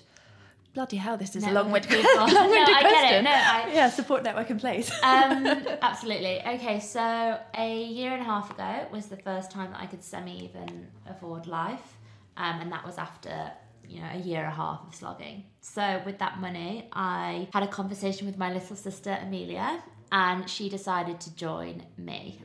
bloody 0.73 0.97
hell 0.97 1.17
this 1.17 1.35
is 1.35 1.43
a 1.45 1.51
long-winded, 1.51 1.91
of 1.91 1.97
people. 1.97 2.19
long-winded 2.19 2.67
No, 2.67 2.77
I 2.77 2.81
get 2.83 3.13
it. 3.13 3.21
No, 3.23 3.31
I- 3.31 3.71
yeah, 3.73 3.89
support 3.89 4.23
network 4.23 4.49
in 4.49 4.59
place. 4.59 4.91
um, 5.03 5.45
absolutely. 5.81 6.41
Okay, 6.45 6.79
so 6.79 7.39
a 7.57 7.83
year 7.83 8.11
and 8.11 8.21
a 8.21 8.25
half 8.25 8.51
ago 8.51 8.87
was 8.91 9.07
the 9.07 9.17
first 9.17 9.51
time 9.51 9.71
that 9.71 9.79
I 9.81 9.85
could 9.85 10.03
semi 10.03 10.45
even 10.45 10.87
afford 11.07 11.47
life, 11.47 11.97
um, 12.37 12.61
and 12.61 12.71
that 12.71 12.85
was 12.85 12.97
after 12.97 13.51
you 13.87 14.01
know 14.01 14.09
a 14.13 14.17
year 14.19 14.39
and 14.39 14.47
a 14.47 14.55
half 14.55 14.87
of 14.87 14.95
slogging. 14.95 15.43
So 15.61 16.01
with 16.05 16.17
that 16.19 16.39
money, 16.39 16.89
I 16.93 17.47
had 17.53 17.63
a 17.63 17.67
conversation 17.67 18.27
with 18.27 18.37
my 18.37 18.51
little 18.51 18.75
sister 18.75 19.17
Amelia, 19.21 19.83
and 20.11 20.49
she 20.49 20.69
decided 20.69 21.19
to 21.21 21.35
join 21.35 21.83
me. 21.97 22.41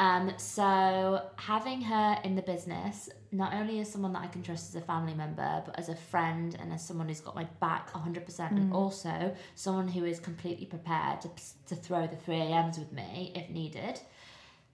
Um, 0.00 0.32
so 0.38 1.20
having 1.36 1.82
her 1.82 2.18
in 2.24 2.34
the 2.34 2.40
business, 2.40 3.10
not 3.32 3.52
only 3.52 3.80
as 3.80 3.92
someone 3.92 4.14
that 4.14 4.22
I 4.22 4.28
can 4.28 4.42
trust 4.42 4.74
as 4.74 4.82
a 4.82 4.84
family 4.84 5.12
member, 5.12 5.62
but 5.66 5.78
as 5.78 5.90
a 5.90 5.94
friend 5.94 6.56
and 6.58 6.72
as 6.72 6.82
someone 6.82 7.08
who's 7.08 7.20
got 7.20 7.34
my 7.34 7.44
back 7.60 7.92
100%, 7.92 8.50
and 8.50 8.72
also 8.72 9.36
someone 9.56 9.88
who 9.88 10.06
is 10.06 10.18
completely 10.18 10.64
prepared 10.64 11.20
to, 11.20 11.28
to 11.66 11.76
throw 11.76 12.06
the 12.06 12.16
3 12.16 12.34
a.m.s 12.34 12.78
with 12.78 12.90
me 12.92 13.32
if 13.34 13.50
needed, 13.50 14.00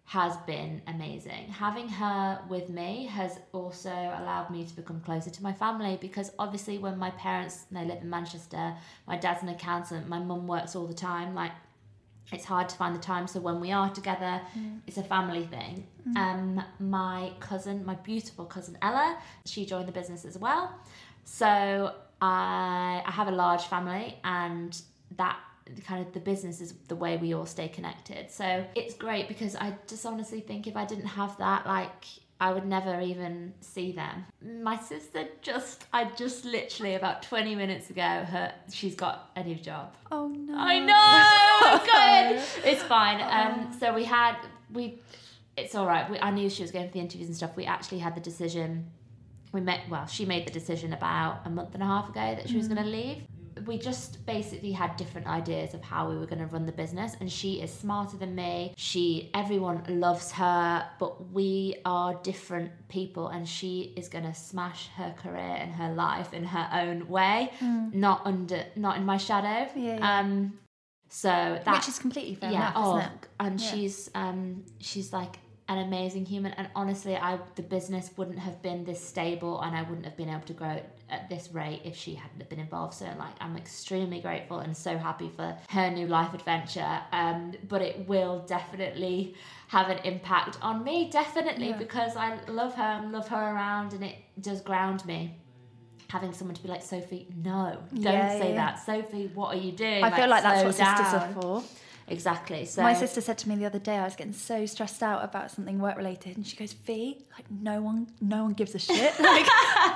has 0.05 0.37
been 0.47 0.81
amazing. 0.87 1.49
Having 1.49 1.89
her 1.89 2.41
with 2.49 2.68
me 2.68 3.07
has 3.07 3.41
also 3.51 3.91
allowed 3.91 4.49
me 4.51 4.64
to 4.64 4.77
become 4.77 5.01
closer 5.01 5.31
to 5.31 5.43
my 5.43 5.53
family 5.53 5.99
because 6.01 6.31
obviously 6.39 6.79
when 6.79 6.97
my 6.97 7.11
parents 7.11 7.64
they 7.72 7.85
live 7.85 8.01
in 8.01 8.09
Manchester, 8.09 8.77
my 9.09 9.16
dad's 9.16 9.43
an 9.43 9.49
accountant, 9.49 10.09
my 10.09 10.20
mum 10.20 10.47
works 10.47 10.77
all 10.77 10.87
the 10.87 10.95
time, 10.95 11.35
like 11.35 11.51
it's 12.33 12.45
hard 12.45 12.68
to 12.68 12.77
find 12.77 12.95
the 12.95 13.01
time 13.01 13.27
so 13.27 13.39
when 13.41 13.61
we 13.61 13.70
are 13.72 13.91
together 13.91 14.41
it's 14.87 14.99
a 14.99 15.03
family 15.03 15.45
thing. 15.45 15.87
Um 16.16 16.62
my 16.81 17.33
cousin 17.41 17.85
my 17.85 17.95
beautiful 17.97 18.45
cousin 18.45 18.77
ella 18.83 19.18
she 19.45 19.64
joined 19.66 19.89
the 19.89 19.93
business 20.01 20.24
as 20.24 20.37
well. 20.39 20.74
So 21.24 21.93
i 22.22 23.03
i 23.05 23.11
have 23.11 23.29
a 23.29 23.37
large 23.45 23.64
family 23.64 24.18
and 24.24 24.81
that 25.16 25.39
kind 25.85 26.07
of 26.07 26.12
the 26.12 26.20
business 26.20 26.61
is 26.61 26.74
the 26.89 26.97
way 26.97 27.16
we 27.16 27.35
all 27.35 27.47
stay 27.47 27.68
connected. 27.68 28.31
So 28.31 28.64
it's 28.74 28.95
great 28.95 29.29
because 29.29 29.55
i 29.57 29.74
just 29.87 30.05
honestly 30.07 30.41
think 30.41 30.66
if 30.66 30.77
i 30.77 30.85
didn't 30.85 31.07
have 31.07 31.37
that 31.39 31.66
like 31.66 32.05
I 32.39 32.53
would 32.53 32.66
never 32.66 33.01
even 33.01 33.55
see 33.61 33.93
them. 33.93 34.26
My 34.62 34.76
sister 34.78 35.26
just, 35.41 35.87
I 35.93 36.05
just 36.05 36.45
literally 36.45 36.95
about 36.95 37.22
20 37.22 37.55
minutes 37.55 37.89
ago, 37.89 38.03
her, 38.03 38.53
she's 38.70 38.95
got 38.95 39.30
a 39.37 39.43
new 39.43 39.55
job. 39.55 39.95
oh 40.11 40.28
no. 40.28 40.55
I 40.57 40.78
know. 40.80 41.78
Good. 42.64 42.70
It's 42.70 42.82
fine. 42.82 43.20
Um. 43.22 43.74
So 43.78 43.95
we 43.95 44.05
had 44.05 44.37
we. 44.72 45.01
It's 45.57 45.74
all 45.74 45.87
right. 45.87 46.11
We, 46.11 46.18
I 46.18 46.30
knew 46.30 46.51
she 46.51 46.62
was 46.62 46.70
going 46.70 46.87
for 46.89 46.93
the 46.93 47.01
interviews 47.01 47.28
and 47.28 47.37
stuff. 47.37 47.57
We 47.57 47.64
actually 47.64 47.99
had 48.01 48.14
the 48.14 48.20
decision. 48.20 48.91
We 49.53 49.62
met. 49.62 49.80
Well, 49.89 50.07
she 50.07 50.26
made 50.26 50.47
the 50.47 50.53
decision 50.53 50.93
about 50.93 51.41
a 51.47 51.51
month 51.51 51.72
and 51.72 51.82
a 51.82 51.87
half 51.87 52.11
ago 52.11 52.34
that 52.34 52.49
she 52.51 52.57
was 52.59 52.68
going 52.68 52.82
to 52.82 52.89
leave. 52.89 53.22
We 53.64 53.78
just 53.78 54.24
basically 54.26 54.72
had 54.72 54.96
different 54.96 55.26
ideas 55.26 55.72
of 55.72 55.82
how 55.82 56.09
we 56.11 56.16
were 56.18 56.26
going 56.26 56.40
to 56.40 56.46
run 56.46 56.66
the 56.66 56.72
business, 56.72 57.16
and 57.20 57.30
she 57.32 57.62
is 57.62 57.72
smarter 57.72 58.16
than 58.16 58.34
me. 58.34 58.74
She, 58.76 59.30
everyone 59.34 59.82
loves 59.88 60.32
her, 60.32 60.86
but 60.98 61.30
we 61.32 61.76
are 61.84 62.14
different 62.22 62.70
people, 62.88 63.28
and 63.28 63.48
she 63.48 63.94
is 63.96 64.09
going 64.09 64.24
to 64.24 64.34
smash 64.34 64.88
her 64.96 65.14
career 65.16 65.57
and 65.59 65.72
her 65.72 65.92
life 65.94 66.34
in 66.34 66.44
her 66.44 66.68
own 66.72 67.09
way, 67.09 67.50
not 67.92 68.22
under, 68.26 68.64
not 68.76 68.96
in 68.98 69.04
my 69.07 69.16
shadow. 69.16 69.70
Yeah, 69.74 69.98
yeah. 69.98 70.18
Um, 70.18 70.59
so 71.09 71.28
that 71.64 71.72
Which 71.72 71.88
is 71.88 71.98
completely 71.98 72.34
fair 72.34 72.50
yeah, 72.50 72.70
enough, 72.70 72.74
oh, 72.76 73.11
and 73.40 73.61
Yeah. 73.61 73.70
she's 73.70 74.11
um 74.14 74.64
she's 74.80 75.12
like 75.12 75.38
an 75.69 75.79
amazing 75.79 76.25
human. 76.25 76.53
And 76.53 76.69
honestly 76.77 77.17
I 77.17 77.39
the 77.57 77.62
business 77.62 78.11
wouldn't 78.17 78.39
have 78.39 78.62
been 78.62 78.85
this 78.85 79.05
stable 79.05 79.61
and 79.62 79.75
I 79.77 79.83
wouldn't 79.83 80.05
have 80.05 80.17
been 80.17 80.29
able 80.29 80.43
to 80.47 80.53
grow 80.53 80.71
it 80.71 80.89
at 81.11 81.29
this 81.29 81.51
rate 81.53 81.83
if 81.85 81.97
she 81.97 82.14
hadn't 82.14 82.39
have 82.39 82.49
been 82.49 82.61
involved. 82.61 82.95
So 82.95 83.07
like 83.19 83.35
I'm 83.41 83.57
extremely 83.57 84.21
grateful 84.21 84.61
and 84.61 84.77
so 84.77 84.97
happy 84.97 85.29
for 85.35 85.57
her 85.71 85.91
new 85.91 86.07
life 86.07 86.33
adventure. 86.35 87.01
Um 87.12 87.55
but 87.69 87.83
it 87.83 88.07
will 88.09 88.45
definitely 88.47 89.35
have 89.69 89.89
an 89.91 89.99
impact 90.05 90.59
on 90.62 90.85
me 90.85 91.11
definitely 91.11 91.71
Yeah. 91.71 91.79
because 91.79 92.14
I 92.17 92.39
love 92.47 92.75
her 92.75 92.83
and 93.03 93.11
love 93.12 93.27
her 93.29 93.37
around 93.55 93.93
and 93.93 94.05
it 94.05 94.17
does 94.41 94.61
ground 94.61 95.05
me. 95.05 95.35
Having 96.09 96.35
someone 96.35 96.55
to 96.55 96.62
be 96.62 96.69
like 96.69 96.83
Sophie 96.83 97.27
no 97.45 97.79
don't 97.93 98.05
Yeah, 98.05 98.39
say 98.39 98.51
yeah. 98.51 98.55
that. 98.55 98.77
Sophie 98.87 99.33
what 99.35 99.49
are 99.57 99.59
you 99.59 99.73
doing? 99.73 100.05
I 100.05 100.11
feel 100.17 100.29
like 100.29 100.45
that's 100.45 100.64
what 100.64 100.75
sisters 100.77 101.14
are 101.14 101.33
for. 101.41 101.64
Exactly. 102.09 102.64
So 102.66 102.82
My 102.82 102.94
sister 102.94 103.20
said 103.20 103.38
to 103.38 103.48
me 103.48 103.57
the 103.57 103.66
other 103.66 103.78
day, 103.80 103.96
I 103.96 104.04
was 104.04 104.14
getting 104.14 104.32
so 104.32 104.64
stressed 104.66 105.02
out 105.02 105.24
about 105.24 105.50
something 105.50 105.78
work 105.78 105.96
related, 105.96 106.36
and 106.36 106.46
she 106.46 106.57
goes, 106.57 106.72
"Fee, 106.72 107.24
like 107.36 107.50
no 107.50 107.82
one, 107.82 108.07
no 108.20 108.44
one 108.44 108.52
gives 108.52 108.74
a 108.74 108.78
shit." 108.78 109.14
Like, 109.18 109.46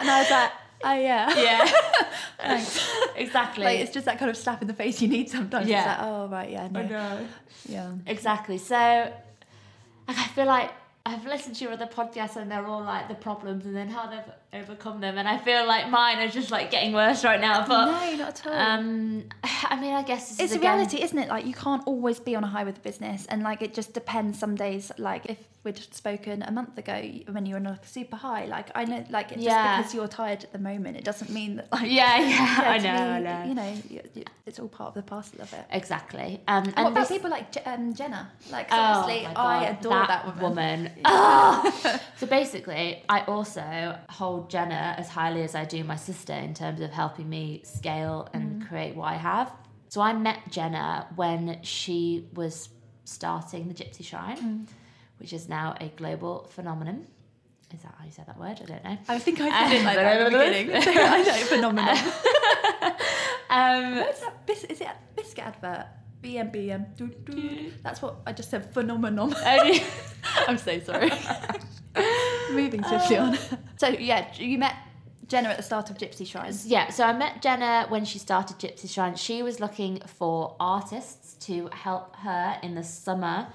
and 0.01 0.11
I 0.11 0.21
was 0.21 0.31
like, 0.31 0.51
"Oh 0.83 0.95
yeah, 0.95 1.39
Yeah. 1.39 2.67
exactly. 3.17 3.65
Like 3.65 3.79
it's 3.81 3.93
just 3.93 4.07
that 4.07 4.19
kind 4.19 4.31
of 4.31 4.37
slap 4.37 4.61
in 4.61 4.67
the 4.69 4.75
face 4.75 5.01
you 5.01 5.09
need 5.09 5.31
sometimes. 5.31 5.69
Yeah. 5.69 5.79
It's 5.79 5.87
like, 5.87 6.09
"Oh 6.09 6.29
right, 6.29 6.51
yeah, 6.51 6.69
no, 6.69 6.83
know. 6.83 7.27
yeah." 7.69 7.93
Exactly. 8.07 8.59
So 8.59 8.75
like, 8.77 10.19
I 10.19 10.27
feel 10.29 10.47
like 10.47 10.71
I've 11.07 11.25
listened 11.25 11.57
to 11.57 11.65
your 11.65 11.73
other 11.73 11.87
podcasts 11.87 12.37
and 12.37 12.51
they're 12.51 12.67
all 12.67 12.83
like 12.83 13.09
the 13.09 13.15
problems 13.15 13.65
and 13.65 13.75
then 13.75 13.89
how 13.89 14.07
they've 14.07 14.61
overcome 14.63 15.01
them 15.01 15.17
and 15.17 15.27
I 15.27 15.39
feel 15.39 15.67
like 15.67 15.89
mine 15.89 16.19
are 16.19 16.29
just 16.29 16.51
like 16.51 16.71
getting 16.71 16.93
worse 16.93 17.25
right 17.25 17.41
now. 17.41 17.67
But 17.67 17.87
no, 17.87 18.17
not 18.17 18.29
at 18.29 18.47
all. 18.47 18.53
um 18.53 19.25
I 19.45 19.81
mean 19.81 19.95
I 19.95 20.03
guess 20.03 20.29
this 20.29 20.41
it's 20.41 20.51
is 20.53 20.57
a 20.57 20.59
again, 20.59 20.75
reality, 20.77 21.03
isn't 21.03 21.19
it? 21.19 21.29
Like 21.29 21.47
you 21.47 21.55
can't 21.55 21.83
always 21.87 22.21
be 22.21 22.37
on 22.37 22.45
a 22.45 22.49
high 22.49 22.65
with 22.65 22.75
the 22.77 22.81
business, 22.83 23.27
and 23.27 23.43
like 23.43 23.63
it 23.63 23.73
just 23.75 23.95
depends. 23.95 24.39
Some 24.39 24.55
days, 24.57 24.93
like 24.99 25.27
if 25.27 25.39
we'd 25.63 25.79
spoken 25.95 26.43
a 26.43 26.51
month 26.51 26.79
ago 26.79 26.95
when 27.31 27.45
you 27.45 27.53
were 27.55 27.61
on 27.61 27.67
a 27.67 27.79
super 27.85 28.17
high, 28.17 28.47
like 28.47 28.71
I 28.75 28.85
know, 28.87 29.05
like 29.11 29.29
just 29.29 29.41
Yeah. 29.43 29.77
because 29.79 29.95
you're 29.95 30.09
tired 30.09 30.43
at 30.45 30.53
the 30.53 30.59
moment, 30.59 30.97
it 30.97 31.05
doesn't 31.05 31.31
mean 31.31 31.57
that 31.57 31.71
like 31.71 31.91
Yeah, 31.91 32.17
yeah, 32.19 32.61
I 32.75 32.79
to 32.79 32.85
know, 32.85 32.91
I 33.11 33.21
know. 33.21 33.45
You 33.49 33.55
know, 33.55 33.73
you- 33.91 34.03
you- 34.15 34.25
it's 34.47 34.59
all 34.59 34.69
part 34.69 34.89
of 34.89 34.95
the 34.95 35.03
parcel 35.03 35.43
of 35.43 35.53
it. 35.53 35.65
Exactly. 35.71 36.43
Um 36.49 36.65
And 36.65 36.67
and 36.77 36.85
what 36.87 36.93
about 36.93 37.09
people 37.09 37.31
like 37.31 37.47
um, 37.67 37.93
Jenna? 37.95 38.31
Like, 38.51 38.69
Oh 38.73 38.77
obviously, 38.79 39.27
I 39.27 39.65
adore 39.67 40.07
that, 40.07 40.41
woman. 40.41 40.91
Ah! 41.05 41.99
so 42.17 42.27
basically, 42.27 43.05
I 43.09 43.21
also 43.27 43.97
hold 44.09 44.51
Jenna 44.51 44.95
as 44.97 45.09
highly 45.09 45.43
as 45.43 45.55
I 45.55 45.65
do 45.67 45.85
my 45.85 45.97
sister 45.97 46.33
in 46.33 46.55
terms 46.55 46.81
of 46.81 46.91
helping 46.91 47.29
me 47.29 47.61
scale 47.65 48.29
Mm. 48.33 48.35
and 48.37 48.67
create 48.69 48.97
what 48.97 49.09
I 49.13 49.17
have. 49.17 49.53
So 49.89 50.01
I 50.01 50.13
met 50.15 50.39
Jenna 50.51 51.07
when 51.17 51.59
she 51.63 52.29
was 52.35 52.71
starting 53.05 53.69
the 53.69 53.75
Gypsy 53.75 54.05
Shrine, 54.05 54.37
Mm. 54.39 54.67
Which 55.21 55.33
is 55.33 55.49
now 55.49 55.75
a 55.81 55.89
global 55.97 56.49
phenomenon. 56.51 57.07
Is 57.73 57.83
that 57.83 57.95
how 57.99 58.05
you 58.05 58.11
say 58.11 58.25
that 58.27 58.39
word? 58.39 58.59
I 58.63 58.65
don't 58.65 58.85
know. 58.85 58.99
I 59.09 59.19
think 59.21 59.41
I 59.41 59.69
said 59.69 59.81
it 59.81 59.85
like 59.85 59.97
that 59.97 60.21
at 60.21 60.33
the 60.33 60.39
beginning. 60.39 60.99
I 60.99 61.23
know, 61.23 61.35
phenomenal. 61.47 61.97
Um, 63.51 63.97
What's 63.97 64.21
that? 64.21 64.47
Bis- 64.47 64.63
is 64.65 64.81
it 64.81 64.87
a 64.87 64.95
biscuit 65.17 65.45
advert? 65.45 65.87
BM 66.23 66.55
BM. 66.55 66.97
Doo, 66.97 67.09
doo. 67.09 67.73
That's 67.83 68.01
what 68.01 68.19
I 68.25 68.33
just 68.33 68.49
said. 68.49 68.73
Phenomenon. 68.73 69.35
I'm 69.45 70.57
so 70.57 70.79
sorry. 70.79 71.11
Moving 72.53 72.85
swiftly 72.85 73.17
on. 73.17 73.37
So 73.77 73.89
yeah, 73.89 74.33
you 74.37 74.57
met 74.57 74.77
Jenna 75.27 75.49
at 75.49 75.57
the 75.57 75.65
start 75.65 75.91
of 75.91 75.99
Gypsy 75.99 76.25
Shrine. 76.27 76.55
Yeah, 76.65 76.91
so 76.91 77.03
I 77.05 77.13
met 77.13 77.43
Jenna 77.43 77.87
when 77.89 78.05
she 78.05 78.21
started 78.21 78.59
Gypsy 78.59 78.89
Shrine. 78.89 79.17
She 79.17 79.43
was 79.43 79.59
looking 79.59 80.01
for 80.07 80.55
artists 80.61 81.35
to 81.47 81.69
help 81.73 82.15
her 82.17 82.57
in 82.63 82.77
the 82.77 82.85
summer 82.85 83.49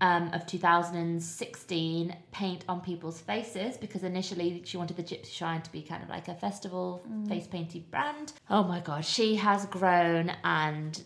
um, 0.00 0.30
of 0.34 0.46
2016 0.46 2.14
paint 2.32 2.64
on 2.68 2.80
people's 2.80 3.20
faces 3.20 3.76
because 3.76 4.02
initially 4.04 4.62
she 4.64 4.76
wanted 4.76 4.96
the 4.96 5.02
Gypsy 5.02 5.32
Shrine 5.32 5.62
to 5.62 5.72
be 5.72 5.82
kind 5.82 6.02
of 6.02 6.08
like 6.08 6.28
a 6.28 6.34
festival 6.34 7.02
face 7.28 7.46
painting 7.46 7.84
brand. 7.90 8.32
Oh 8.50 8.62
my 8.62 8.80
god, 8.80 9.04
she 9.04 9.36
has 9.36 9.66
grown 9.66 10.30
and 10.44 11.02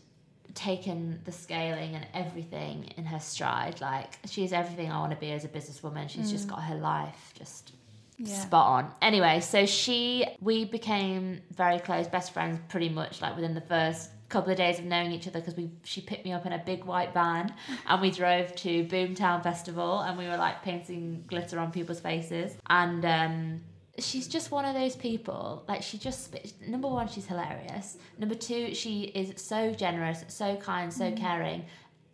taken 0.54 1.20
the 1.24 1.32
scaling 1.32 1.94
and 1.94 2.06
everything 2.14 2.84
in 2.96 3.04
her 3.04 3.20
stride. 3.20 3.80
Like 3.80 4.18
she's 4.26 4.52
everything 4.52 4.90
I 4.90 4.98
want 4.98 5.12
to 5.12 5.18
be 5.18 5.30
as 5.32 5.44
a 5.44 5.48
businesswoman. 5.48 6.08
She's 6.08 6.30
just 6.30 6.48
got 6.48 6.62
her 6.62 6.76
life 6.76 7.32
just 7.34 7.72
Yeah. 8.18 8.34
spot 8.34 8.66
on. 8.84 8.92
Anyway, 9.00 9.40
so 9.40 9.64
she 9.66 10.26
we 10.40 10.64
became 10.64 11.40
very 11.54 11.78
close, 11.78 12.08
best 12.08 12.32
friends 12.32 12.58
pretty 12.68 12.88
much 12.88 13.22
like 13.22 13.36
within 13.36 13.54
the 13.54 13.60
first 13.62 14.10
couple 14.30 14.50
of 14.50 14.56
days 14.56 14.78
of 14.78 14.84
knowing 14.84 15.12
each 15.12 15.26
other 15.28 15.40
because 15.40 15.56
we 15.56 15.70
she 15.84 16.00
picked 16.00 16.24
me 16.24 16.32
up 16.32 16.46
in 16.46 16.52
a 16.52 16.58
big 16.64 16.84
white 16.84 17.12
van 17.12 17.52
and 17.86 18.00
we 18.00 18.10
drove 18.10 18.54
to 18.56 18.84
Boomtown 18.86 19.42
Festival 19.42 20.00
and 20.00 20.16
we 20.16 20.26
were 20.26 20.36
like 20.36 20.62
painting 20.62 21.24
glitter 21.26 21.58
on 21.58 21.70
people's 21.72 22.00
faces. 22.00 22.56
And 22.68 23.04
um 23.04 23.60
she's 23.98 24.28
just 24.28 24.50
one 24.50 24.64
of 24.64 24.74
those 24.74 24.96
people 24.96 25.64
like 25.68 25.82
she 25.82 25.98
just 25.98 26.34
number 26.66 26.88
one 26.88 27.08
she's 27.08 27.26
hilarious. 27.26 27.98
Number 28.18 28.34
two 28.36 28.74
she 28.74 29.02
is 29.02 29.42
so 29.42 29.72
generous 29.74 30.24
so 30.28 30.56
kind 30.56 30.92
so 30.92 31.12
caring. 31.12 31.64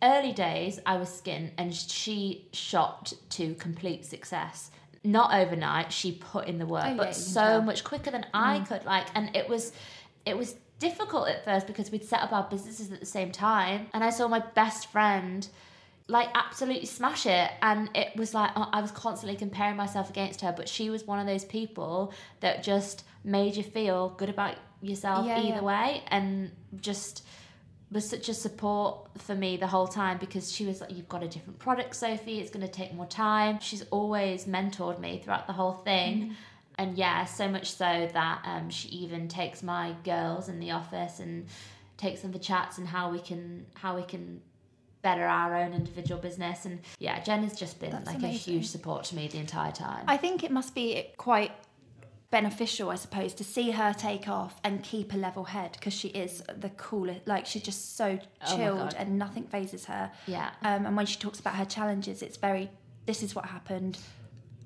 Early 0.01 0.31
days 0.33 0.79
i 0.85 0.97
was 0.97 1.09
skin 1.09 1.51
and 1.57 1.73
she 1.73 2.47
shot 2.51 3.13
to 3.29 3.53
complete 3.55 4.05
success. 4.05 4.71
Not 5.03 5.33
overnight 5.33 5.93
she 5.93 6.11
put 6.13 6.47
in 6.47 6.57
the 6.57 6.65
work 6.65 6.83
Oh, 6.85 6.89
yeah, 6.89 6.97
but 6.97 7.15
so 7.15 7.41
tell. 7.41 7.61
much 7.61 7.83
quicker 7.83 8.11
than 8.11 8.25
i 8.33 8.59
could 8.67 8.83
like 8.85 9.05
and 9.15 9.33
it 9.35 9.47
was 9.47 9.71
it 10.25 10.37
was 10.37 10.55
difficult 10.79 11.27
at 11.27 11.43
first 11.43 11.65
because 11.67 11.91
we'd 11.91 12.03
set 12.05 12.21
up 12.21 12.31
our 12.31 12.47
businesses 12.49 12.91
at 12.91 12.99
the 12.99 13.05
same 13.05 13.31
time 13.31 13.87
and 13.93 14.03
i 14.03 14.09
saw 14.09 14.27
my 14.27 14.39
best 14.53 14.91
friend 14.91 15.47
like 16.07 16.29
absolutely 16.35 16.85
smash 16.85 17.25
it 17.25 17.49
and 17.61 17.89
it 17.95 18.15
was 18.15 18.33
like 18.33 18.51
oh, 18.55 18.69
i 18.71 18.79
was 18.81 18.91
constantly 18.91 19.35
comparing 19.37 19.75
myself 19.75 20.09
against 20.09 20.41
her 20.41 20.53
but 20.55 20.69
she 20.69 20.89
was 20.89 21.05
one 21.05 21.19
of 21.19 21.25
those 21.25 21.43
people 21.45 22.13
that 22.41 22.63
just 22.63 23.03
made 23.23 23.55
you 23.55 23.63
feel 23.63 24.09
good 24.17 24.29
about 24.29 24.55
yourself 24.81 25.25
Yeah, 25.25 25.39
either 25.39 25.47
yeah. 25.55 25.61
way 25.61 26.03
and 26.07 26.51
just 26.79 27.23
was 27.91 28.07
such 28.09 28.29
a 28.29 28.33
support 28.33 29.07
for 29.17 29.33
me 29.33 29.57
the 29.57 29.67
whole 29.67 29.87
time 29.87 30.17
because 30.17 30.51
she 30.51 30.65
was 30.65 30.81
like 30.81 30.91
you've 30.91 31.07
got 31.09 31.23
a 31.23 31.27
different 31.27 31.57
product 31.57 31.95
sophie 31.95 32.39
it's 32.39 32.51
going 32.51 32.65
to 32.65 32.71
take 32.71 32.93
more 32.93 33.05
time 33.05 33.59
she's 33.61 33.81
always 33.91 34.45
mentored 34.45 34.99
me 34.99 35.21
throughout 35.23 35.47
the 35.47 35.53
whole 35.53 35.73
thing 35.73 36.17
Mm-hmm. 36.21 36.31
And 36.77 36.97
yeah 36.97 37.25
so 37.25 37.47
much 37.47 37.71
so 37.71 38.09
that 38.13 38.41
um, 38.45 38.69
she 38.69 38.87
even 38.89 39.27
takes 39.27 39.63
my 39.63 39.93
girls 40.03 40.49
in 40.49 40.59
the 40.59 40.71
office 40.71 41.19
and 41.19 41.47
takes 41.97 42.21
them 42.21 42.31
for 42.31 42.39
chats 42.39 42.77
and 42.77 42.87
how 42.87 43.11
we 43.11 43.19
can 43.19 43.65
how 43.75 43.95
we 43.95 44.03
can 44.03 44.41
better 45.01 45.25
our 45.25 45.55
own 45.55 45.73
individual 45.73 46.19
business 46.19 46.65
and 46.65 46.79
yeah 46.99 47.19
jen 47.23 47.43
has 47.43 47.57
just 47.57 47.79
been 47.79 47.91
That's 47.91 48.07
like 48.07 48.17
amazing. 48.17 48.53
a 48.53 48.55
huge 48.57 48.67
support 48.67 49.03
to 49.05 49.15
me 49.15 49.27
the 49.27 49.37
entire 49.39 49.71
time 49.71 50.03
I 50.07 50.17
think 50.17 50.43
it 50.43 50.51
must 50.51 50.75
be 50.75 51.05
quite 51.17 51.51
beneficial, 52.29 52.89
I 52.89 52.95
suppose, 52.95 53.33
to 53.35 53.43
see 53.45 53.71
her 53.71 53.93
take 53.93 54.27
off 54.27 54.59
and 54.63 54.83
keep 54.83 55.13
a 55.13 55.17
level 55.17 55.45
head 55.45 55.71
because 55.73 55.93
she 55.93 56.09
is 56.09 56.43
the 56.57 56.69
coolest. 56.71 57.25
Like 57.25 57.45
she's 57.45 57.61
just 57.61 57.95
so 57.95 58.19
Oh 58.45 58.57
chilled 58.57 58.77
God. 58.79 58.95
and 58.97 59.17
nothing 59.17 59.43
phases 59.45 59.85
her. 59.85 60.11
yeah 60.25 60.49
Um, 60.61 60.85
and 60.85 60.97
when 60.97 61.05
she 61.05 61.17
talks 61.17 61.39
about 61.39 61.55
her 61.55 61.63
challenges, 61.63 62.21
it's 62.21 62.35
very, 62.35 62.69
this 63.05 63.23
is 63.23 63.33
what 63.33 63.45
happened. 63.45 63.97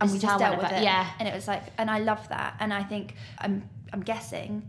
And 0.02 0.12
we 0.12 0.20
just 0.20 0.40
dealt 0.40 0.58
with 0.58 0.72
it. 0.72 0.84
yeah. 0.84 1.10
And 1.20 1.28
it 1.28 1.34
was 1.34 1.48
like, 1.48 1.64
and 1.78 1.90
I 1.90 2.00
love 2.00 2.28
that. 2.30 2.56
And 2.60 2.74
I 2.74 2.84
think, 2.84 3.16
I'm, 3.40 3.68
I'm 3.94 4.02
guessing, 4.02 4.64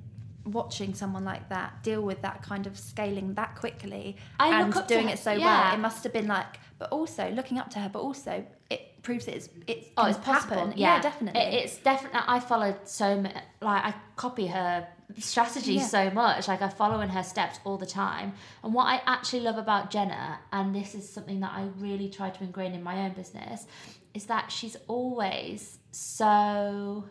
watching 0.45 0.93
someone 0.95 1.25
like 1.25 1.49
that 1.49 1.83
deal 1.85 2.03
with 2.03 2.21
that 2.23 2.43
kind 2.43 2.67
of 2.67 2.77
scaling 2.79 3.33
that 3.35 3.55
quickly 3.55 4.17
I 4.41 4.61
and 4.61 4.69
look 4.69 4.77
up 4.77 4.89
to 4.89 4.95
doing 4.95 5.09
it 5.09 5.19
so 5.21 5.31
yeah. 5.33 5.45
well, 5.69 5.75
it 5.75 5.79
must 5.79 6.03
have 6.03 6.13
been 6.13 6.27
like, 6.27 6.59
but 6.79 6.91
also 6.91 7.31
looking 7.31 7.59
up 7.59 7.71
to 7.71 7.79
her, 7.79 7.89
but 7.89 8.01
also 8.01 8.45
it 8.69 9.01
proves 9.03 9.29
it's, 9.29 9.49
it's, 9.69 9.87
Oh, 9.97 10.07
it's 10.07 10.19
possible. 10.19 10.57
happen. 10.57 10.75
Yeah, 10.77 11.01
definitely. 11.01 11.41
It, 11.41 11.55
it's 11.65 11.77
definitely. 11.79 12.19
I 12.27 12.41
followed 12.41 12.77
so 12.85 13.07
m- 13.07 13.29
like 13.61 13.85
I 13.85 13.95
copy 14.17 14.49
her 14.49 14.89
strategy 15.19 15.75
Yeah. 15.75 15.87
so 15.87 16.11
much. 16.11 16.49
Like 16.49 16.61
I 16.63 16.69
follow 16.69 17.01
in 17.03 17.09
her 17.11 17.23
steps 17.23 17.61
all 17.65 17.79
the 17.79 17.87
time. 17.87 18.33
And 18.65 18.75
what 18.75 18.85
I 18.87 19.01
actually 19.07 19.41
love 19.41 19.59
about 19.59 19.91
Jenna, 19.93 20.41
and 20.53 20.75
this 20.75 20.95
is 20.97 21.09
something 21.09 21.39
that 21.41 21.53
I 21.55 21.69
really 21.79 22.09
try 22.09 22.31
to 22.31 22.43
ingrain 22.45 22.75
in 22.75 22.83
my 22.83 23.03
own 23.05 23.13
business, 23.13 23.67
is 24.15 24.27
that 24.27 24.51
she's 24.51 24.77
always 24.89 25.79
so. 25.91 27.05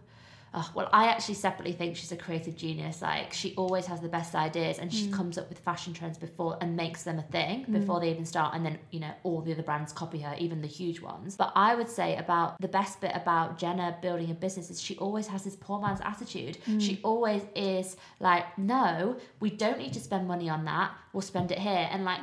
Oh, 0.54 0.70
well, 0.76 0.90
I 0.92 1.08
actually 1.08 1.36
separately 1.36 1.72
think 1.72 1.96
she's 1.96 2.12
a 2.12 2.18
creative 2.18 2.58
genius. 2.58 3.02
Like 3.02 3.32
she 3.32 3.56
always 3.56 3.86
has 3.86 4.02
the 4.02 4.10
best 4.10 4.36
ideas, 4.36 4.80
and 4.80 4.94
she 4.94 5.08
mm. 5.08 5.14
comes 5.14 5.38
up 5.38 5.48
with 5.48 5.60
fashion 5.60 5.94
trends 5.94 6.18
before 6.18 6.58
and 6.60 6.76
makes 6.76 7.04
them 7.04 7.20
a 7.20 7.22
thing 7.22 7.64
mm. 7.64 7.72
before 7.72 8.02
they 8.02 8.12
even 8.12 8.26
start. 8.26 8.54
And 8.54 8.66
then 8.66 8.78
you 8.92 9.00
know 9.00 9.12
all 9.24 9.40
the 9.40 9.54
other 9.54 9.64
brands 9.64 9.94
copy 9.94 10.20
her, 10.20 10.36
even 10.38 10.62
the 10.62 10.68
huge 10.68 11.00
ones. 11.00 11.38
But 11.38 11.54
I 11.56 11.74
would 11.74 11.88
say 11.88 12.18
about 12.18 12.60
the 12.60 12.68
best 12.68 13.00
bit 13.00 13.14
about 13.16 13.60
Jenna 13.60 13.96
building 14.02 14.30
a 14.30 14.34
business 14.34 14.70
is 14.70 14.82
she 14.82 14.98
always 14.98 15.26
has 15.28 15.46
this 15.46 15.56
poor 15.56 15.80
man's 15.80 16.02
attitude. 16.02 16.58
Mm. 16.68 16.82
She 16.82 17.00
always 17.02 17.44
is 17.56 17.96
like, 18.20 18.58
no, 18.58 19.16
we 19.40 19.52
don't 19.52 19.78
need 19.78 19.94
to 19.94 20.02
spend 20.02 20.28
money 20.28 20.50
on 20.50 20.66
that. 20.66 20.92
We'll 21.14 21.22
spend 21.22 21.52
it 21.52 21.60
here, 21.60 21.88
and 21.92 22.04
like. 22.04 22.22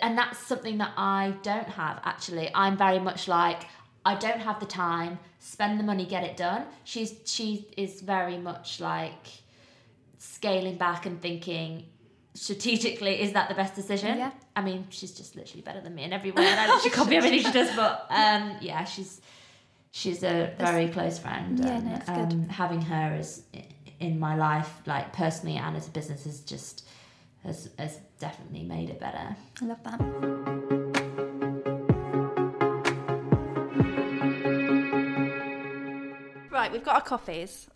And 0.00 0.16
that's 0.16 0.38
something 0.38 0.78
that 0.78 0.92
I 0.96 1.34
don't 1.42 1.68
have 1.68 2.00
actually. 2.04 2.48
I'm 2.54 2.76
very 2.76 3.00
much 3.00 3.26
like 3.26 3.64
I 4.04 4.14
don't 4.16 4.40
have 4.40 4.58
the 4.60 4.66
time. 4.66 5.18
Spend 5.38 5.78
the 5.78 5.84
money, 5.84 6.04
get 6.06 6.24
it 6.24 6.36
done. 6.36 6.64
She's 6.84 7.14
she 7.24 7.68
is 7.76 8.00
very 8.00 8.38
much 8.38 8.80
like 8.80 9.26
scaling 10.18 10.76
back 10.76 11.06
and 11.06 11.20
thinking 11.20 11.84
strategically 12.34 13.20
is 13.20 13.32
that 13.32 13.48
the 13.48 13.54
best 13.54 13.74
decision 13.74 14.16
Yeah. 14.16 14.30
i 14.56 14.62
mean 14.62 14.86
she's 14.88 15.12
just 15.12 15.36
literally 15.36 15.60
better 15.60 15.82
than 15.82 15.94
me 15.94 16.04
in 16.04 16.14
every 16.14 16.30
way 16.30 16.46
and 16.46 16.58
i 16.58 16.66
literally 16.66 16.90
copy 16.90 17.16
everything 17.16 17.40
she 17.42 17.52
does 17.52 17.74
but 17.76 18.06
um 18.08 18.56
yeah 18.62 18.84
she's 18.84 19.20
she's 19.90 20.22
a 20.22 20.54
very 20.58 20.88
close 20.88 21.18
friend 21.18 21.58
Yeah, 21.58 21.66
and 21.76 21.84
no, 21.86 21.94
it's 21.96 22.06
good. 22.08 22.32
um, 22.32 22.48
having 22.48 22.80
her 22.80 23.16
as 23.18 23.42
in 24.00 24.18
my 24.18 24.34
life 24.36 24.72
like 24.86 25.12
personally 25.12 25.56
and 25.58 25.76
as 25.76 25.88
a 25.88 25.90
business 25.90 26.24
is 26.24 26.40
just 26.40 26.86
has, 27.44 27.68
has 27.78 27.98
definitely 28.18 28.62
made 28.62 28.88
it 28.88 28.98
better 28.98 29.36
I 29.60 29.64
love 29.66 29.82
that. 29.84 30.61
We've 36.82 36.86
got 36.86 36.96
our 36.96 37.00
coffees. 37.02 37.68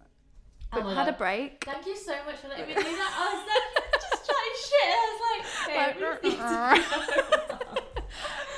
Oh 0.73 0.85
We've 0.85 0.97
had 0.97 1.07
a 1.09 1.13
break. 1.13 1.63
Thank 1.65 1.87
you 1.87 1.97
so 1.97 2.13
much 2.27 2.39
for 2.39 2.49
letting 2.49 2.67
me 2.67 2.75
do 2.75 2.83
that. 2.83 3.13
I 3.17 3.35
was 3.37 3.45
like, 3.47 4.01
just 4.11 4.27
chatting 4.27 4.57
shit. 4.67 4.91
I 4.91 5.07
was 5.13 5.21
like, 5.31 5.43
okay, 5.69 6.19
we 6.23 6.29
need 6.31 6.39
to- 6.39 7.83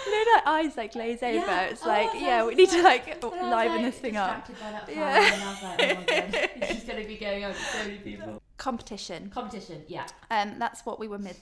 You 0.08 0.24
that 0.24 0.42
eyes 0.46 0.74
like 0.78 0.92
glaze 0.94 1.22
over. 1.22 1.34
Yeah. 1.36 1.60
It's 1.64 1.84
Oh, 1.84 1.88
like, 1.88 2.10
so 2.12 2.16
yeah, 2.18 2.46
we 2.46 2.54
need 2.54 2.70
to 2.70 2.82
like- 2.82 3.06
like 3.06 3.20
But 3.20 3.34
I 3.34 3.42
was, 3.42 3.50
liven 3.50 3.82
like, 3.82 3.92
this 3.92 4.00
thing 4.00 4.16
up. 4.16 4.46
distracted 4.46 4.64
by 4.64 4.70
that 4.72 4.88
Yeah. 4.96 5.20
fire, 5.20 5.32
And 5.34 5.42
I 5.42 5.52
was 5.52 5.62
like, 5.62 6.62
oh 6.62 6.66
she's 6.74 6.84
going 6.84 7.02
to 7.02 7.06
be 7.08 7.16
going 7.18 7.44
on 7.44 7.52
so 7.54 7.78
many 7.84 7.98
people. 7.98 8.42
Competition. 8.56 9.28
Competition, 9.28 9.82
yeah. 9.86 10.06
Um, 10.30 10.58
that's 10.58 10.86
what 10.86 10.98
we 10.98 11.08
were 11.08 11.18
mid 11.18 11.36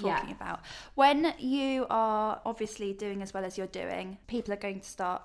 Yeah. 0.00 0.14
talking 0.18 0.30
about. 0.30 0.60
When 0.94 1.34
you 1.40 1.84
are 1.90 2.40
obviously 2.46 2.92
doing 2.92 3.22
as 3.22 3.34
well 3.34 3.44
as 3.44 3.58
you're 3.58 3.66
doing, 3.66 4.18
people 4.28 4.54
are 4.54 4.56
going 4.56 4.78
to 4.80 4.88
start 4.88 5.22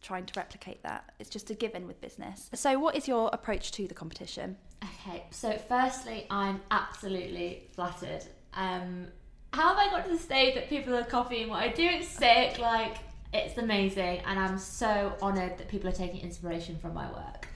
trying 0.00 0.26
to 0.26 0.32
replicate 0.36 0.82
that. 0.82 1.12
It's 1.18 1.30
just 1.30 1.50
a 1.50 1.54
given 1.54 1.86
with 1.86 2.00
business. 2.00 2.50
So, 2.54 2.78
what 2.78 2.96
is 2.96 3.06
your 3.06 3.30
approach 3.32 3.72
to 3.72 3.86
the 3.86 3.94
competition? 3.94 4.56
Okay, 4.82 5.24
so 5.30 5.58
firstly, 5.68 6.26
I'm 6.30 6.60
absolutely 6.70 7.64
flattered. 7.72 8.24
Um, 8.54 9.06
how 9.52 9.74
have 9.74 9.78
I 9.78 9.90
got 9.90 10.04
to 10.04 10.10
the 10.12 10.18
stage 10.18 10.54
that 10.54 10.68
people 10.68 10.94
are 10.94 11.04
copying 11.04 11.48
what 11.48 11.62
I 11.62 11.68
do? 11.68 11.84
It's 11.84 12.08
sick, 12.08 12.58
like 12.58 12.96
it's 13.32 13.58
amazing, 13.58 14.22
and 14.26 14.38
I'm 14.38 14.58
so 14.58 15.12
honoured 15.20 15.58
that 15.58 15.68
people 15.68 15.88
are 15.88 15.92
taking 15.92 16.20
inspiration 16.20 16.78
from 16.78 16.94
my 16.94 17.10
work. 17.10 17.48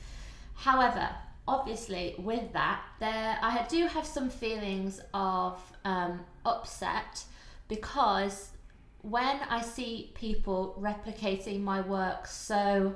However, 0.54 1.08
obviously, 1.48 2.14
with 2.18 2.52
that, 2.52 2.82
there 3.00 3.38
I 3.40 3.64
do 3.68 3.86
have 3.86 4.06
some 4.06 4.28
feelings 4.28 5.00
of 5.12 5.60
um, 5.84 6.20
upset 6.44 7.24
because 7.68 8.50
when 9.04 9.40
I 9.50 9.60
see 9.60 10.12
people 10.14 10.76
replicating 10.80 11.60
my 11.60 11.82
work 11.82 12.26
so 12.26 12.94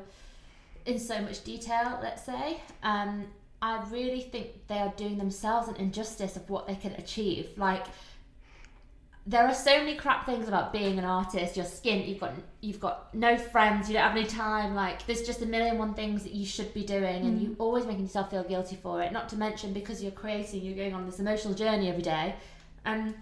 in 0.86 0.98
so 0.98 1.20
much 1.20 1.44
detail, 1.44 1.98
let's 2.02 2.24
say, 2.24 2.61
um, 2.82 3.26
I 3.61 3.84
really 3.90 4.22
think 4.22 4.66
they 4.68 4.78
are 4.78 4.92
doing 4.96 5.18
themselves 5.18 5.68
an 5.68 5.76
injustice 5.76 6.36
of 6.36 6.48
what 6.48 6.66
they 6.66 6.76
can 6.76 6.92
achieve. 6.92 7.50
Like, 7.56 7.84
there 9.26 9.46
are 9.46 9.54
so 9.54 9.76
many 9.76 9.96
crap 9.96 10.24
things 10.24 10.48
about 10.48 10.72
being 10.72 10.98
an 10.98 11.04
artist. 11.04 11.56
You're 11.56 11.66
skint. 11.66 12.09
You've 12.09 12.20
got 12.20 12.32
you've 12.62 12.80
got 12.80 13.14
no 13.14 13.36
friends. 13.36 13.88
You 13.88 13.94
don't 13.94 14.04
have 14.04 14.16
any 14.16 14.24
time. 14.24 14.74
Like, 14.74 15.04
there's 15.04 15.22
just 15.22 15.42
a 15.42 15.46
million 15.46 15.76
one 15.76 15.92
things 15.92 16.22
that 16.22 16.32
you 16.32 16.46
should 16.46 16.72
be 16.72 16.84
doing, 16.84 17.26
and 17.26 17.42
you're 17.42 17.56
always 17.59 17.84
making 17.84 18.04
yourself 18.04 18.30
feel 18.30 18.44
guilty 18.44 18.76
for 18.76 19.02
it. 19.02 19.12
Not 19.12 19.28
to 19.30 19.36
mention 19.36 19.74
because 19.74 20.02
you're 20.02 20.12
creating, 20.12 20.62
you're 20.62 20.76
going 20.76 20.94
on 20.94 21.04
this 21.04 21.18
emotional 21.20 21.52
journey 21.52 21.90
every 21.90 22.00
day, 22.00 22.36
and 22.86 23.14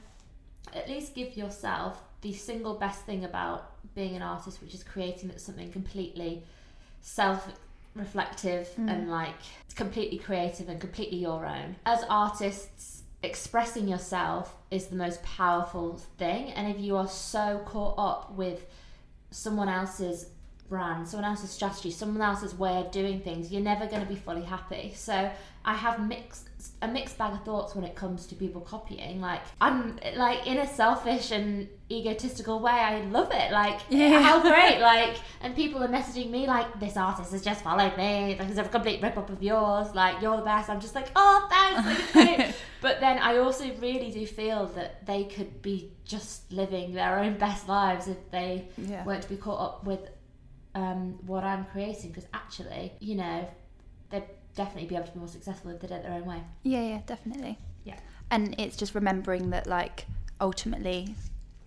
at 0.72 0.88
least 0.88 1.14
give 1.16 1.36
yourself 1.36 2.00
the 2.22 2.32
single 2.32 2.74
best 2.74 3.02
thing 3.02 3.24
about 3.24 3.72
being 3.94 4.16
an 4.16 4.22
artist, 4.22 4.62
which 4.62 4.74
is 4.74 4.82
creating 4.82 5.32
something 5.36 5.70
completely 5.72 6.42
self 7.00 7.48
reflective 7.94 8.68
mm. 8.78 8.90
and 8.90 9.10
like 9.10 9.34
completely 9.74 10.18
creative 10.18 10.68
and 10.68 10.80
completely 10.80 11.18
your 11.18 11.46
own. 11.46 11.76
As 11.84 12.04
artists, 12.08 13.02
expressing 13.22 13.88
yourself 13.88 14.54
is 14.70 14.86
the 14.86 14.96
most 14.96 15.22
powerful 15.22 15.96
thing. 16.18 16.50
And 16.52 16.68
if 16.68 16.80
you 16.80 16.96
are 16.96 17.08
so 17.08 17.62
caught 17.64 17.94
up 17.98 18.32
with 18.32 18.66
someone 19.30 19.68
else's 19.68 20.30
brand, 20.68 21.08
someone 21.08 21.28
else's 21.28 21.50
strategy, 21.50 21.90
someone 21.90 22.22
else's 22.22 22.54
way 22.54 22.78
of 22.78 22.90
doing 22.90 23.20
things, 23.20 23.52
you're 23.52 23.62
never 23.62 23.86
going 23.86 24.02
to 24.02 24.08
be 24.08 24.16
fully 24.16 24.42
happy. 24.42 24.92
So 24.94 25.30
I 25.64 25.74
have 25.74 26.06
mixed 26.06 26.48
a 26.82 26.88
mixed 26.88 27.16
bag 27.18 27.32
of 27.32 27.44
thoughts 27.44 27.74
when 27.74 27.84
it 27.84 27.94
comes 27.94 28.26
to 28.26 28.34
people 28.34 28.60
copying. 28.60 29.20
Like 29.20 29.40
I'm 29.60 29.98
like 30.16 30.46
in 30.46 30.58
a 30.58 30.66
selfish 30.66 31.30
and 31.30 31.68
egotistical 31.90 32.60
way, 32.60 32.72
I 32.72 33.00
love 33.02 33.30
it. 33.32 33.52
Like 33.52 33.80
Yeah. 33.88 34.20
how 34.22 34.40
great! 34.42 34.80
Like 34.80 35.16
and 35.40 35.54
people 35.54 35.82
are 35.82 35.88
messaging 35.88 36.30
me 36.30 36.46
like 36.46 36.78
this 36.80 36.96
artist 36.96 37.32
has 37.32 37.42
just 37.42 37.62
followed 37.64 37.96
me. 37.96 38.36
Like 38.38 38.48
it's 38.48 38.58
a 38.58 38.64
complete 38.64 39.02
rip 39.02 39.16
up 39.16 39.30
of 39.30 39.42
yours. 39.42 39.94
Like 39.94 40.20
you're 40.22 40.36
the 40.36 40.42
best. 40.42 40.68
I'm 40.70 40.80
just 40.80 40.94
like 40.94 41.08
oh 41.16 41.46
thanks. 41.50 42.14
Like, 42.14 42.54
but 42.80 43.00
then 43.00 43.18
I 43.18 43.38
also 43.38 43.64
really 43.80 44.10
do 44.10 44.26
feel 44.26 44.66
that 44.76 45.06
they 45.06 45.24
could 45.24 45.62
be 45.62 45.92
just 46.04 46.52
living 46.52 46.92
their 46.94 47.18
own 47.18 47.38
best 47.38 47.68
lives 47.68 48.08
if 48.08 48.30
they 48.30 48.68
Yeah. 48.76 49.04
weren't 49.04 49.22
to 49.22 49.28
be 49.28 49.36
caught 49.36 49.60
up 49.60 49.84
with 49.84 50.00
um, 50.74 51.18
what 51.26 51.42
I'm 51.44 51.64
creating. 51.66 52.10
Because 52.10 52.26
actually, 52.34 52.92
you 53.00 53.14
know, 53.16 53.48
definitely 54.56 54.88
be 54.88 54.96
able 54.96 55.06
to 55.06 55.12
be 55.12 55.18
more 55.20 55.28
successful 55.28 55.70
if 55.70 55.80
they 55.80 55.86
did 55.86 55.94
it 55.96 56.02
their 56.02 56.12
own 56.12 56.26
way. 56.26 56.42
Yeah, 56.64 56.82
yeah, 56.82 57.00
definitely. 57.06 57.58
Yeah. 57.84 57.98
And 58.30 58.54
it's 58.58 58.76
just 58.76 58.94
remembering 58.94 59.50
that 59.50 59.66
like 59.68 60.06
ultimately 60.40 61.14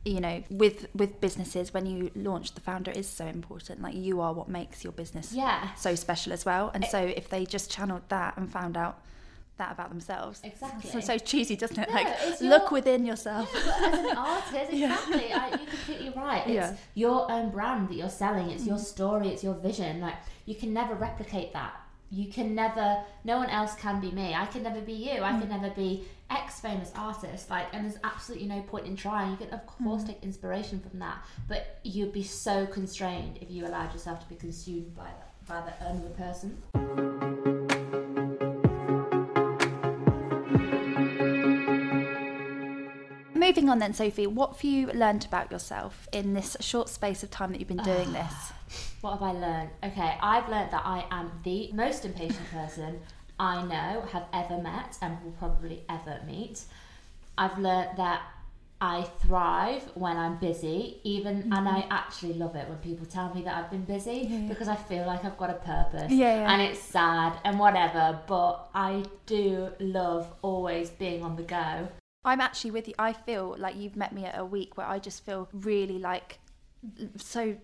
you 0.05 0.19
know 0.21 0.41
with 0.49 0.87
with 0.95 1.19
businesses 1.19 1.73
when 1.73 1.85
you 1.85 2.09
launch 2.15 2.53
the 2.53 2.61
founder 2.61 2.89
is 2.91 3.05
so 3.07 3.25
important 3.25 3.81
like 3.81 3.93
you 3.95 4.21
are 4.21 4.31
what 4.31 4.47
makes 4.47 4.81
your 4.83 4.93
business 4.93 5.33
Yeah. 5.33 5.73
so 5.75 5.93
special 5.95 6.31
as 6.31 6.45
well 6.45 6.71
and 6.73 6.83
It- 6.85 6.89
so 6.91 6.99
if 6.99 7.27
they 7.29 7.45
just 7.45 7.69
channeled 7.69 8.03
that 8.09 8.37
and 8.37 8.49
found 8.49 8.77
out 8.77 9.01
that 9.57 9.73
about 9.73 9.89
themselves 9.89 10.39
Exactly. 10.43 10.89
so, 10.89 10.99
so 11.01 11.17
cheesy 11.17 11.57
doesn't 11.57 11.79
it 11.79 11.89
No, 11.89 11.95
like 11.95 12.07
it's 12.21 12.41
look 12.41 12.71
within 12.71 13.05
yourself 13.05 13.51
Yeah, 13.53 13.89
as 13.91 13.99
an 13.99 14.17
artist, 14.31 14.71
Yeah. 14.73 14.93
exactly. 14.93 15.33
I, 15.33 15.47
you're 15.49 15.57
completely 15.57 16.09
right. 16.15 16.43
It's 16.47 16.53
Yeah. 16.55 16.75
your 16.93 17.29
own 17.29 17.49
brand 17.49 17.89
that 17.89 17.95
you're 17.95 18.09
selling. 18.09 18.51
It's 18.51 18.65
your 18.65 18.75
Mm-hmm. 18.77 18.83
story. 18.85 19.27
It's 19.27 19.43
your 19.43 19.55
vision. 19.55 19.99
Like 19.99 20.15
you 20.45 20.55
can 20.55 20.71
never 20.73 20.93
replicate 20.95 21.51
that. 21.53 21.73
You 22.11 22.31
can 22.31 22.55
never. 22.55 23.03
No 23.23 23.37
one 23.37 23.49
else 23.49 23.75
can 23.75 23.99
be 24.01 24.11
me. 24.11 24.33
I 24.33 24.45
can 24.47 24.63
never 24.63 24.81
be 24.81 24.93
you. 24.93 25.21
I 25.21 25.31
Mm. 25.33 25.39
can 25.41 25.49
never 25.49 25.69
be 25.69 26.05
X 26.29 26.59
famous 26.59 26.91
artist. 26.95 27.49
Like, 27.49 27.67
and 27.73 27.85
there's 27.85 27.99
absolutely 28.03 28.47
no 28.47 28.61
point 28.63 28.85
in 28.87 28.95
trying. 28.95 29.31
You 29.31 29.37
can 29.37 29.49
of 29.51 29.65
course 29.65 30.03
Mm. 30.03 30.07
take 30.07 30.23
inspiration 30.23 30.79
from 30.79 30.99
that, 30.99 31.17
but 31.47 31.79
you'd 31.83 32.11
be 32.13 32.23
so 32.23 32.65
constrained 32.67 33.37
if 33.41 33.49
you 33.51 33.65
allowed 33.65 33.93
yourself 33.93 34.19
to 34.21 34.29
be 34.29 34.35
consumed 34.35 34.95
by 34.95 35.05
that 35.05 35.25
by 35.47 35.61
that 35.61 35.81
another 35.81 36.09
person. 36.09 36.61
Moving 43.49 43.67
on 43.69 43.79
then 43.79 43.93
sophie 43.93 44.27
what 44.27 44.53
have 44.53 44.63
you 44.63 44.87
learned 44.93 45.25
about 45.25 45.51
yourself 45.51 46.07
in 46.11 46.33
this 46.35 46.55
short 46.59 46.87
space 46.87 47.23
of 47.23 47.31
time 47.31 47.51
that 47.51 47.59
you've 47.59 47.67
been 47.67 47.77
doing 47.93 48.13
this 48.13 48.33
What 49.01 49.13
have 49.13 49.23
I 49.23 49.31
learned? 49.31 49.69
Okay, 49.83 50.11
I've 50.21 50.47
learned 50.49 50.71
that 50.71 50.83
I 50.85 51.05
am 51.09 51.31
the 51.43 51.71
most 51.73 52.03
impatient 52.05 52.47
person 52.51 52.99
I 53.39 53.63
know, 53.63 54.01
have 54.11 54.25
ever 54.33 54.57
met, 54.61 54.97
and 55.01 55.17
will 55.23 55.31
probably 55.43 55.83
ever 55.89 56.19
meet. 56.27 56.57
I've 57.37 57.57
learned 57.57 57.97
that 57.97 58.21
I 58.81 59.03
thrive 59.21 59.83
when 59.95 60.17
I'm 60.17 60.35
busy, 60.37 60.99
even, 61.03 61.35
and 61.55 61.67
I 61.77 61.85
actually 61.89 62.33
love 62.33 62.55
it 62.57 62.67
when 62.67 62.77
people 62.79 63.05
tell 63.05 63.33
me 63.33 63.41
that 63.43 63.55
I've 63.57 63.71
been 63.71 63.85
busy 63.85 64.19
Mm-hmm. 64.25 64.43
Yeah. 64.43 64.49
because 64.49 64.67
I 64.67 64.75
feel 64.75 65.05
like 65.07 65.23
I've 65.23 65.37
got 65.37 65.49
a 65.49 65.59
purpose. 65.73 66.11
Yeah, 66.11 66.35
yeah. 66.41 66.51
And 66.51 66.61
it's 66.61 66.81
sad 66.81 67.31
and 67.45 67.57
whatever, 67.57 68.19
but 68.27 68.69
I 68.75 69.05
do 69.25 69.69
love 69.79 70.27
always 70.41 70.89
being 70.89 71.23
on 71.23 71.37
the 71.37 71.43
go. 71.43 71.87
I'm 72.25 72.41
actually 72.41 72.71
with 72.71 72.87
you. 72.87 72.93
I 72.99 73.13
feel 73.13 73.55
like 73.57 73.75
you've 73.77 73.95
met 73.95 74.13
me 74.13 74.25
at 74.25 74.37
a 74.37 74.43
week 74.45 74.77
where 74.77 74.87
I 74.87 74.99
just 74.99 75.25
feel 75.25 75.47
really 75.53 75.99
like 75.99 76.39
so 77.17 77.55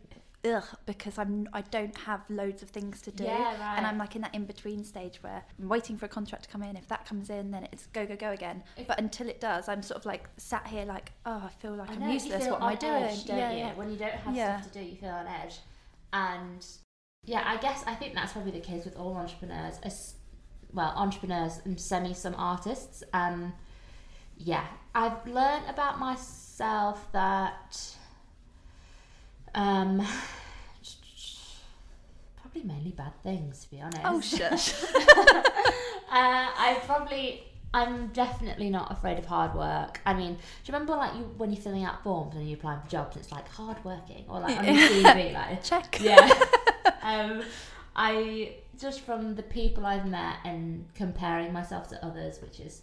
ugh 0.45 0.63
because 0.85 1.17
I'm 1.17 1.49
I 1.51 1.61
don't 1.61 1.97
have 1.97 2.21
loads 2.29 2.61
of 2.63 2.69
things 2.69 3.01
to 3.01 3.11
do. 3.11 3.25
Yeah, 3.25 3.59
right. 3.59 3.75
And 3.77 3.85
I'm 3.85 3.97
like 3.97 4.15
in 4.15 4.21
that 4.21 4.33
in 4.33 4.45
between 4.45 4.83
stage 4.83 5.17
where 5.21 5.43
I'm 5.59 5.67
waiting 5.67 5.97
for 5.97 6.05
a 6.05 6.09
contract 6.09 6.43
to 6.45 6.49
come 6.49 6.63
in. 6.63 6.77
If 6.77 6.87
that 6.87 7.05
comes 7.05 7.29
in, 7.29 7.51
then 7.51 7.67
it's 7.71 7.87
go 7.87 8.05
go 8.05 8.15
go 8.15 8.31
again. 8.31 8.63
If- 8.77 8.87
but 8.87 8.97
until 8.99 9.27
it 9.27 9.41
does, 9.41 9.67
I'm 9.67 9.83
sort 9.83 9.99
of 9.99 10.05
like 10.05 10.29
sat 10.37 10.65
here 10.67 10.85
like 10.85 11.11
oh 11.25 11.43
I 11.45 11.49
feel 11.61 11.75
like 11.75 11.89
I 11.89 11.93
I'm 11.93 12.09
useless. 12.09 12.45
What 12.47 12.61
am 12.61 12.67
I 12.67 12.75
doing? 12.75 13.03
edge, 13.03 13.25
don't 13.25 13.37
yeah, 13.37 13.51
you? 13.51 13.57
yeah. 13.57 13.73
When 13.73 13.89
you 13.91 13.97
don't 13.97 14.11
have 14.13 14.35
Yeah. 14.35 14.61
stuff 14.61 14.71
to 14.71 14.79
do, 14.79 14.85
you 14.85 14.95
feel 14.95 15.09
on 15.09 15.27
edge. 15.27 15.59
And 16.13 16.65
yeah, 17.25 17.43
I 17.45 17.57
guess 17.57 17.83
I 17.87 17.95
think 17.95 18.13
that's 18.13 18.31
probably 18.31 18.51
the 18.51 18.61
case 18.61 18.85
with 18.85 18.95
all 18.95 19.15
entrepreneurs. 19.17 19.79
As, 19.83 20.13
well, 20.71 20.93
entrepreneurs 20.95 21.59
and 21.65 21.79
semi 21.79 22.13
some 22.13 22.35
artists. 22.37 23.03
Um, 23.13 23.53
yeah, 24.37 24.65
I've 24.93 25.25
learned 25.27 25.69
about 25.69 25.99
myself 25.99 27.11
that 27.11 27.95
um, 29.53 29.97
probably 32.41 32.63
mainly 32.63 32.91
bad 32.91 33.13
things, 33.23 33.63
to 33.65 33.71
be 33.71 33.81
honest. 33.81 34.01
Oh 34.03 34.21
shush. 34.21 34.73
Uh, 36.07 36.47
I 36.57 36.79
probably, 36.85 37.43
I'm 37.73 38.07
definitely 38.09 38.69
not 38.69 38.89
afraid 38.89 39.17
of 39.19 39.25
hard 39.25 39.53
work. 39.53 39.99
I 40.05 40.13
mean, 40.13 40.35
do 40.35 40.39
you 40.65 40.73
remember 40.73 40.93
like 40.95 41.13
you 41.15 41.23
when 41.35 41.51
you're 41.51 41.61
filling 41.61 41.83
out 41.83 42.03
forms 42.03 42.35
and 42.35 42.47
you're 42.47 42.57
applying 42.57 42.79
for 42.81 42.87
jobs, 42.87 43.17
it's 43.17 43.33
like 43.33 43.49
hard 43.49 43.83
working 43.83 44.23
or 44.29 44.39
like 44.39 44.57
on 44.57 44.63
your 44.63 44.75
CV, 44.75 45.33
like 45.33 45.61
Check. 45.63 45.97
yeah. 45.99 46.29
um, 47.01 47.41
I 47.97 48.53
just 48.79 49.01
from 49.01 49.35
the 49.35 49.43
people 49.43 49.85
I've 49.85 50.05
met 50.07 50.37
and 50.45 50.85
comparing 50.95 51.51
myself 51.51 51.89
to 51.89 52.05
others, 52.05 52.39
which 52.41 52.61
is, 52.61 52.81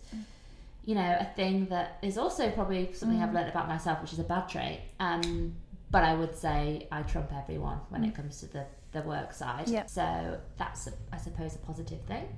you 0.84 0.94
know, 0.94 1.16
a 1.20 1.24
thing 1.36 1.66
that 1.66 1.98
is 2.02 2.18
also 2.18 2.50
probably 2.50 2.92
something 2.92 3.22
I've 3.22 3.32
learned 3.32 3.48
about 3.48 3.68
myself, 3.68 4.02
which 4.02 4.12
is 4.12 4.18
a 4.18 4.24
bad 4.24 4.48
trait. 4.48 4.80
Um, 5.00 5.54
but 5.90 6.02
I 6.04 6.14
would 6.14 6.34
say 6.34 6.88
I 6.90 7.02
trump 7.02 7.32
everyone 7.32 7.80
when 7.90 8.04
it 8.04 8.14
comes 8.14 8.40
to 8.40 8.46
the 8.46 8.66
the 8.92 9.02
work 9.02 9.32
side. 9.32 9.68
Yeah. 9.68 9.86
So 9.86 10.38
that's, 10.58 10.86
a, 10.86 10.92
I 11.12 11.16
suppose, 11.16 11.54
a 11.54 11.58
positive 11.58 12.02
thing. 12.02 12.28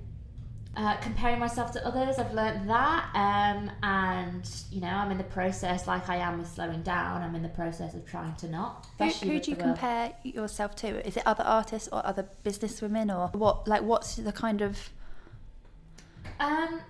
Uh, 0.76 0.96
comparing 0.96 1.38
myself 1.38 1.70
to 1.72 1.86
others, 1.86 2.18
I've 2.18 2.32
learnt 2.34 2.66
that, 2.66 3.10
um, 3.14 3.70
and 3.84 4.48
you 4.72 4.80
know, 4.80 4.88
I'm 4.88 5.12
in 5.12 5.18
the 5.18 5.24
process, 5.24 5.86
like 5.86 6.08
I 6.08 6.16
am 6.16 6.38
with 6.38 6.48
slowing 6.48 6.82
down. 6.82 7.22
I'm 7.22 7.36
in 7.36 7.42
the 7.42 7.48
process 7.48 7.94
of 7.94 8.04
trying 8.04 8.34
to 8.36 8.48
not. 8.48 8.86
Who, 8.98 9.04
who 9.04 9.40
do 9.40 9.52
you 9.52 9.56
compare 9.56 10.12
yourself 10.24 10.74
to? 10.76 11.06
Is 11.06 11.16
it 11.16 11.22
other 11.26 11.44
artists 11.44 11.88
or 11.92 12.04
other 12.04 12.28
businesswomen 12.44 13.16
or 13.16 13.36
what? 13.38 13.68
Like, 13.68 13.82
what's 13.82 14.16
the 14.16 14.32
kind 14.32 14.62
of 14.62 14.90
Um, 16.40 16.80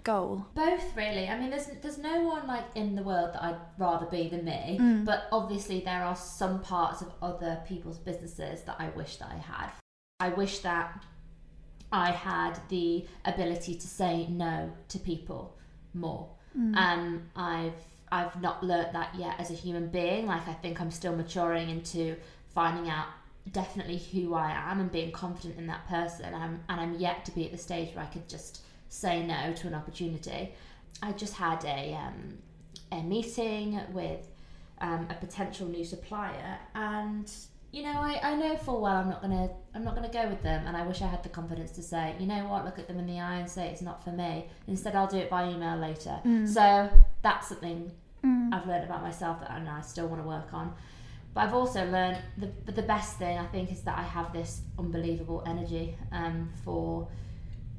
goal? 0.00 0.46
both 0.54 0.96
really. 0.96 1.28
I 1.28 1.38
mean, 1.38 1.50
there's 1.50 1.66
there's 1.82 1.98
no 1.98 2.22
one 2.22 2.46
like 2.46 2.64
in 2.74 2.94
the 2.94 3.02
world 3.02 3.34
that 3.34 3.42
I'd 3.42 3.56
rather 3.78 4.06
be 4.06 4.28
than 4.28 4.44
me. 4.44 4.78
Mm. 4.80 5.04
But 5.04 5.24
obviously, 5.32 5.80
there 5.80 6.02
are 6.02 6.16
some 6.16 6.60
parts 6.60 7.02
of 7.02 7.12
other 7.22 7.60
people's 7.66 7.98
businesses 7.98 8.62
that 8.62 8.76
I 8.78 8.88
wish 8.90 9.16
that 9.16 9.28
I 9.30 9.38
had. 9.38 9.70
I 10.20 10.28
wish 10.30 10.58
that 10.60 11.04
I 11.92 12.10
had 12.10 12.58
the 12.68 13.06
ability 13.24 13.74
to 13.74 13.86
say 13.86 14.26
no 14.28 14.70
to 14.88 14.98
people 14.98 15.56
more. 15.94 16.28
Mm. 16.58 16.76
Um, 16.76 17.22
I've 17.36 17.74
I've 18.12 18.40
not 18.40 18.62
learnt 18.62 18.92
that 18.92 19.14
yet 19.16 19.36
as 19.38 19.50
a 19.50 19.54
human 19.54 19.88
being. 19.88 20.26
Like 20.26 20.46
I 20.48 20.54
think 20.54 20.80
I'm 20.80 20.90
still 20.90 21.14
maturing 21.14 21.70
into 21.70 22.16
finding 22.54 22.90
out 22.90 23.06
definitely 23.52 23.98
who 23.98 24.34
I 24.34 24.52
am 24.52 24.80
and 24.80 24.90
being 24.92 25.12
confident 25.12 25.58
in 25.58 25.66
that 25.68 25.86
person. 25.88 26.26
And 26.26 26.36
I'm, 26.36 26.60
and 26.68 26.80
I'm 26.80 26.94
yet 26.98 27.24
to 27.26 27.32
be 27.32 27.46
at 27.46 27.52
the 27.52 27.58
stage 27.58 27.94
where 27.94 28.04
I 28.04 28.08
could 28.08 28.28
just 28.28 28.62
say 28.90 29.24
no 29.24 29.54
to 29.54 29.66
an 29.66 29.74
opportunity. 29.74 30.52
I 31.02 31.12
just 31.12 31.34
had 31.34 31.64
a 31.64 31.94
um, 31.94 32.38
a 32.92 33.02
meeting 33.02 33.80
with 33.92 34.28
um, 34.82 35.06
a 35.08 35.14
potential 35.14 35.66
new 35.66 35.84
supplier, 35.84 36.58
and 36.74 37.32
you 37.72 37.82
know 37.82 37.98
I, 37.98 38.20
I 38.22 38.34
know 38.34 38.56
full 38.56 38.82
well 38.82 38.96
I'm 38.96 39.08
not 39.08 39.22
gonna 39.22 39.48
I'm 39.74 39.84
not 39.84 39.94
gonna 39.94 40.10
go 40.12 40.28
with 40.28 40.42
them, 40.42 40.66
and 40.66 40.76
I 40.76 40.86
wish 40.86 41.00
I 41.00 41.06
had 41.06 41.22
the 41.22 41.30
confidence 41.30 41.70
to 41.72 41.82
say 41.82 42.14
you 42.20 42.26
know 42.26 42.46
what 42.48 42.66
look 42.66 42.78
at 42.78 42.86
them 42.86 42.98
in 42.98 43.06
the 43.06 43.18
eye 43.20 43.36
and 43.36 43.48
say 43.48 43.68
it's 43.68 43.80
not 43.80 44.04
for 44.04 44.10
me. 44.10 44.46
Instead 44.66 44.94
I'll 44.94 45.06
do 45.06 45.16
it 45.16 45.30
by 45.30 45.48
email 45.48 45.78
later. 45.78 46.20
So 46.46 46.90
that's 47.22 47.48
something 47.48 47.90
Mm. 48.24 48.52
I've 48.52 48.66
learned 48.66 48.84
about 48.84 49.02
myself 49.02 49.40
that 49.40 49.50
I, 49.50 49.60
know 49.60 49.70
I 49.70 49.80
still 49.80 50.06
want 50.06 50.22
to 50.22 50.28
work 50.28 50.52
on. 50.52 50.74
But 51.32 51.44
I've 51.44 51.54
also 51.54 51.88
learned 51.90 52.18
the 52.36 52.50
the 52.72 52.82
best 52.82 53.16
thing 53.18 53.38
I 53.38 53.46
think 53.46 53.70
is 53.70 53.82
that 53.82 53.96
I 53.96 54.02
have 54.02 54.32
this 54.32 54.62
unbelievable 54.78 55.42
energy 55.46 55.96
um, 56.10 56.50
for 56.64 57.08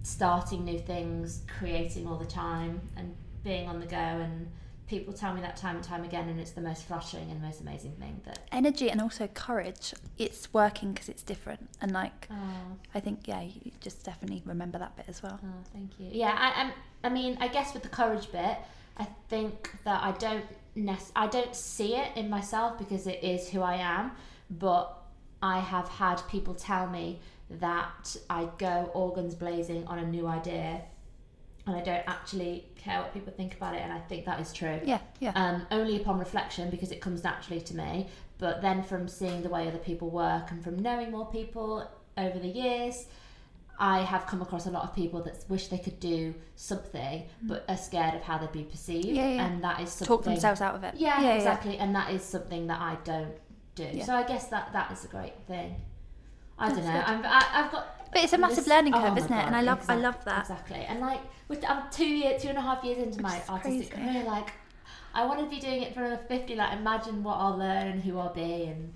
starting 0.04 0.66
new 0.66 0.80
things, 0.80 1.42
creating 1.60 2.08
all 2.08 2.18
the 2.18 2.26
time, 2.26 2.82
and 2.98 3.16
being 3.44 3.68
on 3.68 3.80
the 3.80 3.86
go. 3.86 3.96
And 3.96 4.48
people 4.88 5.14
tell 5.14 5.34
me 5.34 5.42
that 5.42 5.56
time 5.58 5.76
and 5.76 5.84
time 5.84 6.04
again, 6.04 6.28
and 6.30 6.40
it's 6.40 6.52
the 6.52 6.62
most 6.62 6.84
flattering 6.84 7.30
and 7.32 7.42
most 7.42 7.62
amazing 7.62 7.94
thing. 7.94 8.22
That 8.26 8.40
Energy 8.52 8.90
and 8.90 9.02
also 9.02 9.28
courage. 9.28 9.94
It's 10.18 10.54
working 10.54 10.94
because 10.94 11.10
it's 11.10 11.24
different, 11.24 11.70
and 11.82 11.92
like 11.92 12.28
oh, 12.32 12.78
I 12.94 13.00
think 13.00 13.28
yeah, 13.28 13.42
you 13.42 13.72
just 13.80 14.04
definitely 14.04 14.42
remember 14.46 14.78
that 14.80 14.96
bit 14.96 15.06
as 15.08 15.24
well. 15.24 15.40
oh 15.44 15.64
thank 15.74 16.00
you. 16.00 16.10
Yeah, 16.12 16.36
I, 16.38 16.62
I'm. 16.62 16.72
I 17.04 17.10
mean, 17.10 17.38
I 17.40 17.48
guess 17.48 17.74
with 17.74 17.84
the 17.84 17.90
courage 17.90 18.32
bit, 18.32 18.58
I 18.98 19.08
think 19.30 19.72
that 19.86 20.04
I 20.04 20.12
don't 20.14 20.46
nec- 20.76 21.12
I 21.16 21.28
don't 21.28 21.56
see 21.56 21.96
it 21.96 22.16
in 22.16 22.30
myself 22.30 22.78
because 22.78 23.08
it 23.08 23.24
is 23.24 23.50
who 23.50 23.62
I 23.62 23.76
am, 23.76 24.12
but 24.50 24.98
I 25.42 25.60
have 25.60 25.88
had 25.90 26.22
people 26.30 26.54
tell 26.54 26.88
me 26.88 27.20
that 27.60 28.16
I 28.30 28.48
go 28.58 28.90
organs 28.94 29.36
blazing 29.36 29.86
on 29.88 30.00
a 30.00 30.06
new 30.06 30.28
idea 30.28 30.82
and 31.68 31.76
I 31.76 31.82
don't 31.82 32.04
actually 32.08 32.66
care 32.76 33.00
what 33.00 33.14
people 33.14 33.32
think 33.32 33.54
about 33.54 33.76
it, 33.76 33.82
and 33.82 33.94
I 33.94 34.00
think 34.00 34.26
that 34.26 34.40
is 34.40 34.52
true. 34.52 34.80
Yeah, 34.84 35.00
yeah. 35.20 35.32
Um, 35.36 35.68
only 35.70 35.96
upon 36.02 36.18
reflection 36.18 36.72
because 36.72 36.92
it 36.92 37.02
comes 37.02 37.24
naturally 37.24 37.62
to 37.62 37.76
me, 37.76 38.08
but 38.40 38.64
then 38.64 38.82
from 38.82 39.08
seeing 39.08 39.44
the 39.44 39.50
way 39.50 39.68
other 39.68 39.78
people 39.78 40.10
work 40.10 40.50
and 40.50 40.64
from 40.64 40.80
knowing 40.80 41.12
more 41.12 41.28
people 41.28 41.88
over 42.18 42.40
the 42.40 42.48
years, 42.48 43.06
I 43.78 44.00
have 44.00 44.26
come 44.26 44.42
across 44.42 44.66
a 44.66 44.72
lot 44.72 44.84
of 44.84 44.96
people 44.96 45.22
that 45.24 45.46
wish 45.50 45.68
they 45.68 45.78
could 45.78 46.00
do 46.00 46.34
something 46.56 47.28
but 47.44 47.64
are 47.70 47.78
scared 47.78 48.16
of 48.16 48.22
how 48.22 48.38
they'd 48.40 48.52
be 48.52 48.64
perceived, 48.64 49.08
Mm. 49.08 49.16
Yeah, 49.16 49.28
yeah. 49.30 49.46
and 49.46 49.64
that 49.64 49.82
is 49.82 49.92
something. 49.92 50.18
Talk 50.18 50.24
themselves 50.26 50.62
out 50.62 50.74
of 50.76 50.84
it. 50.84 50.96
Yeah, 50.98 51.22
yeah, 51.22 51.34
exactly, 51.36 51.78
and 51.78 51.96
that 51.96 52.12
is 52.12 52.24
something 52.24 52.66
that 52.68 52.82
I 52.82 52.98
don't 53.04 53.36
do. 53.76 54.02
So 54.04 54.16
I 54.16 54.24
guess 54.24 54.48
that 54.48 54.74
that 54.74 54.92
is 54.92 55.06
a 55.06 55.08
great 55.08 55.36
thing. 55.48 55.76
I 56.62 56.70
don't 56.70 56.84
know. 56.86 57.04
I'm, 57.06 57.26
I, 57.26 57.48
I've 57.54 57.72
got. 57.72 58.12
But 58.14 58.24
it's 58.24 58.34
a 58.34 58.38
massive 58.38 58.58
this- 58.58 58.68
learning 58.68 58.94
oh 58.94 59.02
curve, 59.02 59.14
my 59.14 59.18
isn't 59.20 59.34
it? 59.34 59.46
And 59.46 59.56
I 59.56 59.62
love, 59.62 59.86
I 59.90 59.96
love 59.96 60.24
that. 60.26 60.42
Exactly, 60.42 60.86
and 60.88 61.00
like 61.00 61.22
with 61.48 61.64
I'm 61.68 61.90
two 61.92 62.06
year, 62.08 62.38
two 62.40 62.50
and 62.50 62.58
a 62.58 62.62
half 62.62 62.84
years 62.84 62.98
into 62.98 63.22
my 63.22 63.38
is 63.38 63.50
artistic 63.50 63.94
crazy. 63.94 64.10
career, 64.12 64.24
like 64.26 64.52
I 65.14 65.26
want 65.26 65.40
to 65.40 65.46
be 65.46 65.60
doing 65.60 65.82
it 65.82 65.94
for 65.94 66.02
another 66.04 66.22
fifty. 66.28 66.56
Like 66.56 66.74
imagine 66.78 67.24
what 67.24 67.36
I'll 67.36 67.58
learn 67.58 67.88
and 67.88 68.02
who 68.04 68.20
I'll 68.20 68.34
be, 68.34 68.66
and 68.66 68.94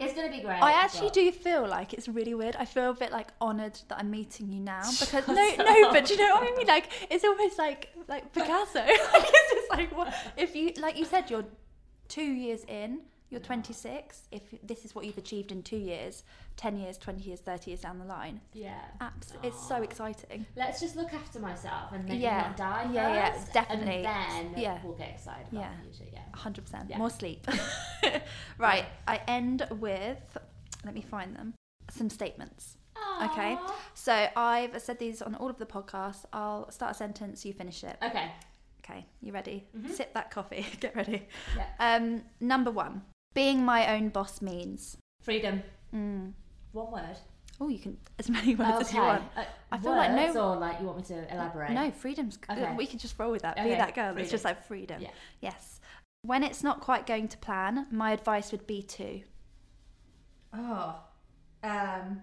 it's 0.00 0.12
gonna 0.14 0.30
be 0.30 0.40
great. 0.40 0.60
I 0.62 0.72
actually 0.72 1.08
but- 1.08 1.14
do 1.14 1.32
feel 1.32 1.66
like 1.68 1.92
it's 1.92 2.08
really 2.08 2.34
weird. 2.34 2.56
I 2.56 2.64
feel 2.64 2.90
a 2.90 2.94
bit 2.94 3.12
like 3.12 3.28
honoured 3.40 3.78
that 3.88 3.98
I'm 3.98 4.10
meeting 4.10 4.52
you 4.52 4.60
now 4.60 4.82
because 5.00 5.26
no, 5.28 5.34
no, 5.34 5.92
but 5.92 6.06
do 6.06 6.14
you 6.14 6.20
know 6.20 6.34
what 6.34 6.52
I 6.52 6.56
mean? 6.56 6.66
Like 6.66 6.88
it's 7.10 7.24
almost 7.24 7.58
like 7.58 7.90
like 8.08 8.32
Picasso. 8.32 8.80
like 8.80 8.90
it's 8.90 9.52
just 9.54 9.70
like 9.70 9.96
what 9.96 10.12
if 10.36 10.54
you 10.56 10.72
like 10.78 10.98
you 10.98 11.04
said 11.04 11.30
you're 11.30 11.44
two 12.08 12.22
years 12.22 12.64
in, 12.64 13.00
you're 13.30 13.40
26. 13.40 14.22
If 14.32 14.42
this 14.62 14.84
is 14.84 14.94
what 14.94 15.04
you've 15.04 15.18
achieved 15.18 15.52
in 15.52 15.62
two 15.62 15.76
years, 15.76 16.24
10 16.58 16.76
years, 16.76 16.98
20 16.98 17.22
years, 17.22 17.40
30 17.40 17.70
years 17.70 17.80
down 17.80 17.98
the 18.00 18.04
line, 18.04 18.40
Yeah. 18.52 18.80
abs- 19.00 19.32
it's 19.44 19.58
so 19.68 19.76
exciting. 19.82 20.44
Let's 20.56 20.80
just 20.80 20.96
look 20.96 21.14
after 21.14 21.38
myself 21.38 21.92
and 21.92 22.04
maybe 22.04 22.18
Yeah. 22.18 22.48
not 22.48 22.56
die 22.56 22.90
Yeah, 22.92 23.14
yeah, 23.14 23.44
definitely. 23.52 24.04
And 24.04 24.54
then 24.54 24.60
Yeah. 24.62 24.80
we'll 24.82 24.96
get 24.96 25.10
excited 25.10 25.46
about 25.48 25.60
Yeah. 25.60 25.70
the 25.76 25.82
future. 25.94 26.10
Yeah. 26.12 26.24
100%. 26.34 26.90
Yeah. 26.90 26.98
More 26.98 27.10
sleep. 27.10 27.46
right, 28.58 28.86
I 29.06 29.20
end 29.28 29.66
with, 29.70 30.36
let 30.84 30.94
me 30.94 31.00
find 31.00 31.34
them, 31.34 31.54
some 31.90 32.10
statements. 32.10 32.76
Okay. 33.22 33.56
So 33.94 34.28
I've 34.36 34.80
said 34.82 34.98
these 34.98 35.22
on 35.22 35.34
all 35.36 35.48
of 35.50 35.58
the 35.58 35.66
podcasts. 35.66 36.24
I'll 36.32 36.70
start 36.70 36.92
a 36.92 36.94
sentence, 36.94 37.44
you 37.44 37.52
finish 37.52 37.82
it. 37.82 37.96
Okay. 38.02 38.30
Okay, 38.84 39.06
you 39.20 39.32
ready? 39.32 39.66
Mhm. 39.76 39.90
Sip 39.90 40.12
that 40.14 40.30
coffee. 40.30 40.66
Get 40.80 40.94
ready. 40.96 41.26
Yeah. 41.56 41.66
Um, 41.80 42.24
number 42.40 42.70
one, 42.70 43.02
being 43.34 43.64
my 43.64 43.94
own 43.94 44.08
boss 44.10 44.40
means. 44.42 44.96
Freedom. 45.22 45.62
Mm. 45.94 46.32
One 46.72 46.90
word. 46.92 47.16
Oh, 47.60 47.68
you 47.68 47.78
can 47.78 47.96
as 48.18 48.30
many 48.30 48.54
words 48.54 48.88
as 48.88 48.94
you 48.94 49.00
want. 49.00 49.24
Uh, 49.36 49.44
I 49.72 49.78
feel 49.78 49.90
like 49.90 50.12
no- 50.12 50.26
words 50.26 50.36
or 50.36 50.56
like 50.56 50.80
you 50.80 50.86
want 50.86 50.98
me 50.98 51.04
to 51.16 51.34
elaborate? 51.34 51.70
No, 51.72 51.90
freedom's 51.90 52.36
good. 52.36 52.56
Okay. 52.58 52.74
We 52.76 52.86
can 52.86 52.98
just 52.98 53.18
roll 53.18 53.32
with 53.32 53.42
that. 53.42 53.56
Be 53.56 53.70
that 53.70 53.94
girl. 53.94 54.16
It's 54.16 54.30
just 54.30 54.44
like 54.44 54.64
freedom. 54.64 55.00
Yeah. 55.02 55.10
Yes. 55.40 55.80
When 56.22 56.44
it's 56.44 56.62
not 56.62 56.80
quite 56.80 57.06
going 57.06 57.28
to 57.28 57.38
plan, 57.38 57.86
my 57.90 58.12
advice 58.12 58.52
would 58.52 58.66
be 58.66 58.82
to. 58.82 59.20
Oh. 60.54 60.96
Um. 61.64 62.22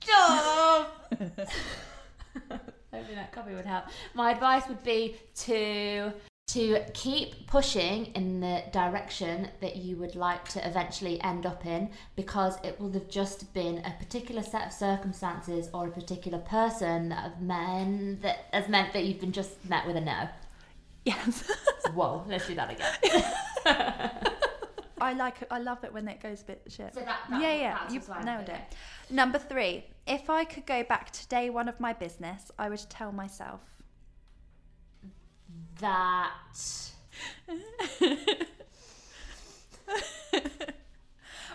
Stop. 0.00 1.12
Hopefully 2.96 3.14
that 3.16 3.32
copy 3.32 3.54
would 3.54 3.66
help. 3.66 3.86
My 4.14 4.30
advice 4.30 4.68
would 4.68 4.82
be 4.82 5.16
to 5.36 6.12
to 6.46 6.80
keep 6.94 7.46
pushing 7.48 8.06
in 8.14 8.38
the 8.40 8.62
direction 8.72 9.48
that 9.60 9.76
you 9.76 9.96
would 9.96 10.14
like 10.14 10.48
to 10.48 10.66
eventually 10.66 11.20
end 11.22 11.44
up 11.44 11.66
in 11.66 11.90
because 12.14 12.56
it 12.62 12.80
will 12.80 12.92
have 12.92 13.08
just 13.08 13.52
been 13.52 13.78
a 13.78 13.90
particular 13.98 14.42
set 14.42 14.68
of 14.68 14.72
circumstances 14.72 15.68
or 15.74 15.88
a 15.88 15.90
particular 15.90 16.38
person 16.38 17.08
that 17.08 17.18
have 17.18 17.42
meant 17.42 18.22
that 18.22 18.46
has 18.52 18.68
meant 18.68 18.92
that 18.92 19.04
you've 19.04 19.20
been 19.20 19.32
just 19.32 19.52
met 19.68 19.84
with 19.86 19.96
a 19.96 20.00
no. 20.00 20.28
Yes. 21.04 21.42
Whoa, 21.94 22.24
let's 22.28 22.46
do 22.46 22.54
that 22.54 22.70
again. 22.70 24.32
I 25.00 25.12
like 25.14 25.42
it. 25.42 25.48
I 25.50 25.58
love 25.58 25.82
it 25.82 25.92
when 25.92 26.06
it 26.06 26.22
goes 26.22 26.42
a 26.42 26.44
bit 26.44 26.62
shit. 26.68 26.94
So 26.94 27.00
that, 27.00 27.18
that 27.28 27.42
yeah, 27.42 27.54
yeah, 27.54 27.78
that's 27.80 27.92
you 27.92 28.24
nailed 28.24 28.48
it. 28.48 28.60
Number 29.10 29.38
three, 29.38 29.84
if 30.06 30.30
I 30.30 30.44
could 30.44 30.64
go 30.64 30.84
back 30.84 31.10
to 31.10 31.26
day 31.26 31.50
one 31.50 31.68
of 31.68 31.78
my 31.80 31.92
business, 31.92 32.50
I 32.56 32.68
would 32.68 32.84
tell 32.88 33.10
myself. 33.10 33.60
That 35.80 36.32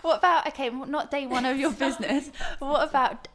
What 0.02 0.18
about 0.18 0.48
okay, 0.48 0.68
not 0.68 1.10
day 1.12 1.26
one 1.26 1.46
of 1.46 1.56
your 1.58 1.70
business? 1.72 2.30
what 2.58 2.88
about 2.88 3.28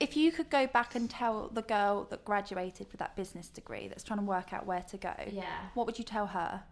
if 0.00 0.16
you 0.16 0.32
could 0.32 0.48
go 0.48 0.66
back 0.66 0.94
and 0.94 1.08
tell 1.10 1.48
the 1.48 1.62
girl 1.62 2.06
that 2.10 2.24
graduated 2.24 2.86
with 2.90 2.98
that 3.00 3.14
business 3.16 3.48
degree 3.48 3.86
that's 3.88 4.02
trying 4.02 4.18
to 4.18 4.24
work 4.24 4.52
out 4.52 4.66
where 4.66 4.82
to 4.82 4.96
go? 4.96 5.14
yeah. 5.30 5.44
What 5.74 5.86
would 5.86 5.98
you 5.98 6.04
tell 6.04 6.26
her? 6.26 6.62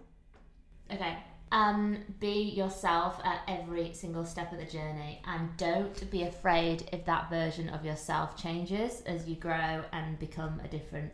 Okay. 0.90 1.18
Um, 1.52 1.98
be 2.18 2.42
yourself 2.42 3.20
at 3.22 3.42
every 3.46 3.92
single 3.92 4.24
step 4.24 4.50
of 4.50 4.58
the 4.58 4.64
journey 4.64 5.20
and 5.26 5.56
don't 5.56 6.10
be 6.10 6.24
afraid 6.24 6.88
if 6.90 7.04
that 7.04 7.30
version 7.30 7.68
of 7.68 7.84
yourself 7.84 8.36
changes 8.36 9.02
as 9.02 9.28
you 9.28 9.36
grow 9.36 9.84
and 9.92 10.18
become 10.18 10.60
a 10.64 10.68
different 10.68 11.12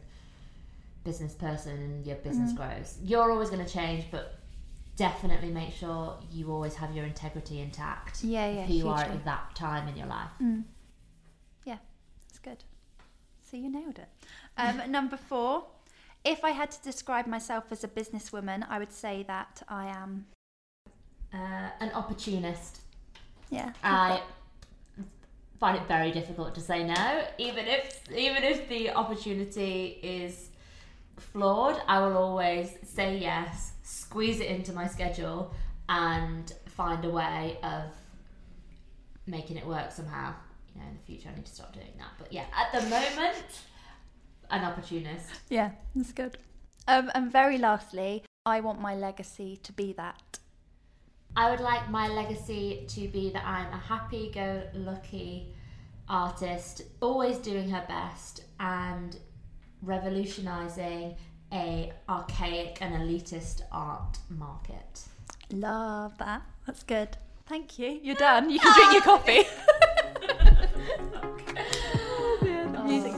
business 1.04 1.34
person 1.34 1.72
and 1.72 2.06
your 2.06 2.16
business 2.16 2.52
grows. 2.52 2.98
You're 3.02 3.30
always 3.30 3.50
going 3.50 3.64
to 3.64 3.72
change, 3.72 4.04
but 4.10 4.40
definitely 4.96 5.50
make 5.50 5.72
sure 5.72 6.18
you 6.30 6.52
always 6.52 6.74
have 6.74 6.94
your 6.94 7.04
integrity 7.04 7.60
intact. 7.60 8.22
Yeah, 8.22 8.50
yeah, 8.50 8.66
Who 8.66 8.74
you 8.74 8.88
are 8.88 9.00
at 9.00 9.24
that 9.24 9.54
time 9.54 9.88
in 9.88 9.96
your 9.96 10.06
life. 10.06 10.30
Mm. 10.42 10.64
Yeah, 11.64 11.78
that's 12.28 12.38
good. 12.38 12.64
So 13.42 13.56
you 13.56 13.70
nailed 13.70 13.98
it. 13.98 14.08
Um, 14.58 14.82
number 14.90 15.16
four, 15.16 15.64
if 16.24 16.44
I 16.44 16.50
had 16.50 16.70
to 16.72 16.82
describe 16.82 17.26
myself 17.26 17.64
as 17.70 17.82
a 17.82 17.88
businesswoman, 17.88 18.66
I 18.68 18.78
would 18.78 18.92
say 18.92 19.24
that 19.26 19.62
I 19.68 19.86
am. 19.86 20.26
Uh, 21.32 21.70
an 21.80 21.92
opportunist. 21.92 22.80
Yeah. 23.48 23.72
I 23.82 24.20
find 25.58 25.76
it 25.76 25.88
very 25.88 26.10
difficult 26.10 26.54
to 26.54 26.60
say 26.60 26.84
no, 26.84 27.24
even 27.38 27.66
if 27.66 28.02
even 28.14 28.42
if 28.44 28.68
the 28.68 28.90
opportunity 28.90 29.98
is 30.02 30.49
flawed. 31.20 31.80
I 31.86 32.00
will 32.00 32.16
always 32.16 32.70
say 32.82 33.18
yes, 33.18 33.72
squeeze 33.82 34.40
it 34.40 34.48
into 34.48 34.72
my 34.72 34.86
schedule, 34.86 35.54
and 35.88 36.52
find 36.66 37.04
a 37.04 37.10
way 37.10 37.58
of 37.62 37.84
making 39.26 39.56
it 39.56 39.66
work 39.66 39.92
somehow. 39.92 40.34
You 40.74 40.80
know, 40.80 40.88
in 40.88 40.96
the 40.96 41.02
future, 41.02 41.28
I 41.32 41.36
need 41.36 41.46
to 41.46 41.54
stop 41.54 41.72
doing 41.72 41.92
that. 41.98 42.10
But 42.18 42.32
yeah, 42.32 42.44
at 42.56 42.72
the 42.72 42.88
moment, 42.88 43.44
an 44.50 44.64
opportunist. 44.64 45.30
Yeah, 45.48 45.70
that's 45.94 46.12
good. 46.12 46.38
Um, 46.88 47.10
and 47.14 47.30
very 47.30 47.58
lastly, 47.58 48.24
I 48.46 48.60
want 48.60 48.80
my 48.80 48.94
legacy 48.94 49.58
to 49.62 49.72
be 49.72 49.92
that. 49.94 50.38
I 51.36 51.50
would 51.50 51.60
like 51.60 51.88
my 51.90 52.08
legacy 52.08 52.84
to 52.88 53.06
be 53.08 53.30
that 53.30 53.44
I'm 53.44 53.72
a 53.72 53.78
happy 53.78 54.30
go 54.34 54.62
lucky 54.74 55.54
artist, 56.08 56.82
always 57.00 57.38
doing 57.38 57.70
her 57.70 57.84
best 57.86 58.44
and 58.58 59.16
revolutionizing 59.82 61.16
a 61.52 61.92
archaic 62.08 62.78
and 62.80 62.94
elitist 62.94 63.62
art 63.72 64.18
market. 64.28 65.04
Love 65.52 66.16
that. 66.18 66.42
That's 66.66 66.82
good. 66.82 67.16
Thank 67.46 67.78
you. 67.78 67.98
You're 68.02 68.14
done. 68.14 68.50
You 68.50 68.60
can 68.60 68.72
drink 68.74 68.92
your 68.92 69.02
coffee. 69.02 69.42
Oh. 72.76 72.84
Music. 72.86 73.14